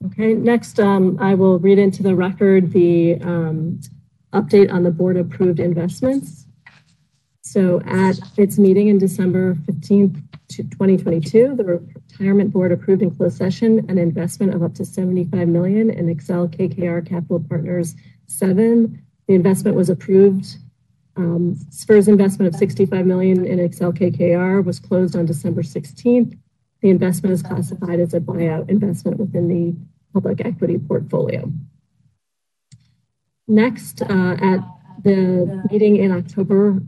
Okay, 0.06 0.35
next, 0.35 0.78
um, 0.81 1.18
I 1.20 1.35
will 1.35 1.59
read 1.59 1.78
into 1.78 2.02
the 2.02 2.14
record 2.14 2.72
the, 2.72 3.14
um, 3.22 3.81
update 4.35 4.72
on 4.72 4.82
the 4.82 4.90
board 4.90 5.16
approved 5.16 5.60
investments. 5.60 6.47
So 7.43 7.81
at 7.86 8.18
its 8.36 8.59
meeting 8.59 8.89
in 8.89 8.98
December 8.98 9.55
fifteenth, 9.66 10.18
twenty 10.76 10.97
twenty-two, 10.97 11.55
the 11.55 11.64
retirement 11.64 12.52
board 12.52 12.72
approved 12.72 13.02
in 13.02 13.14
closed 13.14 13.36
session 13.36 13.86
an 13.89 13.97
investment 13.97 14.55
of 14.55 14.62
up 14.62 14.74
to 14.74 14.85
seventy-five 14.85 15.47
million 15.47 15.89
in 15.89 16.14
Accel-KKR 16.14 17.06
Capital 17.06 17.39
Partners 17.48 17.94
seven. 18.26 19.01
The 19.28 19.35
investment 19.35 19.76
was 19.76 19.89
approved. 19.89 20.56
Um, 21.16 21.56
SFERS 21.70 22.09
investment 22.09 22.52
of 22.52 22.59
sixty-five 22.59 23.06
million 23.06 23.47
in 23.47 23.59
Accel-KKR 23.59 24.64
was 24.64 24.81
closed 24.81 25.14
on 25.14 25.26
December 25.26 25.62
sixteenth. 25.62 26.35
The 26.81 26.90
investment 26.90 27.35
is 27.35 27.43
classified 27.43 28.01
as 28.01 28.14
a 28.14 28.20
buyout 28.20 28.68
investment 28.68 29.18
within 29.18 29.48
the 29.48 29.76
public 30.15 30.41
equity 30.45 30.78
portfolio. 30.78 31.53
Next, 33.47 34.01
uh, 34.01 34.36
at 34.41 34.61
the 35.03 35.62
meeting 35.70 35.97
in 35.97 36.12
October 36.12 36.81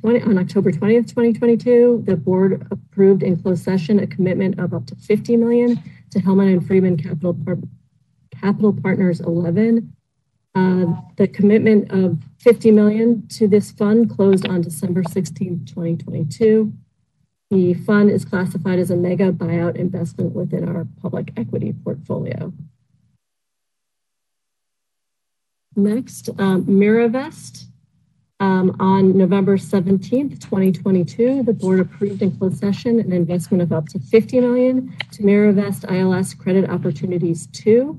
20, 0.00 0.22
on 0.22 0.38
October 0.38 0.70
20th, 0.70 1.08
2022, 1.08 2.02
the 2.04 2.16
board 2.16 2.66
approved 2.70 3.22
in 3.22 3.40
closed 3.40 3.64
session 3.64 4.00
a 4.00 4.06
commitment 4.06 4.58
of 4.58 4.74
up 4.74 4.86
to 4.86 4.96
50 4.96 5.36
million 5.36 5.82
to 6.10 6.18
Hellman 6.18 6.52
and 6.52 6.66
Friedman 6.66 6.96
Capital 6.96 7.32
Par- 7.32 7.58
Capital 8.30 8.72
Partners 8.72 9.20
11. 9.20 9.94
Uh, 10.56 10.86
the 11.16 11.26
commitment 11.26 11.90
of 11.90 12.18
50 12.38 12.70
million 12.70 13.26
to 13.28 13.48
this 13.48 13.72
fund 13.72 14.10
closed 14.10 14.46
on 14.46 14.60
December 14.60 15.02
16th, 15.02 15.66
2022. 15.66 16.72
The 17.50 17.74
fund 17.74 18.10
is 18.10 18.24
classified 18.24 18.78
as 18.78 18.90
a 18.90 18.96
mega 18.96 19.32
buyout 19.32 19.76
investment 19.76 20.34
within 20.34 20.68
our 20.68 20.86
public 21.02 21.32
equity 21.36 21.74
portfolio. 21.84 22.52
Next, 25.76 26.30
um, 26.38 26.64
Miravest. 26.64 27.66
Um, 28.40 28.76
on 28.80 29.16
November 29.16 29.56
17th, 29.56 30.40
2022, 30.40 31.44
the 31.44 31.52
board 31.52 31.78
approved 31.78 32.20
in 32.20 32.36
closed 32.36 32.58
session 32.58 32.98
an 32.98 33.12
investment 33.12 33.62
of 33.62 33.72
up 33.72 33.86
to 33.88 34.00
50 34.00 34.40
million 34.40 34.96
to 35.12 35.22
Miravest 35.22 35.90
ILS 35.90 36.34
Credit 36.34 36.68
Opportunities 36.68 37.46
2. 37.52 37.98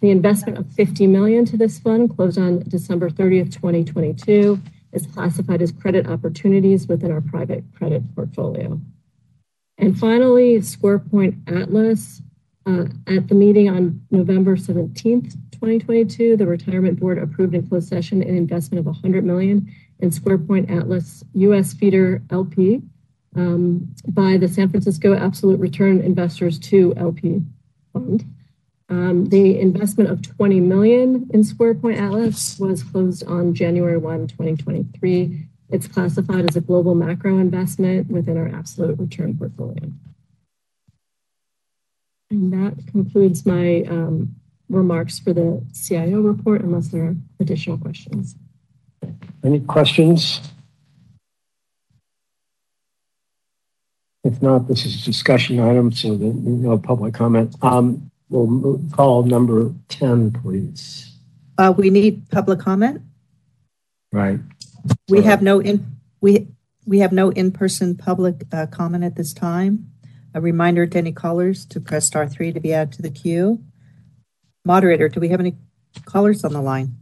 The 0.00 0.10
investment 0.10 0.58
of 0.58 0.70
50 0.72 1.06
million 1.06 1.44
to 1.46 1.56
this 1.56 1.78
fund 1.78 2.14
closed 2.14 2.38
on 2.38 2.64
December 2.68 3.08
30th, 3.08 3.52
2022 3.52 4.60
is 4.92 5.06
classified 5.06 5.62
as 5.62 5.72
credit 5.72 6.06
opportunities 6.06 6.86
within 6.86 7.10
our 7.10 7.20
private 7.20 7.64
credit 7.74 8.02
portfolio. 8.14 8.80
And 9.78 9.98
finally, 9.98 10.56
Squarepoint 10.56 11.36
Atlas. 11.50 12.22
Uh, 12.68 12.86
at 13.06 13.28
the 13.28 13.34
meeting 13.36 13.68
on 13.68 14.04
November 14.10 14.56
17th, 14.56 15.34
2022, 15.52 16.36
the 16.36 16.44
retirement 16.44 16.98
board 16.98 17.16
approved 17.16 17.54
in 17.54 17.64
closed 17.64 17.88
session 17.88 18.20
an 18.22 18.36
investment 18.36 18.80
of 18.80 18.86
100 18.86 19.24
million 19.24 19.72
in 20.00 20.10
Squarepoint 20.10 20.68
Atlas 20.68 21.22
US 21.34 21.72
Feeder 21.72 22.22
LP 22.30 22.82
um, 23.36 23.94
by 24.08 24.36
the 24.36 24.48
San 24.48 24.68
Francisco 24.68 25.14
Absolute 25.14 25.60
Return 25.60 26.00
Investors 26.00 26.58
2 26.58 26.94
LP 26.96 27.42
fund. 27.92 28.24
Um, 28.88 29.26
the 29.26 29.58
investment 29.58 30.10
of 30.10 30.22
20 30.22 30.60
million 30.60 31.28
in 31.32 31.42
Squarepoint 31.42 32.00
Atlas 32.00 32.58
was 32.58 32.84
closed 32.84 33.26
on 33.26 33.52
January 33.52 33.96
1, 33.98 34.28
2023. 34.28 35.46
It's 35.70 35.88
classified 35.88 36.48
as 36.48 36.54
a 36.54 36.60
global 36.60 36.94
macro 36.94 37.38
investment 37.38 38.08
within 38.08 38.36
our 38.36 38.48
absolute 38.48 38.98
return 38.98 39.36
portfolio. 39.36 39.90
And 42.30 42.52
that 42.52 42.86
concludes 42.86 43.44
my 43.44 43.82
um, 43.88 44.36
remarks 44.68 45.18
for 45.18 45.32
the 45.32 45.64
CIO 45.74 46.20
report, 46.20 46.62
unless 46.62 46.88
there 46.88 47.04
are 47.04 47.16
additional 47.40 47.78
questions. 47.78 48.36
Any 49.42 49.60
questions? 49.60 50.40
If 54.22 54.42
not, 54.42 54.66
this 54.66 54.84
is 54.84 55.02
a 55.02 55.04
discussion 55.04 55.60
item, 55.60 55.92
so 55.92 56.14
no 56.16 56.78
public 56.78 57.14
comment. 57.14 57.54
Um, 57.62 58.10
we'll 58.28 58.80
call 58.92 59.22
number 59.22 59.72
10, 59.88 60.32
please. 60.32 61.12
Uh, 61.58 61.72
we 61.76 61.90
need 61.90 62.28
public 62.30 62.60
comment. 62.60 63.02
Right. 64.12 64.40
We 65.08 65.22
have 65.22 65.42
no 65.42 65.60
in, 65.60 65.96
we, 66.20 66.48
we 66.84 67.00
have 67.00 67.12
no 67.12 67.30
in-person 67.30 67.96
public 67.96 68.42
uh, 68.52 68.66
comment 68.66 69.04
at 69.04 69.16
this 69.16 69.32
time. 69.32 69.90
A 70.34 70.40
reminder 70.40 70.86
to 70.86 70.98
any 70.98 71.12
callers 71.12 71.64
to 71.66 71.80
press 71.80 72.06
star 72.06 72.28
three 72.28 72.52
to 72.52 72.60
be 72.60 72.72
added 72.74 72.92
to 72.94 73.02
the 73.02 73.10
queue. 73.10 73.62
Moderator, 74.64 75.08
do 75.08 75.18
we 75.18 75.28
have 75.28 75.40
any 75.40 75.56
callers 76.04 76.44
on 76.44 76.52
the 76.52 76.60
line? 76.60 76.96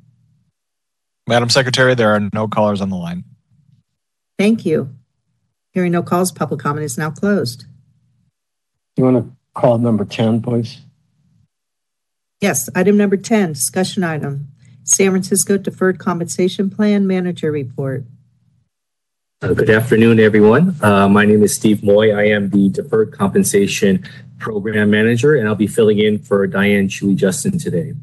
Madam 1.27 1.49
Secretary, 1.49 1.95
there 1.95 2.15
are 2.15 2.29
no 2.33 2.47
callers 2.47 2.81
on 2.81 2.91
the 2.91 2.97
line. 2.97 3.25
Thank 4.39 4.65
you. 4.65 4.95
Hearing 5.73 5.93
no 5.93 6.03
calls, 6.03 6.31
public 6.31 6.61
comment 6.61 6.85
is 6.85 6.97
now 6.97 7.11
closed. 7.11 7.65
You 8.97 9.05
want 9.05 9.17
to 9.17 9.37
call 9.55 9.79
number 9.79 10.05
10, 10.05 10.43
please? 10.43 10.84
Yes, 12.45 12.69
item 12.75 12.99
number 12.99 13.17
10, 13.17 13.55
discussion 13.55 14.05
item. 14.05 14.49
San 14.83 15.13
Francisco 15.13 15.57
Deferred 15.57 15.99
Compensation 15.99 16.69
Plan 16.69 17.07
Manager 17.07 17.51
Report. 17.51 18.05
Uh, 19.41 19.55
Good 19.55 19.71
afternoon, 19.71 20.21
everyone. 20.21 20.77
Uh, 20.83 21.09
My 21.09 21.25
name 21.25 21.43
is 21.43 21.55
Steve 21.55 21.83
Moy. 21.83 22.13
I 22.13 22.25
am 22.25 22.51
the 22.51 22.69
Deferred 22.69 23.13
Compensation 23.13 24.07
Program 24.39 24.91
Manager, 24.91 25.35
and 25.37 25.49
I'll 25.49 25.55
be 25.55 25.67
filling 25.67 26.01
in 26.01 26.19
for 26.19 26.47
Diane 26.47 26.91
Shui 26.91 27.15
Justin 27.15 27.59
today. 27.59 27.95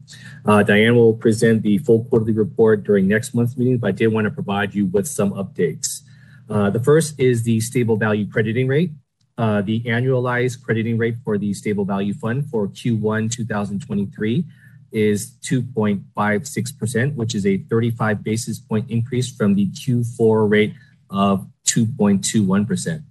Uh, 0.44 0.64
Diane 0.64 0.96
will 0.96 1.14
present 1.14 1.62
the 1.62 1.78
full 1.78 2.06
quarterly 2.06 2.34
report 2.34 2.84
during 2.84 3.08
next 3.08 3.36
month's 3.36 3.56
meeting, 3.56 3.78
but 3.78 3.90
I 3.90 3.92
did 3.92 4.08
want 4.08 4.26
to 4.26 4.32
provide 4.32 4.74
you 4.74 4.88
with 4.88 5.08
some 5.08 5.34
updates. 5.34 6.02
Uh, 6.50 6.72
the 6.72 6.80
first 6.80 7.14
is 7.20 7.44
the 7.44 7.60
stable 7.60 7.96
value 7.96 8.28
crediting 8.28 8.68
rate. 8.68 8.90
Uh, 9.38 9.62
the 9.62 9.82
annualized 9.84 10.62
crediting 10.62 10.98
rate 10.98 11.16
for 11.24 11.38
the 11.38 11.54
stable 11.54 11.86
value 11.86 12.14
fund 12.14 12.50
for 12.50 12.68
Q1 12.68 13.32
2023 13.32 14.46
is 14.92 15.32
2.56%, 15.44 17.16
which 17.16 17.34
is 17.34 17.46
a 17.46 17.58
35 17.58 18.24
basis 18.24 18.60
point 18.60 18.90
increase 18.90 19.34
from 19.34 19.56
the 19.56 19.68
Q4 19.68 20.50
rate 20.50 20.74
of 21.10 21.48
2.21%. 21.66 23.04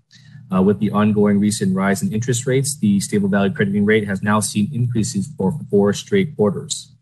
Uh, 0.52 0.60
with 0.60 0.80
the 0.80 0.90
ongoing 0.90 1.38
recent 1.38 1.74
rise 1.76 2.02
in 2.02 2.12
interest 2.12 2.44
rates, 2.44 2.76
the 2.76 2.98
stable 2.98 3.28
value 3.28 3.54
crediting 3.54 3.84
rate 3.84 4.06
has 4.06 4.20
now 4.22 4.40
seen 4.40 4.68
increases 4.72 5.28
for 5.38 5.58
four 5.70 5.92
straight 5.92 6.34
quarters. 6.34 6.92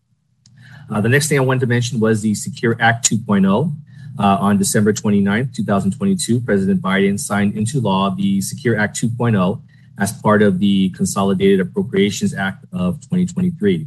Uh, 0.91 1.01
the 1.01 1.09
next 1.09 1.29
thing 1.29 1.39
I 1.39 1.43
wanted 1.43 1.61
to 1.61 1.67
mention 1.67 1.99
was 1.99 2.23
the 2.23 2.35
Secure 2.35 2.77
Act 2.79 3.11
2.0. 3.11 3.75
Uh, 4.19 4.37
on 4.41 4.59
December 4.59 4.93
29, 4.93 5.53
2022, 5.55 6.41
President 6.41 6.83
Biden 6.83 7.19
signed 7.21 7.57
into 7.57 7.81
law 7.81 8.11
the 8.11 8.41
Secure 8.41 8.77
Act 8.77 9.01
2.0 9.01 9.63
as 9.99 10.13
part 10.21 10.43
of 10.43 10.59
the 10.59 10.91
Consolidated 10.91 11.61
Appropriations 11.61 12.35
Act 12.35 12.65
of 12.73 13.01
2023. 13.03 13.87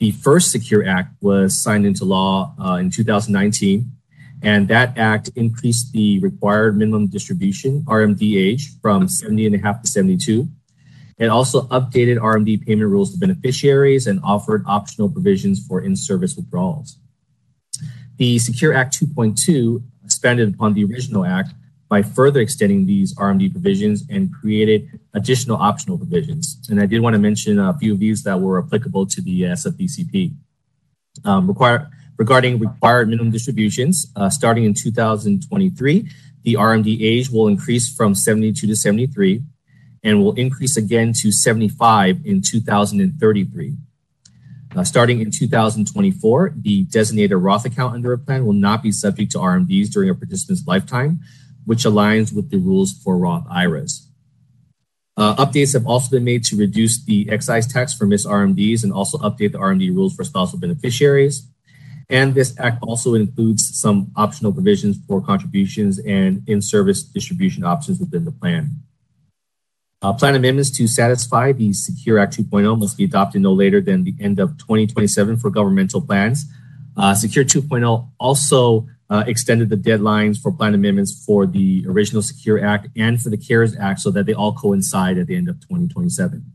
The 0.00 0.10
first 0.10 0.50
Secure 0.50 0.86
Act 0.86 1.14
was 1.20 1.62
signed 1.62 1.86
into 1.86 2.04
law 2.04 2.54
uh, 2.58 2.74
in 2.74 2.90
2019 2.90 3.92
and 4.42 4.68
that 4.68 4.96
act 4.98 5.30
increased 5.34 5.92
the 5.92 6.18
required 6.20 6.76
minimum 6.76 7.06
distribution, 7.06 7.82
RMD 7.82 8.36
age, 8.36 8.70
from 8.82 9.08
70 9.08 9.46
and 9.46 9.54
a 9.54 9.58
half 9.58 9.80
to 9.82 9.88
72. 9.88 10.48
It 11.18 11.28
also 11.28 11.62
updated 11.68 12.18
RMD 12.18 12.64
payment 12.66 12.90
rules 12.90 13.12
to 13.12 13.18
beneficiaries 13.18 14.06
and 14.06 14.20
offered 14.22 14.62
optional 14.66 15.08
provisions 15.08 15.66
for 15.66 15.80
in-service 15.80 16.36
withdrawals. 16.36 16.98
The 18.16 18.38
Secure 18.38 18.72
Act 18.72 18.98
2.2 18.98 19.82
expanded 20.04 20.54
upon 20.54 20.74
the 20.74 20.84
original 20.84 21.24
act 21.24 21.52
by 21.88 22.02
further 22.02 22.40
extending 22.40 22.86
these 22.86 23.14
RMD 23.14 23.52
provisions 23.52 24.04
and 24.10 24.32
created 24.32 24.98
additional 25.14 25.56
optional 25.56 25.98
provisions. 25.98 26.58
And 26.68 26.80
I 26.80 26.86
did 26.86 27.00
want 27.00 27.14
to 27.14 27.18
mention 27.18 27.58
a 27.58 27.76
few 27.78 27.92
of 27.92 28.00
these 28.00 28.22
that 28.24 28.40
were 28.40 28.58
applicable 28.58 29.06
to 29.06 29.20
the 29.20 29.42
SFDCP. 29.42 30.34
Um, 31.24 31.46
require, 31.46 31.88
regarding 32.18 32.58
required 32.58 33.08
minimum 33.08 33.30
distributions, 33.30 34.10
uh, 34.16 34.30
starting 34.30 34.64
in 34.64 34.74
2023, 34.74 36.08
the 36.42 36.54
RMD 36.54 36.98
age 37.02 37.30
will 37.30 37.48
increase 37.48 37.94
from 37.94 38.14
72 38.14 38.66
to 38.66 38.76
73 38.76 39.42
and 40.02 40.22
will 40.22 40.32
increase 40.34 40.76
again 40.76 41.12
to 41.20 41.32
75 41.32 42.24
in 42.24 42.42
2033. 42.42 43.76
Uh, 44.76 44.84
starting 44.84 45.22
in 45.22 45.30
2024, 45.30 46.52
the 46.60 46.84
designated 46.84 47.38
Roth 47.38 47.64
account 47.64 47.94
under 47.94 48.12
a 48.12 48.18
plan 48.18 48.44
will 48.44 48.52
not 48.52 48.82
be 48.82 48.92
subject 48.92 49.32
to 49.32 49.38
RMDs 49.38 49.90
during 49.90 50.10
a 50.10 50.14
participant's 50.14 50.66
lifetime, 50.66 51.20
which 51.64 51.84
aligns 51.84 52.34
with 52.34 52.50
the 52.50 52.58
rules 52.58 52.92
for 52.92 53.16
Roth 53.16 53.46
IRAs. 53.50 54.06
Uh, 55.16 55.34
updates 55.36 55.72
have 55.72 55.86
also 55.86 56.10
been 56.10 56.24
made 56.24 56.44
to 56.44 56.56
reduce 56.56 57.02
the 57.02 57.26
excise 57.30 57.66
tax 57.66 57.94
for 57.94 58.04
missed 58.04 58.26
RMDs 58.26 58.84
and 58.84 58.92
also 58.92 59.16
update 59.18 59.52
the 59.52 59.58
RMD 59.58 59.88
rules 59.94 60.14
for 60.14 60.24
spousal 60.24 60.58
beneficiaries. 60.58 61.48
And 62.10 62.34
this 62.34 62.54
act 62.60 62.82
also 62.82 63.14
includes 63.14 63.80
some 63.80 64.12
optional 64.14 64.52
provisions 64.52 64.98
for 65.08 65.22
contributions 65.22 65.98
and 66.00 66.46
in-service 66.46 67.02
distribution 67.02 67.64
options 67.64 67.98
within 67.98 68.26
the 68.26 68.30
plan. 68.30 68.82
Uh, 70.06 70.12
plan 70.12 70.36
amendments 70.36 70.70
to 70.70 70.86
satisfy 70.86 71.50
the 71.50 71.72
Secure 71.72 72.16
Act 72.16 72.36
2.0 72.36 72.78
must 72.78 72.96
be 72.96 73.02
adopted 73.02 73.42
no 73.42 73.52
later 73.52 73.80
than 73.80 74.04
the 74.04 74.14
end 74.20 74.38
of 74.38 74.56
2027 74.56 75.36
for 75.36 75.50
governmental 75.50 76.00
plans. 76.00 76.44
Uh, 76.96 77.12
Secure 77.12 77.44
2.0 77.44 78.08
also 78.20 78.86
uh, 79.10 79.24
extended 79.26 79.68
the 79.68 79.76
deadlines 79.76 80.40
for 80.40 80.52
plan 80.52 80.74
amendments 80.74 81.24
for 81.24 81.44
the 81.44 81.84
original 81.88 82.22
Secure 82.22 82.64
Act 82.64 82.86
and 82.96 83.20
for 83.20 83.30
the 83.30 83.36
CARES 83.36 83.76
Act 83.80 83.98
so 83.98 84.12
that 84.12 84.26
they 84.26 84.32
all 84.32 84.52
coincide 84.52 85.18
at 85.18 85.26
the 85.26 85.34
end 85.34 85.48
of 85.48 85.56
2027. 85.62 86.52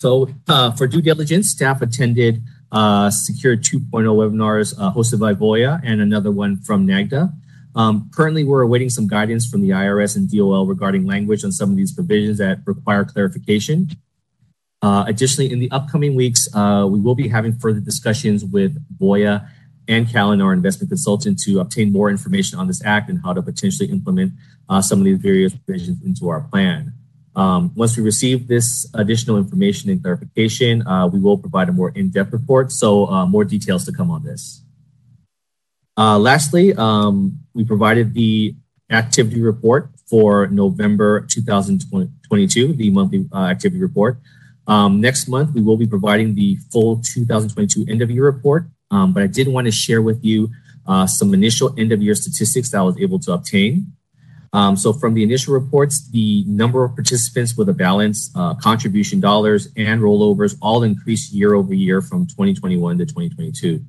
So 0.00 0.28
uh, 0.48 0.72
for 0.72 0.88
due 0.88 1.02
diligence, 1.02 1.50
staff 1.50 1.82
attended 1.82 2.42
uh, 2.72 3.10
Secure 3.10 3.56
2.0 3.56 3.90
webinars 3.92 4.74
uh, 4.76 4.92
hosted 4.92 5.20
by 5.20 5.34
Voya 5.34 5.80
and 5.84 6.00
another 6.00 6.32
one 6.32 6.56
from 6.56 6.84
NAGDCA. 6.84 7.32
Um, 7.74 8.10
currently, 8.14 8.44
we're 8.44 8.62
awaiting 8.62 8.90
some 8.90 9.06
guidance 9.06 9.46
from 9.46 9.62
the 9.62 9.70
IRS 9.70 10.16
and 10.16 10.30
DOL 10.30 10.66
regarding 10.66 11.06
language 11.06 11.44
on 11.44 11.52
some 11.52 11.70
of 11.70 11.76
these 11.76 11.92
provisions 11.92 12.38
that 12.38 12.58
require 12.66 13.04
clarification. 13.04 13.88
Uh, 14.82 15.04
additionally, 15.06 15.50
in 15.50 15.58
the 15.58 15.70
upcoming 15.70 16.14
weeks, 16.14 16.48
uh, 16.54 16.86
we 16.90 17.00
will 17.00 17.14
be 17.14 17.28
having 17.28 17.52
further 17.52 17.80
discussions 17.80 18.44
with 18.44 18.76
Voya 18.98 19.48
and 19.88 20.08
Callan, 20.08 20.40
our 20.40 20.52
investment 20.52 20.90
consultant, 20.90 21.38
to 21.38 21.60
obtain 21.60 21.92
more 21.92 22.10
information 22.10 22.58
on 22.58 22.66
this 22.66 22.84
act 22.84 23.08
and 23.08 23.20
how 23.22 23.32
to 23.32 23.42
potentially 23.42 23.88
implement 23.90 24.32
uh, 24.68 24.80
some 24.80 24.98
of 24.98 25.04
these 25.04 25.18
various 25.18 25.54
provisions 25.54 26.02
into 26.04 26.28
our 26.28 26.40
plan. 26.40 26.92
Um, 27.34 27.72
once 27.74 27.96
we 27.96 28.02
receive 28.02 28.46
this 28.48 28.86
additional 28.94 29.38
information 29.38 29.90
and 29.90 30.02
clarification, 30.02 30.86
uh, 30.86 31.06
we 31.06 31.18
will 31.18 31.38
provide 31.38 31.68
a 31.68 31.72
more 31.72 31.90
in-depth 31.90 32.32
report. 32.32 32.72
So 32.72 33.06
uh, 33.06 33.26
more 33.26 33.44
details 33.44 33.84
to 33.86 33.92
come 33.92 34.10
on 34.10 34.24
this. 34.24 34.61
Uh, 35.96 36.18
lastly, 36.18 36.72
um, 36.74 37.38
we 37.54 37.64
provided 37.64 38.14
the 38.14 38.54
activity 38.90 39.40
report 39.40 39.90
for 40.08 40.46
November 40.48 41.26
2022, 41.30 42.72
the 42.74 42.90
monthly 42.90 43.28
uh, 43.32 43.44
activity 43.44 43.80
report. 43.80 44.18
Um, 44.66 45.00
next 45.00 45.28
month, 45.28 45.54
we 45.54 45.60
will 45.60 45.76
be 45.76 45.86
providing 45.86 46.34
the 46.34 46.56
full 46.70 47.02
2022 47.02 47.86
end 47.88 48.02
of 48.02 48.10
year 48.10 48.24
report. 48.24 48.66
Um, 48.90 49.12
but 49.12 49.22
I 49.22 49.26
did 49.26 49.48
want 49.48 49.66
to 49.66 49.72
share 49.72 50.02
with 50.02 50.24
you 50.24 50.50
uh, 50.86 51.06
some 51.06 51.34
initial 51.34 51.74
end 51.78 51.92
of 51.92 52.02
year 52.02 52.14
statistics 52.14 52.70
that 52.70 52.78
I 52.78 52.82
was 52.82 52.98
able 53.00 53.18
to 53.20 53.32
obtain. 53.32 53.92
Um, 54.52 54.76
so 54.76 54.92
from 54.92 55.14
the 55.14 55.22
initial 55.22 55.54
reports, 55.54 56.10
the 56.10 56.44
number 56.46 56.84
of 56.84 56.94
participants 56.94 57.56
with 57.56 57.70
a 57.70 57.72
balance, 57.72 58.30
uh, 58.34 58.54
contribution 58.54 59.18
dollars, 59.18 59.68
and 59.76 60.02
rollovers 60.02 60.56
all 60.60 60.82
increased 60.82 61.32
year 61.32 61.54
over 61.54 61.72
year 61.72 62.02
from 62.02 62.26
2021 62.26 62.98
to 62.98 63.06
2022. 63.06 63.82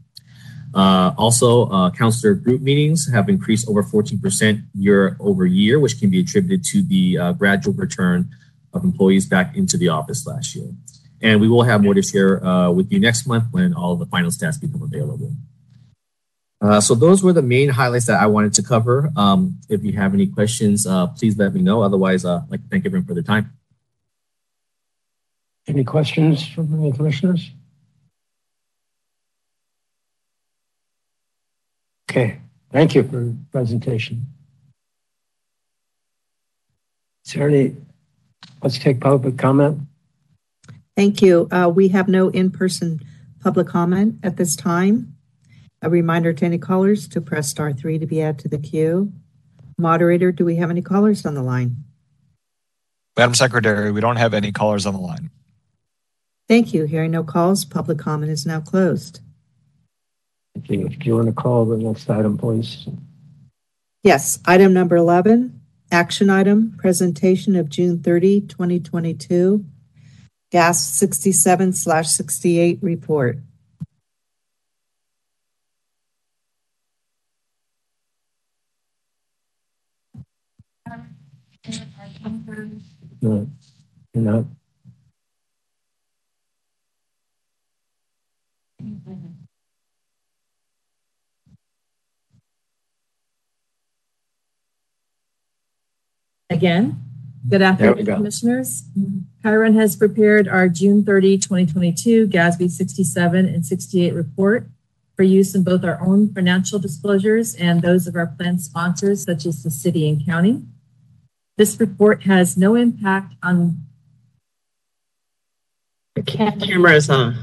Uh, 0.74 1.14
also, 1.18 1.70
uh, 1.70 1.92
counselor 1.92 2.34
group 2.34 2.62
meetings 2.62 3.08
have 3.12 3.30
increased 3.30 3.68
over 3.70 3.84
14% 3.84 4.64
year 4.74 5.16
over 5.20 5.46
year, 5.46 5.80
which 5.80 6.00
can 6.00 6.10
be 6.10 6.20
attributed 6.20 6.66
to 6.66 6.82
the 6.82 7.18
uh, 7.18 7.34
gradual 7.34 7.74
return 7.74 8.30
of 8.74 8.84
employees 8.84 9.28
back 9.28 9.56
into 9.56 9.78
the 9.78 9.90
office 9.90 10.26
last 10.26 10.56
year. 10.56 10.70
And 11.22 11.40
we 11.40 11.48
will 11.48 11.64
have 11.64 11.84
more 11.84 11.94
to 11.94 12.02
share 12.02 12.44
uh, 12.44 12.72
with 12.72 12.92
you 12.92 13.00
next 13.00 13.28
month 13.28 13.46
when 13.52 13.74
all 13.74 13.96
the 13.96 14.08
final 14.08 14.32
stats 14.32 14.60
become 14.60 14.82
available. 14.82 15.36
Uh, 16.60 16.80
so 16.80 16.96
those 16.96 17.22
were 17.22 17.34
the 17.34 17.42
main 17.42 17.70
highlights 17.70 18.08
that 18.08 18.22
I 18.22 18.26
wanted 18.26 18.54
to 18.54 18.64
cover. 18.64 19.12
Um, 19.16 19.60
if 19.70 19.84
you 19.84 19.94
have 19.94 20.14
any 20.14 20.28
questions, 20.28 20.88
uh, 20.88 21.08
please 21.08 21.38
let 21.38 21.54
me 21.54 21.62
know. 21.62 21.84
Otherwise, 21.84 22.26
uh, 22.26 22.38
I'd 22.38 22.52
like 22.52 22.64
to 22.64 22.70
thank 22.70 22.86
everyone 22.86 23.06
for 23.06 23.14
their 23.14 23.24
time. 23.24 23.52
Any 25.68 25.84
questions 25.84 26.46
from 26.46 26.72
the 26.82 26.92
commissioners? 26.96 27.52
Okay, 32.14 32.38
thank 32.72 32.94
you 32.94 33.02
for 33.02 33.16
the 33.16 33.36
presentation. 33.52 34.28
Is 37.26 37.34
there 37.34 37.50
any, 37.50 37.76
let's 38.62 38.78
take 38.78 39.02
public 39.02 39.36
comment. 39.36 39.80
Thank 40.96 41.24
you. 41.24 41.48
Uh, 41.50 41.72
we 41.74 41.88
have 41.88 42.08
no 42.08 42.30
in-person 42.30 43.00
public 43.40 43.66
comment 43.66 44.20
at 44.22 44.38
this 44.38 44.56
time. 44.56 45.16
A 45.82 45.90
reminder 45.90 46.34
to 46.34 46.46
any 46.46 46.60
callers 46.60 47.08
to 47.08 47.20
press 47.20 47.50
star 47.50 47.74
three 47.74 47.98
to 47.98 48.06
be 48.06 48.22
added 48.22 48.38
to 48.42 48.48
the 48.48 48.60
queue. 48.60 49.12
Moderator, 49.80 50.32
do 50.32 50.46
we 50.46 50.58
have 50.58 50.70
any 50.70 50.84
callers 50.84 51.26
on 51.26 51.34
the 51.34 51.42
line? 51.42 51.78
Madam 53.18 53.34
Secretary, 53.34 53.92
we 53.92 54.02
don't 54.02 54.18
have 54.18 54.36
any 54.36 54.52
callers 54.52 54.86
on 54.86 54.94
the 54.94 55.00
line. 55.00 55.32
Thank 56.48 56.76
you. 56.76 56.86
Hearing 56.86 57.10
no 57.10 57.24
calls, 57.24 57.66
public 57.66 57.98
comment 57.98 58.32
is 58.32 58.46
now 58.46 58.62
closed. 58.62 59.22
Thank 60.56 60.70
you. 60.70 60.90
Do 60.90 61.08
you 61.08 61.16
want 61.16 61.28
to 61.28 61.34
call 61.34 61.66
the 61.66 61.78
next 61.78 62.10
item, 62.10 62.38
please? 62.38 62.88
Yes, 64.04 64.40
item 64.46 64.74
number 64.74 64.96
11, 64.96 65.60
action 65.92 66.30
item, 66.30 66.76
presentation 66.78 67.56
of 67.56 67.70
June 67.70 68.04
30, 68.04 68.42
2022, 68.42 69.66
GASB 70.52 70.76
67 70.76 71.74
slash 71.74 72.08
68 72.10 72.80
report. 72.82 73.40
No, 83.22 83.48
you're 84.14 84.46
Again, 96.54 97.02
good 97.50 97.64
afternoon, 97.64 98.06
go. 98.06 98.16
commissioners. 98.18 98.84
Cheiron 99.44 99.74
has 99.76 99.96
prepared 99.96 100.48
our 100.48 100.70
June 100.70 101.04
30, 101.04 101.40
2022 101.40 102.28
GASB 102.28 102.70
67 102.70 103.46
and 103.48 103.66
68 103.66 104.14
report. 104.14 104.68
for 105.16 105.24
use 105.24 105.54
in 105.54 105.64
both 105.64 105.84
our 105.84 106.02
own 106.02 106.34
financial 106.34 106.80
disclosures 106.80 107.54
and 107.56 107.82
those 107.84 108.08
of 108.08 108.16
our 108.16 108.26
plan 108.28 108.58
sponsors, 108.58 109.24
such 109.24 109.46
as 109.46 109.62
the 109.62 109.70
city 109.70 110.10
and 110.10 110.26
county. 110.26 110.64
This 111.58 111.80
report 111.80 112.24
has 112.24 112.58
no 112.58 112.76
impact 112.76 113.36
on. 113.44 113.86
The 116.16 116.24
camera 116.24 116.94
is 116.96 117.10
on. 117.10 117.36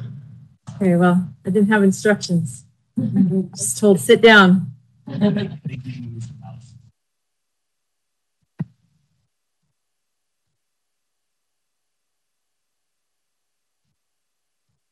Very 0.80 0.96
well. 0.96 1.28
I 1.46 1.50
didn't 1.50 1.68
have 1.68 1.82
instructions. 1.84 2.64
Just 3.56 3.78
told 3.78 4.00
sit 4.00 4.20
down. 4.20 4.72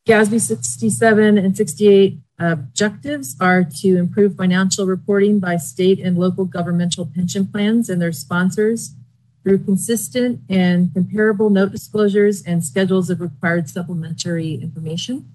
GASB 0.08 0.40
67 0.40 1.36
and 1.36 1.54
68 1.54 2.18
objectives 2.38 3.36
are 3.42 3.62
to 3.62 3.98
improve 3.98 4.36
financial 4.36 4.86
reporting 4.86 5.38
by 5.38 5.58
state 5.58 6.00
and 6.00 6.16
local 6.16 6.46
governmental 6.46 7.04
pension 7.04 7.46
plans 7.46 7.90
and 7.90 8.00
their 8.00 8.12
sponsors 8.12 8.94
through 9.42 9.58
consistent 9.58 10.40
and 10.48 10.94
comparable 10.94 11.50
note 11.50 11.72
disclosures 11.72 12.42
and 12.42 12.64
schedules 12.64 13.10
of 13.10 13.20
required 13.20 13.68
supplementary 13.68 14.54
information. 14.54 15.30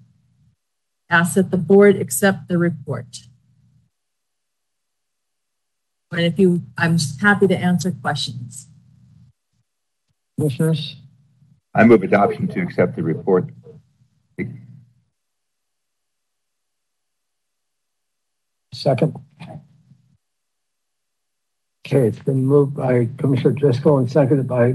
Ask 1.08 1.34
that 1.34 1.52
the 1.52 1.56
board 1.56 1.94
accept 1.94 2.48
the 2.48 2.58
report. 2.58 3.18
And 6.10 6.22
if 6.22 6.36
you, 6.36 6.62
I'm 6.76 6.98
happy 7.20 7.46
to 7.46 7.56
answer 7.56 7.92
questions. 7.92 8.66
Commissioners? 10.36 10.96
I 11.72 11.84
move 11.84 12.02
adoption 12.02 12.48
to 12.48 12.60
accept 12.60 12.96
the 12.96 13.04
report. 13.04 13.50
Second. 18.74 19.14
Okay, 21.86 22.08
it's 22.08 22.18
been 22.18 22.44
moved 22.44 22.74
by 22.74 23.08
Commissioner 23.18 23.52
Driscoll 23.52 23.98
and 23.98 24.10
seconded 24.10 24.48
by, 24.48 24.74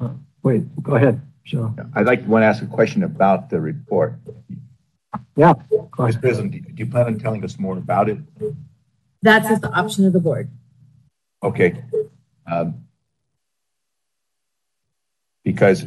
uh, 0.00 0.10
wait, 0.42 0.64
go 0.82 0.96
ahead, 0.96 1.20
Joe. 1.44 1.74
I'd 1.94 2.06
like 2.06 2.24
to 2.24 2.28
want 2.28 2.42
to 2.42 2.46
ask 2.46 2.62
a 2.62 2.66
question 2.66 3.02
about 3.02 3.50
the 3.50 3.60
report. 3.60 4.14
Yeah. 5.36 5.54
Vice 5.96 6.16
President, 6.16 6.52
do 6.52 6.72
you 6.76 6.86
plan 6.90 7.06
on 7.06 7.18
telling 7.18 7.44
us 7.44 7.58
more 7.58 7.78
about 7.78 8.08
it? 8.08 8.18
That's 9.22 9.48
at 9.50 9.60
the 9.60 9.70
option 9.70 10.06
of 10.06 10.12
the 10.12 10.20
board. 10.20 10.50
Okay. 11.42 11.84
Um, 12.50 12.86
because 15.44 15.84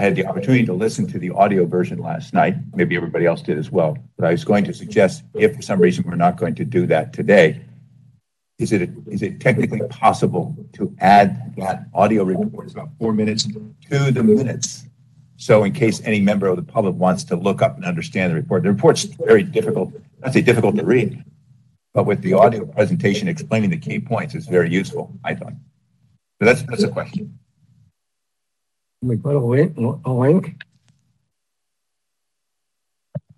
I 0.00 0.04
had 0.04 0.16
the 0.16 0.24
opportunity 0.24 0.64
to 0.64 0.72
listen 0.72 1.06
to 1.08 1.18
the 1.18 1.28
audio 1.28 1.66
version 1.66 1.98
last 1.98 2.32
night. 2.32 2.54
Maybe 2.74 2.96
everybody 2.96 3.26
else 3.26 3.42
did 3.42 3.58
as 3.58 3.70
well. 3.70 3.98
But 4.16 4.28
I 4.28 4.30
was 4.30 4.44
going 4.46 4.64
to 4.64 4.72
suggest, 4.72 5.24
if 5.34 5.54
for 5.54 5.60
some 5.60 5.78
reason 5.78 6.04
we're 6.08 6.14
not 6.14 6.38
going 6.38 6.54
to 6.54 6.64
do 6.64 6.86
that 6.86 7.12
today, 7.12 7.60
is 8.58 8.72
it 8.72 8.88
is 9.08 9.20
it 9.20 9.40
technically 9.40 9.82
possible 9.90 10.56
to 10.72 10.96
add 11.00 11.54
that 11.56 11.84
audio 11.92 12.24
report? 12.24 12.64
It's 12.64 12.72
about 12.72 12.88
four 12.98 13.12
minutes 13.12 13.46
to 13.90 14.10
the 14.10 14.22
minutes. 14.22 14.86
So 15.36 15.64
in 15.64 15.72
case 15.74 16.00
any 16.02 16.22
member 16.22 16.46
of 16.46 16.56
the 16.56 16.62
public 16.62 16.94
wants 16.94 17.22
to 17.24 17.36
look 17.36 17.60
up 17.60 17.76
and 17.76 17.84
understand 17.84 18.30
the 18.30 18.36
report, 18.36 18.62
the 18.62 18.72
report's 18.72 19.04
very 19.04 19.42
difficult. 19.42 19.92
I'd 20.22 20.32
say 20.32 20.40
difficult 20.40 20.76
to 20.76 20.84
read, 20.84 21.22
but 21.92 22.04
with 22.04 22.22
the 22.22 22.32
audio 22.32 22.64
presentation 22.64 23.28
explaining 23.28 23.68
the 23.68 23.76
key 23.76 24.00
points, 24.00 24.34
it's 24.34 24.46
very 24.46 24.70
useful. 24.70 25.12
I 25.22 25.34
thought. 25.34 25.52
So 26.38 26.46
that's 26.46 26.62
that's 26.62 26.84
a 26.84 26.88
question. 26.88 27.38
We 29.02 29.16
put 29.16 29.34
a 29.34 29.38
link, 29.38 29.76
a 30.04 30.12
link? 30.12 30.62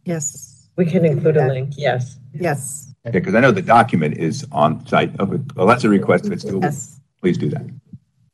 Yes. 0.05 0.69
We 0.77 0.87
can 0.87 1.05
include 1.05 1.37
a 1.37 1.47
link, 1.49 1.75
yes. 1.77 2.19
Yes. 2.35 2.93
Okay, 3.07 3.19
because 3.21 3.35
I 3.35 3.41
know 3.41 3.53
the 3.53 3.63
document 3.63 4.17
is 4.19 4.45
on 4.51 4.85
site. 4.87 5.19
Okay, 5.21 5.39
Well, 5.55 5.67
that's 5.67 5.85
a 5.85 5.89
request. 5.89 6.27
If 6.27 6.33
it's 6.33 6.45
doable, 6.45 6.63
Yes, 6.63 7.01
please 7.21 7.39
do 7.39 7.49
that. 7.51 7.63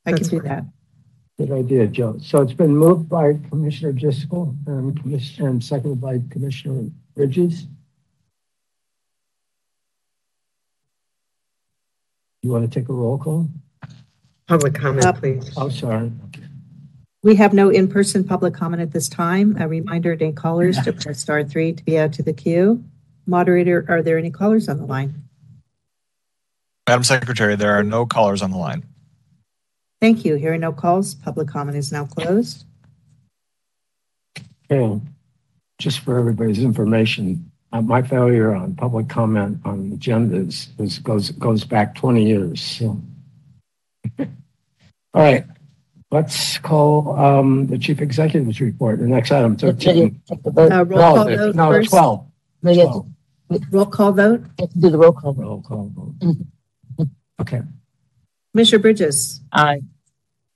I 0.05 0.13
can 0.13 0.23
do 0.27 0.39
that. 0.41 0.63
Good 1.37 1.51
idea, 1.51 1.87
Joe. 1.87 2.17
So 2.19 2.41
it's 2.41 2.53
been 2.53 2.75
moved 2.75 3.07
by 3.07 3.33
Commissioner 3.49 3.91
Driscoll 3.93 4.55
and 4.67 4.99
Commissioner, 4.99 5.49
and 5.49 5.63
seconded 5.63 6.01
by 6.01 6.21
Commissioner 6.31 6.89
Bridges. 7.15 7.67
You 12.41 12.51
want 12.51 12.71
to 12.71 12.79
take 12.79 12.89
a 12.89 12.93
roll 12.93 13.17
call? 13.17 13.47
Public 14.47 14.73
comment, 14.73 15.05
Uh, 15.05 15.13
please. 15.13 15.51
Oh, 15.55 15.69
sorry. 15.69 16.11
We 17.21 17.35
have 17.35 17.53
no 17.53 17.69
in-person 17.69 18.23
public 18.23 18.53
comment 18.53 18.81
at 18.81 18.91
this 18.91 19.09
time. 19.09 19.57
A 19.59 19.67
reminder 19.67 20.15
to 20.15 20.31
callers 20.31 20.77
to 20.79 20.93
press 20.93 21.19
star 21.19 21.43
three 21.43 21.73
to 21.73 21.83
be 21.83 21.97
added 21.97 22.13
to 22.13 22.23
the 22.23 22.33
queue. 22.33 22.83
Moderator, 23.27 23.85
are 23.89 24.01
there 24.01 24.17
any 24.17 24.31
callers 24.31 24.69
on 24.69 24.77
the 24.77 24.85
line? 24.85 25.21
Madam 26.87 27.03
Secretary, 27.03 27.55
there 27.55 27.77
are 27.77 27.83
no 27.83 28.05
callers 28.05 28.41
on 28.41 28.51
the 28.51 28.57
line. 28.57 28.83
Thank 30.01 30.23
you. 30.23 30.35
Hearing 30.35 30.61
no 30.61 30.71
calls, 30.71 31.13
public 31.13 31.47
comment 31.49 31.77
is 31.77 31.91
now 31.91 32.05
closed. 32.05 32.65
Okay, 34.71 35.01
just 35.77 35.99
for 35.99 36.17
everybody's 36.17 36.63
information, 36.63 37.51
uh, 37.73 37.81
my 37.81 38.01
failure 38.01 38.55
on 38.55 38.75
public 38.75 39.09
comment 39.09 39.59
on 39.65 39.91
agendas 39.91 40.69
is, 40.79 40.99
goes, 40.99 41.31
goes 41.31 41.63
back 41.65 41.95
20 41.95 42.25
years, 42.25 42.61
so. 42.61 43.01
All 44.19 44.27
right, 45.13 45.45
let's 46.11 46.57
call, 46.59 47.17
um, 47.19 47.67
the 47.67 47.77
chief 47.77 48.01
executive's 48.01 48.59
report, 48.59 48.99
the 48.99 49.07
next 49.07 49.31
item, 49.31 49.55
13. 49.55 50.21
The 50.27 50.51
vote. 50.51 50.71
Uh, 50.71 50.85
roll 50.85 50.99
No, 50.99 51.15
call 51.15 51.25
the- 51.25 51.37
vote 51.37 51.55
No, 51.55 51.71
first. 51.71 51.89
12. 51.89 52.25
No, 52.63 52.71
you 52.71 52.79
have 52.81 52.89
12. 52.89 53.07
Roll 53.71 53.85
call 53.85 54.11
vote. 54.11 54.43
to- 54.43 54.49
you 54.49 54.53
have 54.59 54.69
to 54.73 54.79
do 54.79 54.89
the 54.89 54.97
roll 54.97 55.11
call. 55.11 55.33
vote. 55.33 55.41
Roll 55.41 55.61
call 55.61 55.91
vote. 55.95 57.07
Okay, 57.41 57.61
Commissioner 58.53 58.79
Bridges, 58.81 59.41
Aye. 59.53 59.81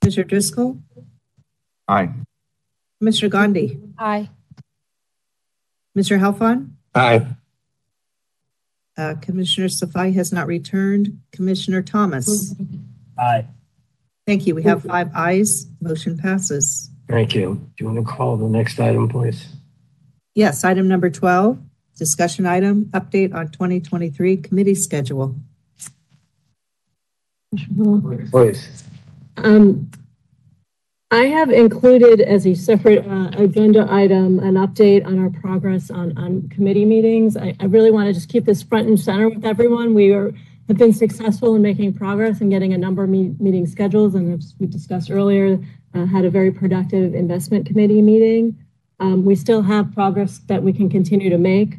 Commissioner 0.00 0.24
Driscoll, 0.28 0.78
Aye. 1.88 2.10
Commissioner 3.00 3.30
Gandhi, 3.30 3.80
Aye. 3.98 4.28
Mr. 5.96 6.18
Heldfond, 6.18 6.72
Aye. 6.94 7.26
uh, 8.98 9.14
Commissioner 9.22 9.68
Safai 9.68 10.12
has 10.14 10.30
not 10.30 10.46
returned. 10.46 11.20
Commissioner 11.32 11.80
Thomas. 11.82 12.54
Aye. 13.18 13.46
Thank 14.26 14.46
you. 14.46 14.54
We 14.54 14.62
have 14.62 14.82
five 14.82 15.10
ayes. 15.14 15.66
Motion 15.80 16.16
passes. 16.16 16.90
thank 17.08 17.34
you. 17.34 17.54
Do 17.76 17.84
you 17.84 17.86
want 17.92 18.06
to 18.06 18.12
call 18.12 18.36
the 18.36 18.48
next 18.48 18.80
item, 18.80 19.08
please? 19.08 19.46
Yes, 20.34 20.64
item 20.64 20.88
number 20.88 21.10
12, 21.10 21.58
discussion 21.96 22.46
item, 22.46 22.86
update 22.86 23.34
on 23.34 23.48
2023 23.50 24.38
committee 24.38 24.74
schedule. 24.74 25.36
Please. 28.30 28.84
Um, 29.36 29.90
I 31.10 31.26
have 31.26 31.50
included 31.50 32.20
as 32.20 32.46
a 32.46 32.54
separate 32.54 33.06
uh, 33.06 33.30
agenda 33.36 33.86
item, 33.88 34.40
an 34.40 34.54
update 34.54 35.06
on 35.06 35.20
our 35.20 35.30
progress 35.30 35.90
on, 35.90 36.16
on 36.18 36.48
committee 36.48 36.84
meetings. 36.84 37.36
I, 37.36 37.54
I 37.60 37.66
really 37.66 37.92
want 37.92 38.08
to 38.08 38.12
just 38.12 38.28
keep 38.28 38.44
this 38.46 38.62
front 38.64 38.88
and 38.88 38.98
center 38.98 39.28
with 39.28 39.44
everyone. 39.44 39.94
We 39.94 40.12
are, 40.12 40.32
have 40.68 40.78
been 40.78 40.92
successful 40.92 41.54
in 41.54 41.62
making 41.62 41.92
progress 41.94 42.40
and 42.40 42.50
getting 42.50 42.72
a 42.72 42.78
number 42.78 43.04
of 43.04 43.10
me- 43.10 43.34
meeting 43.38 43.66
schedules. 43.66 44.14
And 44.14 44.38
as 44.38 44.54
we 44.58 44.66
discussed 44.66 45.10
earlier, 45.10 45.58
uh, 45.94 46.06
had 46.06 46.24
a 46.24 46.30
very 46.30 46.50
productive 46.50 47.14
investment 47.14 47.66
committee 47.66 48.02
meeting. 48.02 48.56
Um, 49.00 49.24
we 49.24 49.34
still 49.34 49.62
have 49.62 49.92
progress 49.92 50.38
that 50.46 50.62
we 50.62 50.72
can 50.72 50.88
continue 50.88 51.30
to 51.30 51.38
make. 51.38 51.76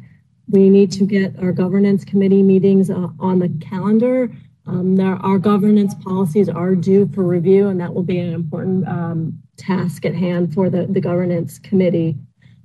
We 0.48 0.68
need 0.70 0.92
to 0.92 1.04
get 1.04 1.38
our 1.40 1.52
governance 1.52 2.04
committee 2.04 2.42
meetings 2.42 2.90
uh, 2.90 3.08
on 3.18 3.40
the 3.40 3.48
calendar. 3.60 4.30
Um, 4.66 4.96
there, 4.96 5.14
our 5.16 5.38
governance 5.38 5.94
policies 5.94 6.48
are 6.48 6.74
due 6.74 7.08
for 7.08 7.22
review, 7.22 7.68
and 7.68 7.80
that 7.80 7.94
will 7.94 8.02
be 8.02 8.18
an 8.18 8.32
important 8.32 8.86
um, 8.86 9.40
task 9.56 10.04
at 10.04 10.14
hand 10.14 10.54
for 10.54 10.70
the, 10.70 10.86
the 10.86 11.00
governance 11.00 11.58
committee. 11.58 12.16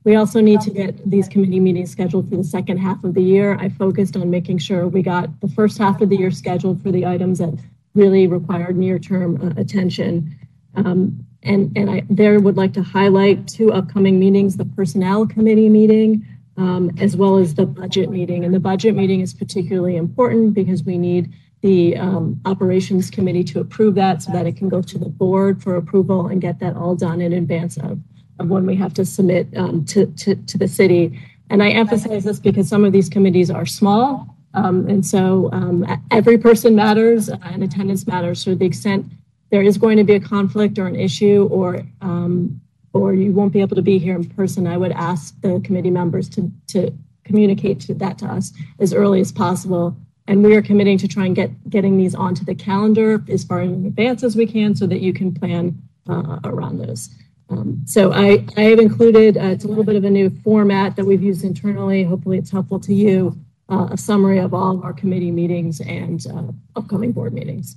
We 0.04 0.16
also 0.16 0.42
need 0.42 0.62
to 0.62 0.72
get 0.72 1.10
these 1.10 1.28
committee 1.28 1.60
meetings 1.60 1.92
scheduled 1.92 2.30
for 2.30 2.36
the 2.36 2.44
second 2.44 2.78
half 2.78 3.04
of 3.04 3.14
the 3.14 3.22
year. 3.22 3.56
I 3.60 3.70
focused 3.70 4.16
on 4.16 4.30
making 4.30 4.58
sure 4.58 4.88
we 4.88 5.04
got 5.04 5.40
the 5.42 5.48
first 5.48 5.78
half 5.78 6.02
of 6.02 6.10
the 6.10 6.18
year 6.18 6.32
scheduled 6.32 6.82
for 6.82 6.92
the 6.92 7.06
items 7.06 7.38
that 7.38 7.54
really 7.94 8.26
required 8.26 8.78
near-term 8.78 9.40
uh, 9.42 9.62
attention. 9.62 10.36
Um, 10.76 11.26
and 11.44 11.72
and 11.76 11.90
I 11.90 12.04
there 12.10 12.40
would 12.40 12.58
like 12.58 12.74
to 12.74 12.84
highlight 12.84 13.48
two 13.48 13.72
upcoming 13.72 14.20
meetings: 14.20 14.58
the 14.58 14.66
personnel 14.66 15.28
committee 15.28 15.70
meeting, 15.70 16.26
um, 16.58 16.92
as 17.00 17.16
well 17.16 17.38
as 17.38 17.56
the 17.56 17.66
budget 17.66 18.10
meeting. 18.10 18.46
And 18.46 18.54
the 18.54 18.60
budget 18.60 18.96
meeting 18.96 19.22
is 19.22 19.34
particularly 19.34 19.96
important 19.96 20.54
because 20.54 20.84
we 20.84 20.98
need 20.98 21.34
the 21.62 21.96
um, 21.98 22.40
operations 22.46 23.10
committee 23.10 23.44
to 23.44 23.60
approve 23.60 23.96
that 23.96 24.22
so 24.22 24.32
that 24.32 24.48
it 24.48 24.58
can 24.58 24.68
go 24.68 24.82
to 24.82 24.98
the 24.98 25.10
board 25.10 25.62
for 25.62 25.76
approval 25.76 26.28
and 26.28 26.42
get 26.42 26.60
that 26.60 26.76
all 26.76 26.96
done 26.96 27.22
in 27.22 27.34
advance 27.34 27.78
of, 27.78 28.00
of 28.42 28.50
when 28.50 28.66
we 28.66 28.76
have 28.76 28.94
to 28.96 29.06
submit 29.06 29.48
um, 29.56 29.86
to, 29.86 30.06
to, 30.08 30.36
to 30.36 30.58
the 30.58 30.68
city. 30.68 31.20
And 31.50 31.62
I 31.64 31.70
emphasize 31.70 32.24
this 32.24 32.40
because 32.40 32.68
some 32.68 32.84
of 32.84 32.92
these 32.92 33.10
committees 33.10 33.50
are 33.50 33.66
small. 33.66 34.36
Um, 34.54 34.88
and 34.90 35.06
so 35.06 35.50
um, 35.54 35.86
every 36.12 36.38
person 36.38 36.76
matters 36.76 37.30
and 37.30 37.64
attendance 37.64 38.06
matters. 38.06 38.44
So 38.44 38.52
to 38.52 38.58
the 38.58 38.66
extent 38.66 39.06
there 39.50 39.62
is 39.62 39.78
going 39.78 39.98
to 39.98 40.04
be 40.04 40.16
a 40.16 40.20
conflict 40.20 40.80
or 40.80 40.88
an 40.88 40.96
issue 40.96 41.48
or 41.52 41.86
um, 42.02 42.60
or 42.94 43.14
you 43.14 43.32
won't 43.32 43.54
be 43.54 43.62
able 43.62 43.76
to 43.78 43.82
be 43.82 43.98
here 43.98 44.16
in 44.16 44.26
person, 44.26 44.68
I 44.68 44.76
would 44.76 44.92
ask 44.92 45.40
the 45.42 45.62
committee 45.64 45.90
members 45.90 46.28
to, 46.30 46.52
to 46.68 46.92
communicate 47.24 47.80
to 47.82 47.94
that 47.96 48.18
to 48.18 48.26
us 48.26 48.52
as 48.80 48.94
early 48.94 49.22
as 49.22 49.32
possible. 49.32 49.96
And 50.28 50.44
we 50.44 50.56
are 50.56 50.62
committing 50.62 50.98
to 50.98 51.08
try 51.08 51.26
and 51.26 51.36
get 51.36 51.70
getting 51.70 51.98
these 51.98 52.16
onto 52.16 52.44
the 52.44 52.56
calendar 52.56 53.24
as 53.30 53.44
far 53.44 53.62
in 53.62 53.86
advance 53.86 54.24
as 54.24 54.36
we 54.36 54.46
can 54.46 54.76
so 54.76 54.88
that 54.88 55.00
you 55.00 55.14
can 55.14 55.34
plan 55.34 55.82
uh, 56.10 56.40
around 56.44 56.80
those. 56.80 57.10
Um, 57.52 57.82
so 57.86 58.14
I, 58.14 58.46
I 58.56 58.62
have 58.62 58.80
included, 58.80 59.38
uh, 59.38 59.42
it's 59.42 59.66
a 59.66 59.68
little 59.68 59.84
bit 59.84 59.98
of 59.98 60.06
a 60.06 60.10
new 60.10 60.30
format 60.30 60.96
that 60.96 61.06
we've 61.06 61.22
used 61.22 61.44
internally. 61.44 62.04
Hopefully 62.04 62.38
it's 62.38 62.50
helpful 62.50 62.80
to 62.80 62.94
you, 62.94 63.38
uh, 63.70 63.90
a 63.92 63.98
summary 63.98 64.40
of 64.40 64.54
all 64.54 64.78
of 64.78 64.84
our 64.84 64.94
committee 64.94 65.32
meetings 65.32 65.82
and 65.82 66.26
uh, 66.28 66.80
upcoming 66.80 67.12
board 67.12 67.34
meetings. 67.34 67.76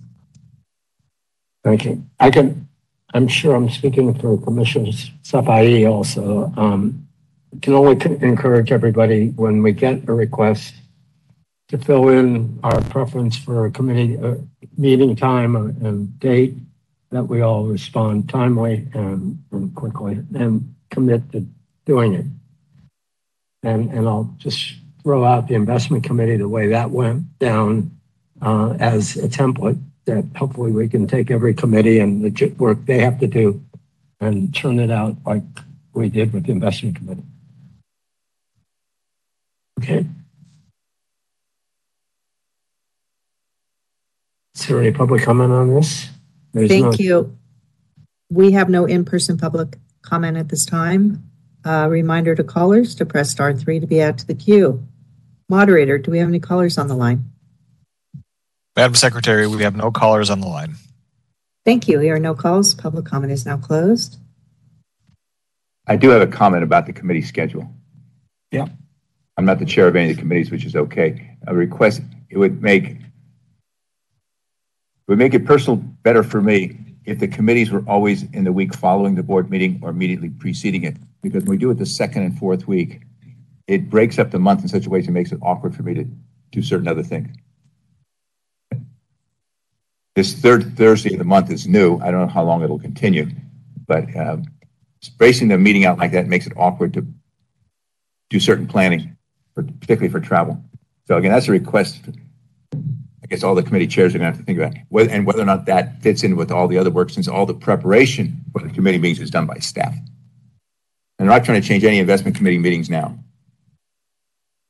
Thank 1.65 1.85
you. 1.85 2.05
I 2.21 2.31
can, 2.31 2.69
I'm 3.13 3.27
sure 3.27 3.55
I'm 3.57 3.69
speaking 3.69 4.15
for 4.15 4.39
Commissioner 4.39 4.93
Safai 5.23 5.91
also. 5.91 6.53
Um, 6.57 7.09
can 7.63 7.73
only 7.73 7.93
encourage 8.21 8.71
everybody 8.71 9.29
when 9.31 9.63
we 9.63 9.73
get 9.73 10.09
a 10.09 10.13
request 10.13 10.75
to 11.69 11.79
fill 11.79 12.09
in 12.09 12.61
our 12.63 12.81
preference 12.83 13.37
for 13.37 13.67
a 13.67 13.71
committee 13.71 14.19
uh, 14.19 14.35
meeting 14.77 15.17
time 15.17 15.57
and 15.57 16.19
date 16.21 16.55
that 17.11 17.25
we 17.25 17.41
all 17.41 17.65
respond 17.65 18.29
timely 18.29 18.89
and, 18.95 19.43
and 19.53 19.75
quickly 19.75 20.21
and 20.35 20.75
commit 20.91 21.31
to 21.33 21.47
doing 21.85 22.15
it. 22.15 22.27
And, 23.63 23.91
and 23.91 24.09
I'll 24.09 24.35
just 24.39 24.75
throw 25.03 25.25
out 25.25 25.49
the 25.49 25.55
investment 25.55 26.05
committee 26.05 26.37
the 26.37 26.49
way 26.49 26.69
that 26.69 26.91
went 26.91 27.39
down 27.39 27.91
uh, 28.43 28.75
as 28.81 29.17
a 29.17 29.29
template 29.29 29.81
that 30.07 30.25
hopefully 30.37 30.73
we 30.73 30.89
can 30.89 31.07
take 31.07 31.31
every 31.31 31.55
committee 31.55 31.99
and 31.99 32.25
the 32.25 32.55
work 32.59 32.85
they 32.85 33.01
have 33.01 33.19
to 33.21 33.27
do 33.27 33.63
and 34.21 34.55
turn 34.55 34.79
it 34.79 34.91
out 34.91 35.17
like 35.25 35.43
we 35.93 36.09
did 36.09 36.33
with 36.33 36.45
the 36.45 36.53
investment 36.53 36.97
committee. 36.97 37.23
Okay. 39.81 40.07
Is 44.55 44.67
there 44.67 44.81
any 44.81 44.93
public 44.93 45.23
comment 45.25 45.53
on 45.53 45.75
this? 45.75 46.09
There's 46.55 46.71
Thank 46.71 46.85
no... 46.85 46.93
you. 46.99 47.39
We 48.31 48.53
have 48.53 48.71
no 48.71 48.87
in-person 48.87 49.37
public 49.37 49.77
comment 50.03 50.37
at 50.39 50.49
this 50.49 50.65
time. 50.65 51.31
Uh, 51.65 51.89
reminder 51.91 52.35
to 52.35 52.45
callers 52.45 52.95
to 52.95 53.07
press 53.07 53.31
star 53.31 53.53
three 53.53 53.81
to 53.81 53.87
be 53.87 54.01
added 54.01 54.19
to 54.19 54.27
the 54.27 54.35
queue. 54.35 54.87
Moderator, 55.49 55.99
do 55.99 56.11
we 56.11 56.19
have 56.19 56.29
any 56.29 56.41
callers 56.41 56.79
on 56.79 56.89
the 56.89 56.95
line? 56.95 57.31
Madam 58.77 58.95
Secretary, 58.95 59.47
we 59.47 59.63
have 59.63 59.77
no 59.77 59.91
callers 59.91 60.31
on 60.31 60.41
the 60.41 60.47
line. 60.47 60.75
Thank 61.65 61.89
you. 61.89 61.99
There 61.99 62.15
are 62.15 62.21
no 62.21 62.35
calls. 62.35 62.75
Public 62.75 63.05
comment 63.05 63.33
is 63.33 63.47
now 63.47 63.57
closed. 63.57 64.19
I 65.87 65.97
do 65.97 66.11
have 66.11 66.23
a 66.23 66.27
comment 66.27 66.65
about 66.65 66.87
the 66.87 66.93
committee 66.93 67.23
schedule. 67.23 67.71
Yeah. 68.51 68.67
I'm 69.37 69.45
not 69.45 69.59
the 69.59 69.67
chair 69.67 69.89
of 69.89 69.97
any 69.97 70.11
of 70.11 70.17
the 70.17 70.23
committees, 70.23 70.51
which 70.51 70.65
is 70.65 70.77
okay. 70.77 71.37
A 71.47 71.55
request, 71.55 72.03
it 72.31 72.39
would 72.39 72.63
make 72.63 72.85
it 72.85 72.99
would 75.09 75.19
make 75.19 75.35
it 75.35 75.45
personal 75.45 75.83
better 76.05 76.23
for 76.23 76.41
me 76.41 76.79
if 77.05 77.19
the 77.19 77.27
committees 77.27 77.71
were 77.71 77.83
always 77.89 78.23
in 78.33 78.45
the 78.45 78.53
week 78.53 78.75
following 78.75 79.17
the 79.17 79.23
board 79.23 79.51
meeting 79.51 79.81
or 79.83 79.91
immediately 79.91 80.31
preceding 80.31 80.85
it. 80.85 80.97
Because 81.23 81.43
when 81.43 81.51
we 81.51 81.57
do 81.57 81.71
it 81.71 81.79
the 81.79 81.87
second 81.87 82.23
and 82.23 82.39
fourth 82.39 82.69
week, 82.69 83.01
it 83.67 83.91
breaks 83.91 84.19
up 84.19 84.31
the 84.31 84.39
month 84.39 84.63
in 84.63 84.69
such 84.69 84.87
a 84.87 84.91
way 84.91 85.01
that 85.01 85.11
makes 85.11 85.33
it 85.33 85.39
awkward 85.43 85.75
for 85.75 85.83
me 85.83 85.95
to 85.95 86.07
do 86.53 86.63
certain 86.63 86.87
other 86.87 87.03
things. 87.03 87.35
This 90.15 90.35
third 90.35 90.77
Thursday 90.77 91.15
of 91.15 91.19
the 91.19 91.25
month 91.25 91.51
is 91.51 91.67
new. 91.67 91.99
I 91.99 92.13
don't 92.13 92.21
know 92.21 92.33
how 92.33 92.45
long 92.45 92.63
it'll 92.63 92.79
continue, 92.79 93.29
but 93.89 94.15
um, 94.17 94.45
bracing 95.19 95.49
the 95.49 95.59
meeting 95.59 95.87
out 95.87 95.99
like 95.99 96.13
that 96.13 96.29
makes 96.29 96.47
it 96.47 96.53
awkward 96.57 96.95
to 96.95 97.07
do 98.31 98.39
certain 98.39 98.69
planning, 98.69 99.17
particularly 99.55 100.11
for 100.11 100.21
travel. 100.21 100.63
So 101.07 101.17
again, 101.17 101.33
that's 101.33 101.49
a 101.49 101.53
request 101.53 102.05
I 103.25 103.27
guess 103.27 103.43
all 103.43 103.55
the 103.55 103.63
committee 103.63 103.87
chairs 103.87 104.15
are 104.15 104.19
going 104.19 104.31
to 104.31 104.37
have 104.37 104.39
to 104.39 104.45
think 104.45 104.59
about 104.59 104.75
whether, 104.91 105.11
and 105.11 105.25
whether 105.25 105.41
or 105.41 105.47
not 105.47 105.65
that 105.65 106.03
fits 106.03 106.23
in 106.23 106.37
with 106.37 106.53
all 106.53 106.69
the 106.69 106.77
other 106.77 106.91
work, 106.91 107.09
since 107.09 107.27
all 107.27 107.47
the 107.47 107.55
preparation 107.55 108.45
for 108.53 108.61
the 108.61 108.69
committee 108.69 108.99
meetings 108.99 109.21
is 109.21 109.31
done 109.31 109.47
by 109.47 109.57
staff. 109.57 109.95
And 111.19 111.31
I'm 111.31 111.39
not 111.39 111.43
trying 111.43 111.63
to 111.63 111.67
change 111.67 111.85
any 111.85 112.01
investment 112.01 112.37
committee 112.37 112.59
meetings 112.59 112.91
now, 112.91 113.19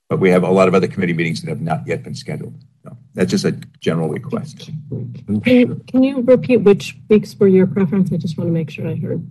but 0.08 0.20
we 0.20 0.30
have 0.30 0.44
a 0.44 0.50
lot 0.50 0.68
of 0.68 0.74
other 0.74 0.86
committee 0.86 1.14
meetings 1.14 1.42
that 1.42 1.48
have 1.48 1.60
not 1.60 1.84
yet 1.84 2.04
been 2.04 2.14
scheduled. 2.14 2.54
So 2.84 2.96
that's 3.14 3.32
just 3.32 3.44
a 3.44 3.52
general 3.80 4.08
request. 4.08 4.70
Can 4.88 5.40
you, 5.44 5.82
can 5.88 6.04
you 6.04 6.20
repeat 6.20 6.58
which 6.58 6.96
weeks 7.08 7.34
were 7.34 7.48
your 7.48 7.66
preference? 7.66 8.12
I 8.12 8.18
just 8.18 8.38
want 8.38 8.46
to 8.46 8.52
make 8.52 8.70
sure 8.70 8.86
I 8.86 8.94
heard 8.94 9.28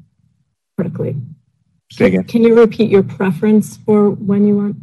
correctly. 0.77 1.16
Say 1.92 2.08
again. 2.08 2.26
Can 2.26 2.43
you 2.43 2.60
repeat 2.60 2.90
your 2.90 3.03
preference 3.03 3.77
for 3.77 4.10
when 4.10 4.48
you 4.48 4.58
want, 4.58 4.76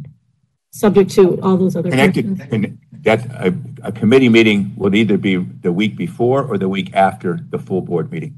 subject 0.71 1.11
to 1.11 1.39
all 1.41 1.57
those 1.57 1.75
other 1.75 1.91
connected? 1.91 2.79
that 3.01 3.25
a, 3.31 3.51
a 3.83 3.91
committee 3.91 4.29
meeting 4.29 4.73
would 4.75 4.95
either 4.95 5.17
be 5.17 5.37
the 5.37 5.71
week 5.71 5.95
before 5.95 6.43
or 6.43 6.57
the 6.57 6.69
week 6.69 6.93
after 6.93 7.39
the 7.49 7.59
full 7.59 7.81
board 7.81 8.11
meeting. 8.11 8.37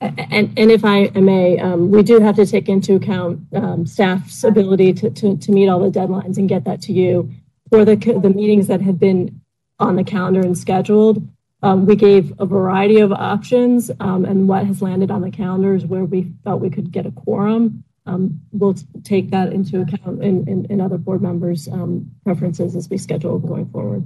And, 0.00 0.58
and 0.58 0.70
if 0.70 0.84
I 0.84 1.10
may, 1.10 1.58
um, 1.58 1.90
we 1.90 2.02
do 2.02 2.20
have 2.20 2.36
to 2.36 2.46
take 2.46 2.68
into 2.68 2.94
account 2.94 3.40
um, 3.54 3.86
staff's 3.86 4.44
ability 4.44 4.94
to, 4.94 5.10
to, 5.10 5.36
to 5.36 5.52
meet 5.52 5.68
all 5.68 5.80
the 5.80 5.98
deadlines 5.98 6.38
and 6.38 6.48
get 6.48 6.64
that 6.64 6.80
to 6.82 6.92
you. 6.92 7.30
For 7.68 7.84
the, 7.84 7.96
the 7.96 8.30
meetings 8.30 8.66
that 8.68 8.80
have 8.80 8.98
been 8.98 9.40
on 9.78 9.96
the 9.96 10.04
calendar 10.04 10.40
and 10.40 10.56
scheduled, 10.56 11.26
um, 11.62 11.84
we 11.84 11.96
gave 11.96 12.32
a 12.38 12.46
variety 12.46 13.00
of 13.00 13.12
options 13.12 13.90
um, 14.00 14.24
and 14.24 14.48
what 14.48 14.66
has 14.66 14.80
landed 14.80 15.10
on 15.10 15.20
the 15.20 15.30
calendars 15.30 15.84
where 15.84 16.04
we 16.04 16.32
felt 16.44 16.62
we 16.62 16.70
could 16.70 16.90
get 16.90 17.04
a 17.04 17.10
quorum 17.10 17.84
um, 18.06 18.40
we'll 18.52 18.76
take 19.04 19.30
that 19.30 19.52
into 19.52 19.80
account 19.80 20.22
in 20.22 20.80
other 20.80 20.98
board 20.98 21.22
members' 21.22 21.68
um, 21.68 22.10
preferences 22.24 22.74
as 22.74 22.88
we 22.88 22.98
schedule 22.98 23.38
going 23.38 23.68
forward. 23.70 24.04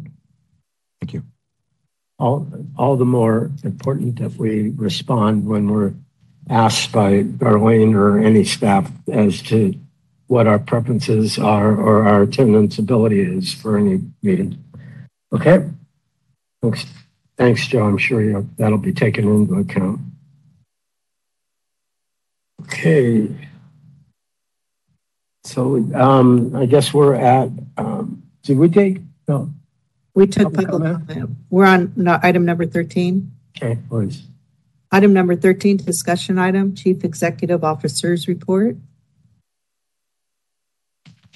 Thank 1.01 1.15
you. 1.15 1.23
All, 2.19 2.49
all 2.77 2.97
the 2.97 3.05
more 3.05 3.51
important 3.63 4.19
that 4.19 4.37
we 4.37 4.71
respond 4.71 5.47
when 5.47 5.69
we're 5.69 5.95
asked 6.49 6.93
by 6.93 7.23
Darlene 7.23 7.95
or 7.95 8.19
any 8.19 8.45
staff 8.45 8.91
as 9.11 9.43
to 9.43 9.75
what 10.27 10.47
our 10.47 10.59
preferences 10.59 11.39
are 11.39 11.75
or 11.75 12.07
our 12.07 12.23
attendance 12.23 12.79
ability 12.79 13.21
is 13.21 13.53
for 13.53 13.77
any 13.79 14.01
meeting. 14.23 14.63
Okay. 15.33 15.69
Thanks, 16.63 16.87
Thanks 17.37 17.67
Joe. 17.67 17.85
I'm 17.85 17.99
sure 17.99 18.43
that'll 18.57 18.79
be 18.79 18.93
taken 18.93 19.29
into 19.29 19.55
account. 19.57 20.01
Okay. 22.63 23.29
So 25.45 25.77
um, 25.95 26.57
I 26.57 26.67
guess 26.67 26.93
we're 26.95 27.15
at, 27.15 27.51
um, 27.77 28.23
did 28.43 28.59
we 28.59 28.69
take? 28.69 28.99
No. 29.29 29.53
We 30.15 30.27
took 30.27 30.55
public 30.55 30.69
comment. 30.69 31.31
We're 31.51 31.67
on 31.67 31.93
no, 31.97 32.19
item 32.23 32.45
number 32.45 32.67
13. 32.67 33.31
Okay, 33.57 33.79
please. 33.89 34.27
Item 34.91 35.13
number 35.13 35.37
13, 35.37 35.79
discussion 35.79 36.39
item, 36.39 36.75
Chief 36.75 37.05
Executive 37.05 37.65
Officer's 37.65 38.29
Report. 38.29 38.77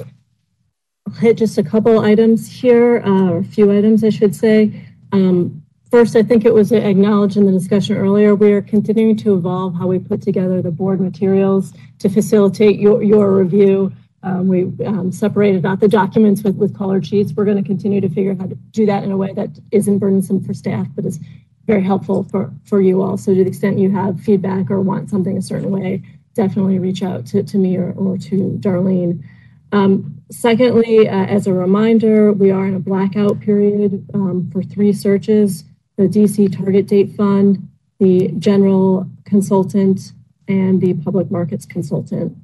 I'll 0.01 1.15
hit 1.15 1.39
just 1.39 1.59
a 1.59 1.63
couple 1.63 2.01
items 2.01 2.49
here, 2.49 3.03
uh, 3.05 3.31
or 3.31 3.39
a 3.39 3.45
few 3.45 3.73
items, 3.77 4.05
I 4.05 4.11
should 4.11 4.35
say. 4.35 4.87
Um, 5.13 5.63
first, 5.91 6.15
I 6.17 6.23
think 6.23 6.45
it 6.45 6.55
was 6.55 6.71
acknowledged 6.71 7.37
in 7.37 7.47
the 7.47 7.53
discussion 7.53 7.97
earlier, 7.97 8.35
we 8.35 8.53
are 8.53 8.63
continuing 8.63 9.17
to 9.19 9.35
evolve 9.35 9.75
how 9.75 9.87
we 9.87 9.99
put 9.99 10.23
together 10.23 10.63
the 10.63 10.71
board 10.71 11.01
materials 11.01 11.73
to 11.99 12.09
facilitate 12.09 12.79
your, 12.79 13.03
your 13.03 13.37
review. 13.37 13.93
Um, 14.23 14.49
we 14.49 14.65
um, 14.85 15.13
separated 15.13 15.65
out 15.65 15.81
the 15.81 15.89
documents 15.89 16.43
with, 16.43 16.57
with 16.57 16.77
colored 16.77 17.07
sheets. 17.07 17.33
We're 17.33 17.45
going 17.45 17.63
to 17.63 17.63
continue 17.63 18.01
to 18.01 18.09
figure 18.09 18.33
out 18.33 18.41
how 18.41 18.47
to 18.47 18.57
do 18.73 18.87
that 18.87 19.05
in 19.05 19.13
a 19.13 19.17
way 19.17 19.33
that 19.33 19.51
isn't 19.71 19.99
burdensome 19.99 20.43
for 20.43 20.53
staff, 20.55 20.89
but 20.95 21.05
is 21.05 21.21
very 21.67 21.83
helpful 21.83 22.25
for, 22.25 22.53
for 22.65 22.81
you 22.81 23.03
all. 23.03 23.17
So 23.17 23.35
to 23.35 23.45
the 23.45 23.49
extent 23.49 23.79
you 23.79 23.91
have 23.91 24.21
feedback 24.21 24.71
or 24.71 24.81
want 24.81 25.11
something 25.11 25.37
a 25.37 25.43
certain 25.43 25.71
way, 25.71 26.03
definitely 26.35 26.79
reach 26.79 27.03
out 27.03 27.27
to, 27.27 27.43
to 27.43 27.59
me 27.59 27.77
or, 27.77 27.93
or 27.93 28.17
to 28.19 28.59
Darlene. 28.61 29.23
Um, 29.71 30.21
secondly, 30.31 31.09
uh, 31.09 31.27
as 31.27 31.47
a 31.47 31.53
reminder, 31.53 32.33
we 32.33 32.51
are 32.51 32.67
in 32.67 32.75
a 32.75 32.81
blackout 32.81 33.41
period 33.41 34.07
um, 34.15 34.51
for 34.53 34.63
three 34.63 34.93
searches, 34.93 35.65
the 35.97 36.05
DC 36.05 36.57
Target 36.57 36.87
Date 36.87 37.15
Fund, 37.17 37.69
the 37.99 38.29
General 38.39 39.09
Consultant, 39.25 40.13
and 40.47 40.81
the 40.81 40.95
public 40.95 41.31
markets 41.31 41.67
consultant. 41.67 42.37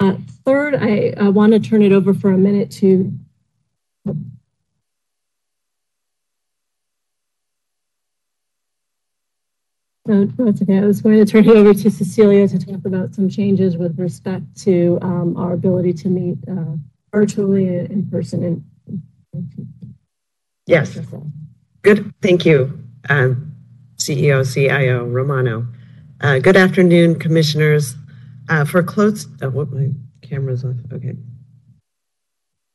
Uh, 0.00 0.16
third, 0.44 0.74
I, 0.74 1.14
I 1.18 1.28
want 1.28 1.52
to 1.52 1.60
turn 1.60 1.82
it 1.82 1.92
over 1.92 2.12
for 2.14 2.32
a 2.32 2.38
minute 2.38 2.70
to 2.72 3.12
No, 10.06 10.26
that's 10.26 10.60
okay. 10.60 10.78
I 10.78 10.84
was 10.84 11.00
going 11.00 11.24
to 11.24 11.24
turn 11.24 11.48
it 11.48 11.56
over 11.56 11.72
to 11.72 11.90
Cecilia 11.90 12.46
to 12.48 12.58
talk 12.58 12.84
about 12.84 13.14
some 13.14 13.30
changes 13.30 13.78
with 13.78 13.98
respect 13.98 14.44
to 14.62 14.98
um, 15.00 15.34
our 15.38 15.54
ability 15.54 15.94
to 15.94 16.08
meet 16.08 16.36
uh, 16.46 16.76
virtually 17.10 17.68
in 17.68 18.06
person. 18.10 18.62
yes. 20.66 20.98
Good. 21.80 22.12
Thank 22.20 22.44
you, 22.44 22.78
um, 23.08 23.54
CEO, 23.96 24.44
CIO 24.44 25.06
Romano. 25.06 25.66
Uh, 26.20 26.38
good 26.38 26.56
afternoon, 26.56 27.18
commissioners. 27.18 27.96
Uh, 28.48 28.64
for 28.64 28.82
close, 28.82 29.26
uh, 29.42 29.50
what 29.50 29.72
my 29.72 29.90
camera's 30.22 30.64
off. 30.64 30.76
Okay. 30.92 31.14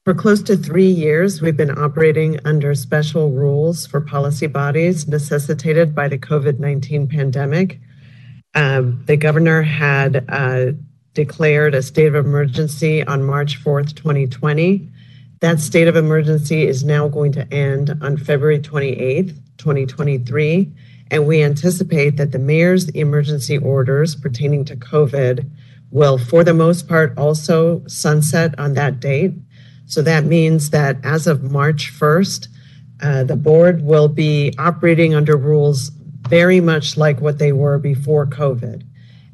For 0.05 0.13
close 0.13 0.41
to 0.43 0.57
three 0.57 0.89
years, 0.89 1.41
we've 1.41 1.57
been 1.57 1.77
operating 1.77 2.39
under 2.45 2.73
special 2.73 3.29
rules 3.29 3.85
for 3.85 4.01
policy 4.01 4.47
bodies 4.47 5.07
necessitated 5.07 5.93
by 5.93 6.07
the 6.07 6.17
COVID 6.17 6.59
19 6.59 7.07
pandemic. 7.07 7.79
Um, 8.55 9.03
the 9.05 9.17
governor 9.17 9.61
had 9.61 10.25
uh, 10.29 10.71
declared 11.13 11.75
a 11.75 11.83
state 11.83 12.07
of 12.07 12.15
emergency 12.15 13.03
on 13.03 13.23
March 13.23 13.63
4th, 13.63 13.95
2020. 13.95 14.89
That 15.41 15.59
state 15.59 15.87
of 15.87 15.95
emergency 15.95 16.65
is 16.67 16.83
now 16.83 17.07
going 17.07 17.31
to 17.33 17.53
end 17.53 17.95
on 18.01 18.17
February 18.17 18.59
28th, 18.59 19.35
2023. 19.57 20.71
And 21.11 21.27
we 21.27 21.43
anticipate 21.43 22.17
that 22.17 22.31
the 22.31 22.39
mayor's 22.39 22.89
emergency 22.89 23.57
orders 23.57 24.15
pertaining 24.15 24.65
to 24.65 24.75
COVID 24.75 25.49
will, 25.91 26.17
for 26.17 26.43
the 26.43 26.53
most 26.53 26.87
part, 26.87 27.17
also 27.17 27.83
sunset 27.87 28.57
on 28.59 28.73
that 28.73 28.99
date. 28.99 29.33
So 29.85 30.01
that 30.03 30.25
means 30.25 30.69
that 30.69 30.97
as 31.03 31.25
of 31.27 31.51
March 31.51 31.91
1st, 31.91 32.47
uh, 33.01 33.23
the 33.23 33.35
board 33.35 33.81
will 33.81 34.07
be 34.07 34.53
operating 34.57 35.15
under 35.15 35.35
rules 35.35 35.91
very 36.27 36.59
much 36.59 36.97
like 36.97 37.21
what 37.21 37.39
they 37.39 37.51
were 37.51 37.79
before 37.79 38.27
COVID 38.27 38.83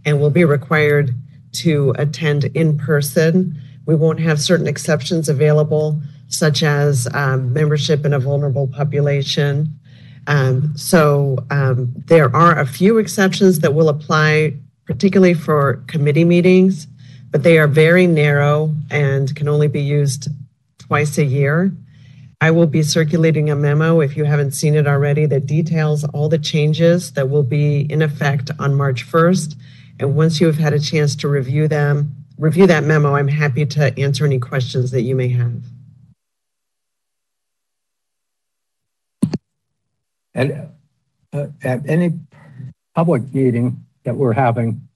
and 0.05 0.21
will 0.21 0.29
be 0.29 0.45
required 0.45 1.13
to 1.51 1.93
attend 1.97 2.45
in 2.45 2.77
person. 2.77 3.59
We 3.85 3.95
won't 3.95 4.19
have 4.19 4.39
certain 4.39 4.67
exceptions 4.67 5.27
available, 5.29 6.01
such 6.27 6.63
as 6.63 7.07
um, 7.13 7.53
membership 7.53 8.05
in 8.05 8.13
a 8.13 8.19
vulnerable 8.19 8.67
population. 8.67 9.79
Um, 10.27 10.75
so 10.75 11.37
um, 11.49 11.93
there 12.07 12.35
are 12.35 12.57
a 12.57 12.65
few 12.65 12.97
exceptions 12.97 13.59
that 13.59 13.73
will 13.73 13.89
apply, 13.89 14.57
particularly 14.85 15.33
for 15.33 15.83
committee 15.87 16.25
meetings, 16.25 16.87
but 17.31 17.43
they 17.43 17.57
are 17.57 17.67
very 17.67 18.07
narrow 18.07 18.73
and 18.89 19.35
can 19.35 19.47
only 19.47 19.67
be 19.67 19.81
used 19.81 20.27
twice 20.77 21.17
a 21.17 21.25
year. 21.25 21.71
I 22.41 22.51
will 22.51 22.67
be 22.67 22.83
circulating 22.83 23.49
a 23.49 23.55
memo, 23.55 24.01
if 24.01 24.15
you 24.15 24.25
haven't 24.25 24.51
seen 24.51 24.75
it 24.75 24.87
already, 24.87 25.25
that 25.25 25.45
details 25.45 26.03
all 26.03 26.29
the 26.29 26.37
changes 26.37 27.13
that 27.13 27.29
will 27.29 27.43
be 27.43 27.91
in 27.91 28.01
effect 28.01 28.51
on 28.59 28.75
March 28.75 29.05
1st. 29.05 29.55
And 29.99 30.15
once 30.15 30.39
you 30.39 30.47
have 30.47 30.57
had 30.57 30.73
a 30.73 30.79
chance 30.79 31.15
to 31.17 31.27
review 31.27 31.67
them, 31.67 32.13
review 32.37 32.67
that 32.67 32.83
memo, 32.83 33.15
I'm 33.15 33.29
happy 33.29 33.65
to 33.65 33.97
answer 33.99 34.25
any 34.25 34.39
questions 34.39 34.91
that 34.91 35.01
you 35.01 35.15
may 35.15 35.29
have. 35.29 35.63
And 40.33 40.69
uh, 41.31 41.47
at 41.63 41.87
any 41.89 42.19
public 42.93 43.33
meeting 43.33 43.84
that 44.05 44.15
we're 44.15 44.33
having, 44.33 44.87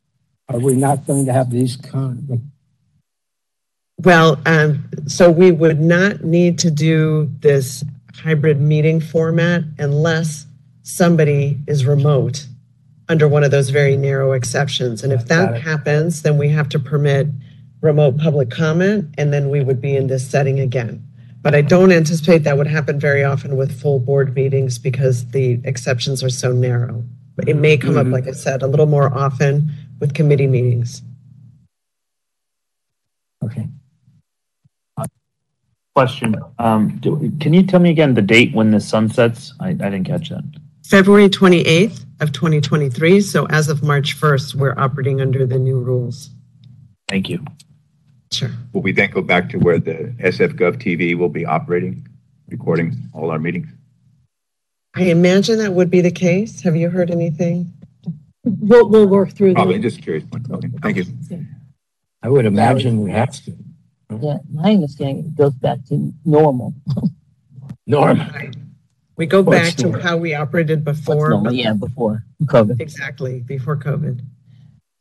are 0.47 0.59
we 0.59 0.75
not 0.75 1.05
going 1.05 1.25
to 1.25 1.33
have 1.33 1.51
these 1.51 1.75
kind 1.75 2.29
of 2.31 2.39
well, 4.01 4.39
um, 4.45 4.89
so 5.07 5.29
we 5.29 5.51
would 5.51 5.81
not 5.81 6.23
need 6.23 6.57
to 6.59 6.71
do 6.71 7.29
this 7.39 7.83
hybrid 8.15 8.61
meeting 8.61 9.01
format 9.01 9.63
unless 9.77 10.45
somebody 10.83 11.59
is 11.67 11.85
remote 11.85 12.47
under 13.09 13.27
one 13.27 13.43
of 13.43 13.51
those 13.51 13.71
very 13.71 13.97
narrow 13.97 14.31
exceptions. 14.31 15.03
And 15.03 15.11
if 15.11 15.25
that 15.25 15.61
happens, 15.61 16.21
then 16.21 16.37
we 16.37 16.47
have 16.47 16.69
to 16.69 16.79
permit 16.79 17.27
remote 17.81 18.17
public 18.17 18.49
comment, 18.49 19.13
and 19.17 19.33
then 19.33 19.49
we 19.49 19.61
would 19.61 19.81
be 19.81 19.97
in 19.97 20.07
this 20.07 20.25
setting 20.25 20.61
again. 20.61 21.05
But 21.41 21.53
I 21.53 21.61
don't 21.61 21.91
anticipate 21.91 22.39
that 22.39 22.57
would 22.57 22.67
happen 22.67 22.99
very 22.99 23.25
often 23.25 23.57
with 23.57 23.81
full 23.81 23.99
board 23.99 24.33
meetings 24.33 24.79
because 24.79 25.27
the 25.29 25.59
exceptions 25.65 26.23
are 26.23 26.29
so 26.29 26.53
narrow. 26.53 27.03
But 27.39 27.47
it 27.47 27.55
may 27.55 27.77
come 27.77 27.95
up, 27.97 28.05
Mhm. 28.05 28.11
like 28.11 28.27
I 28.27 28.31
said, 28.33 28.63
a 28.63 28.67
little 28.67 28.85
more 28.85 29.17
often 29.17 29.71
with 30.01 30.13
committee 30.13 30.45
meetings. 30.45 31.01
Okay. 33.41 33.65
Question, 35.95 36.35
um, 36.59 36.97
do, 36.99 37.31
can 37.39 37.53
you 37.53 37.63
tell 37.63 37.79
me 37.79 37.91
again 37.91 38.13
the 38.13 38.21
date 38.21 38.53
when 38.53 38.71
this 38.71 38.85
sunsets? 38.85 39.53
I, 39.61 39.69
I 39.69 39.73
didn't 39.73 40.03
catch 40.03 40.27
that. 40.29 40.43
February 40.85 41.29
28th 41.29 42.05
of 42.19 42.33
2023. 42.33 43.21
So 43.21 43.45
as 43.47 43.69
of 43.69 43.83
March 43.83 44.19
1st, 44.19 44.55
we're 44.55 44.77
operating 44.77 45.21
under 45.21 45.45
the 45.45 45.57
new 45.57 45.79
rules. 45.79 46.31
Thank 47.07 47.29
you. 47.29 47.43
Sure. 48.33 48.51
Will 48.73 48.81
we 48.81 48.91
then 48.91 49.11
go 49.11 49.21
back 49.21 49.49
to 49.51 49.57
where 49.59 49.79
the 49.79 50.13
SF 50.19 50.55
Gov 50.57 50.75
TV 50.75 51.15
will 51.17 51.29
be 51.29 51.45
operating, 51.45 52.05
recording 52.49 52.97
all 53.13 53.31
our 53.31 53.39
meetings? 53.39 53.67
I 54.95 55.03
imagine 55.03 55.59
that 55.59 55.73
would 55.73 55.89
be 55.89 56.01
the 56.01 56.11
case. 56.11 56.61
Have 56.61 56.75
you 56.75 56.89
heard 56.89 57.11
anything? 57.11 57.71
We'll, 58.43 58.89
we'll 58.89 59.07
work 59.07 59.31
through 59.31 59.53
Probably, 59.53 59.77
the, 59.77 59.83
just 59.83 60.01
curious. 60.01 60.23
Okay, 60.51 60.69
thank 60.81 60.97
you. 60.97 61.05
I 62.23 62.29
would 62.29 62.45
imagine 62.45 63.01
we 63.01 63.11
have 63.11 63.31
to. 63.45 63.55
Yeah, 64.19 64.37
my 64.51 64.71
understanding 64.71 65.25
it 65.25 65.35
goes 65.35 65.53
back 65.53 65.85
to 65.89 66.11
normal. 66.25 66.73
Norm. 67.87 68.21
We 69.15 69.25
go 69.25 69.41
What's 69.41 69.59
back 69.59 69.75
to 69.77 69.83
normal? 69.83 70.01
how 70.01 70.17
we 70.17 70.33
operated 70.33 70.83
before. 70.83 71.29
normal, 71.29 71.45
but- 71.45 71.55
yeah, 71.55 71.73
before 71.73 72.23
COVID. 72.43 72.79
Exactly, 72.79 73.41
before 73.41 73.77
COVID. 73.77 74.21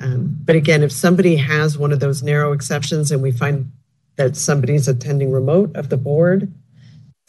Um, 0.01 0.37
but 0.45 0.57
again, 0.57 0.83
if 0.83 0.93
somebody 0.93 1.37
has 1.37 1.77
one 1.77 1.93
of 1.93 2.01
those 2.01 2.23
narrow 2.23 2.53
exceptions 2.53 3.11
and 3.11 3.23
we 3.23 3.31
find 3.33 3.73
that 4.17 4.37
somebody's 4.37 4.89
attending 4.89 5.33
remote 5.33 5.75
of 5.77 5.89
the 5.89 5.97
board, 5.97 6.53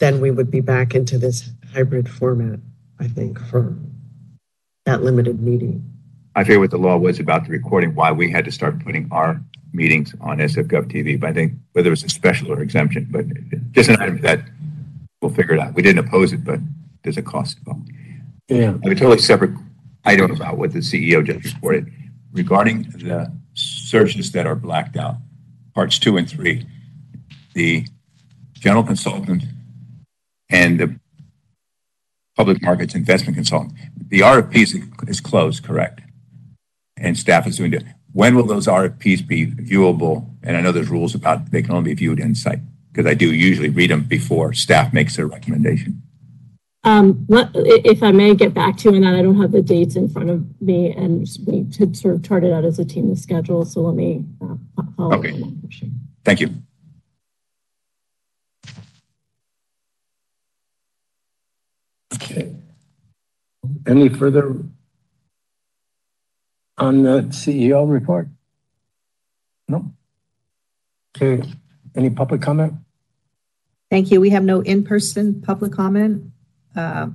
then 0.00 0.20
we 0.20 0.30
would 0.30 0.50
be 0.50 0.60
back 0.60 0.94
into 0.94 1.18
this 1.18 1.50
hybrid 1.72 2.08
format, 2.08 2.58
I 2.98 3.06
think, 3.06 3.38
for 3.38 3.76
that 4.86 5.02
limited 5.02 5.40
meeting. 5.40 5.86
I 6.34 6.42
forget 6.42 6.58
what 6.58 6.70
the 6.70 6.78
law 6.78 6.96
was 6.96 7.20
about 7.20 7.44
the 7.44 7.50
recording, 7.50 7.94
why 7.94 8.10
we 8.10 8.30
had 8.30 8.44
to 8.46 8.52
start 8.52 8.82
putting 8.82 9.08
our 9.12 9.40
meetings 9.72 10.14
on 10.20 10.38
SF 10.38 10.68
Gov 10.68 10.90
TV, 10.90 11.20
but 11.20 11.30
I 11.30 11.32
think 11.32 11.52
whether 11.72 11.88
it 11.88 11.90
was 11.90 12.02
a 12.02 12.08
special 12.08 12.50
or 12.50 12.60
exemption, 12.60 13.06
but 13.10 13.26
just 13.72 13.90
an 13.90 14.00
item 14.00 14.20
that 14.22 14.40
we'll 15.20 15.32
figure 15.32 15.54
it 15.54 15.60
out. 15.60 15.74
We 15.74 15.82
didn't 15.82 16.06
oppose 16.06 16.32
it, 16.32 16.44
but 16.44 16.60
there's 17.02 17.18
a 17.18 17.22
cost 17.22 17.58
involved. 17.58 17.90
Yeah. 18.48 18.70
I 18.82 18.88
have 18.88 18.92
a 18.92 18.94
totally 18.94 19.18
separate 19.18 19.52
item 20.04 20.30
about 20.30 20.56
what 20.56 20.72
the 20.72 20.80
CEO 20.80 21.24
just 21.24 21.54
reported 21.54 21.92
regarding 22.32 22.82
the 22.82 23.32
searches 23.54 24.32
that 24.32 24.46
are 24.46 24.56
blacked 24.56 24.96
out, 24.96 25.16
parts 25.74 25.98
two 25.98 26.16
and 26.16 26.28
three. 26.28 26.66
The 27.54 27.86
general 28.54 28.82
consultant 28.82 29.44
and 30.50 30.80
the 30.80 31.00
public 32.36 32.62
markets 32.62 32.94
investment 32.94 33.36
consultant. 33.36 33.72
The 34.08 34.20
RFP 34.20 34.56
is, 34.56 34.78
is 35.08 35.20
closed, 35.20 35.62
correct? 35.64 36.00
And 36.96 37.16
staff 37.16 37.46
is 37.46 37.56
doing 37.56 37.72
it. 37.74 37.84
When 38.12 38.34
will 38.34 38.46
those 38.46 38.66
RFPs 38.66 39.26
be 39.26 39.46
viewable? 39.46 40.28
And 40.42 40.56
I 40.56 40.60
know 40.60 40.72
there's 40.72 40.88
rules 40.88 41.14
about 41.14 41.50
they 41.50 41.62
can 41.62 41.72
only 41.72 41.90
be 41.90 41.94
viewed 41.94 42.18
in 42.18 42.34
site 42.34 42.60
because 42.92 43.06
I 43.06 43.14
do 43.14 43.32
usually 43.32 43.68
read 43.68 43.90
them 43.90 44.02
before 44.04 44.52
staff 44.52 44.92
makes 44.92 45.16
their 45.16 45.26
recommendation. 45.26 46.02
um, 46.82 47.24
let, 47.28 47.50
if 47.54 48.02
I 48.02 48.10
may 48.10 48.34
get 48.34 48.52
back 48.54 48.76
to 48.78 48.90
you 48.90 48.96
on 48.96 49.02
that, 49.02 49.14
I 49.14 49.22
don't 49.22 49.40
have 49.40 49.52
the 49.52 49.62
dates 49.62 49.94
in 49.96 50.08
front 50.08 50.30
of 50.30 50.60
me 50.60 50.92
and 50.92 51.28
we 51.46 51.66
had 51.78 51.96
sort 51.96 52.14
of 52.14 52.24
charted 52.24 52.52
out 52.52 52.64
as 52.64 52.78
a 52.78 52.84
team 52.84 53.08
the 53.10 53.16
schedule, 53.16 53.64
so 53.64 53.82
let 53.82 53.94
me, 53.94 54.24
uh, 54.42 54.54
follow 54.96 55.12
up 55.12 55.18
Okay. 55.20 55.32
on 55.32 55.40
that. 55.40 55.90
Thank 56.24 56.40
you. 56.40 56.48
Okay. 62.20 62.54
Any 63.86 64.08
further 64.08 64.56
on 66.78 67.02
the 67.02 67.22
CEO 67.30 67.90
report? 67.90 68.28
No? 69.68 69.92
Okay, 71.16 71.42
any 71.94 72.10
public 72.10 72.42
comment? 72.42 72.74
Thank 73.90 74.10
you. 74.10 74.20
We 74.20 74.30
have 74.30 74.44
no 74.44 74.60
in-person 74.60 75.42
public 75.42 75.72
comment. 75.72 76.30
Uh, 76.76 77.08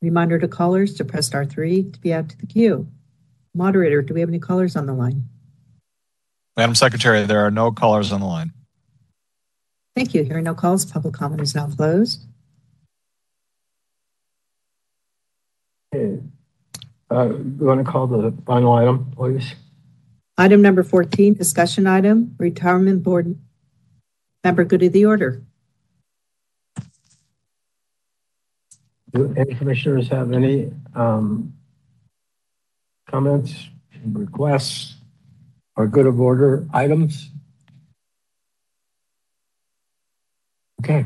Reminder 0.00 0.36
to 0.40 0.48
callers 0.48 0.94
to 0.94 1.04
press 1.04 1.28
star 1.28 1.44
three 1.44 1.84
to 1.84 2.00
be 2.00 2.12
added 2.12 2.30
to 2.30 2.38
the 2.38 2.46
queue. 2.46 2.88
Moderator, 3.54 4.02
do 4.02 4.14
we 4.14 4.20
have 4.20 4.28
any 4.28 4.40
callers 4.40 4.74
on 4.74 4.86
the 4.86 4.94
line? 4.94 5.28
Madam 6.56 6.74
Secretary, 6.74 7.24
there 7.24 7.46
are 7.46 7.52
no 7.52 7.70
callers 7.70 8.10
on 8.10 8.20
the 8.20 8.26
line. 8.26 8.52
Thank 9.94 10.12
you. 10.12 10.24
Hearing 10.24 10.42
no 10.42 10.54
calls, 10.54 10.84
public 10.84 11.14
comment 11.14 11.40
is 11.40 11.54
now 11.54 11.68
closed. 11.68 12.26
Okay. 15.94 16.20
Uh, 17.10 17.28
you 17.28 17.66
want 17.66 17.84
to 17.84 17.90
call 17.90 18.06
the 18.06 18.34
final 18.46 18.72
item, 18.72 19.12
please? 19.14 19.54
Item 20.38 20.62
number 20.62 20.82
14, 20.82 21.34
discussion 21.34 21.86
item, 21.86 22.34
retirement 22.38 23.02
board 23.02 23.36
member 24.42 24.64
good 24.64 24.82
of 24.82 24.92
the 24.92 25.04
order. 25.04 25.42
Do 29.12 29.34
any 29.36 29.54
commissioners 29.54 30.08
have 30.08 30.32
any 30.32 30.72
um, 30.94 31.52
comments, 33.06 33.68
requests, 34.04 34.94
or 35.76 35.86
good 35.86 36.06
of 36.06 36.18
order 36.18 36.66
items? 36.72 37.28
Okay. 40.80 41.04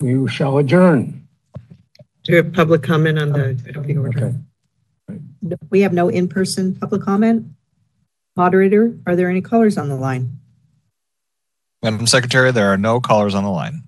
We 0.00 0.28
shall 0.28 0.58
adjourn. 0.58 1.21
Do 2.24 2.32
you 2.32 2.36
have 2.36 2.52
public 2.52 2.82
comment 2.82 3.18
on 3.18 3.32
the, 3.32 3.50
um, 3.76 3.82
the 3.86 3.96
order? 3.96 4.26
Okay. 5.08 5.20
No- 5.42 5.56
We 5.70 5.80
have 5.80 5.92
no 5.92 6.08
in-person 6.08 6.76
public 6.76 7.02
comment. 7.02 7.46
Moderator, 8.36 8.96
are 9.06 9.16
there 9.16 9.28
any 9.28 9.40
callers 9.42 9.76
on 9.76 9.88
the 9.88 9.96
line? 9.96 10.38
Madam 11.82 12.06
Secretary, 12.06 12.52
there 12.52 12.72
are 12.72 12.78
no 12.78 13.00
callers 13.00 13.34
on 13.34 13.42
the 13.44 13.50
line. 13.50 13.82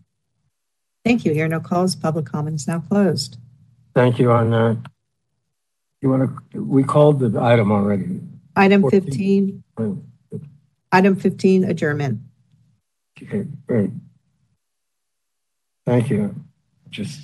Thank 1.05 1.25
you. 1.25 1.33
Here 1.33 1.45
are 1.45 1.49
no 1.49 1.61
calls. 1.61 1.95
Public 1.95 2.27
comment 2.27 2.57
is 2.57 2.67
now 2.67 2.81
closed. 2.81 3.37
Thank 3.95 4.19
you 4.19 4.33
on 4.33 4.51
that. 4.51 4.57
Uh, 4.57 4.75
you 6.03 6.11
want 6.11 6.31
to, 6.53 6.63
we 6.63 6.83
called 6.83 7.21
the 7.21 7.41
item 7.41 7.71
already. 7.71 8.21
Item 8.57 8.83
14. 8.83 9.01
15, 9.03 9.65
Oh, 9.79 10.03
item 10.93 11.17
15, 11.17 11.65
adjournment. 11.65 12.21
Okay, 13.23 13.47
great. 13.67 13.91
Thank 15.87 16.11
you. 16.11 16.35
Just 16.91 17.21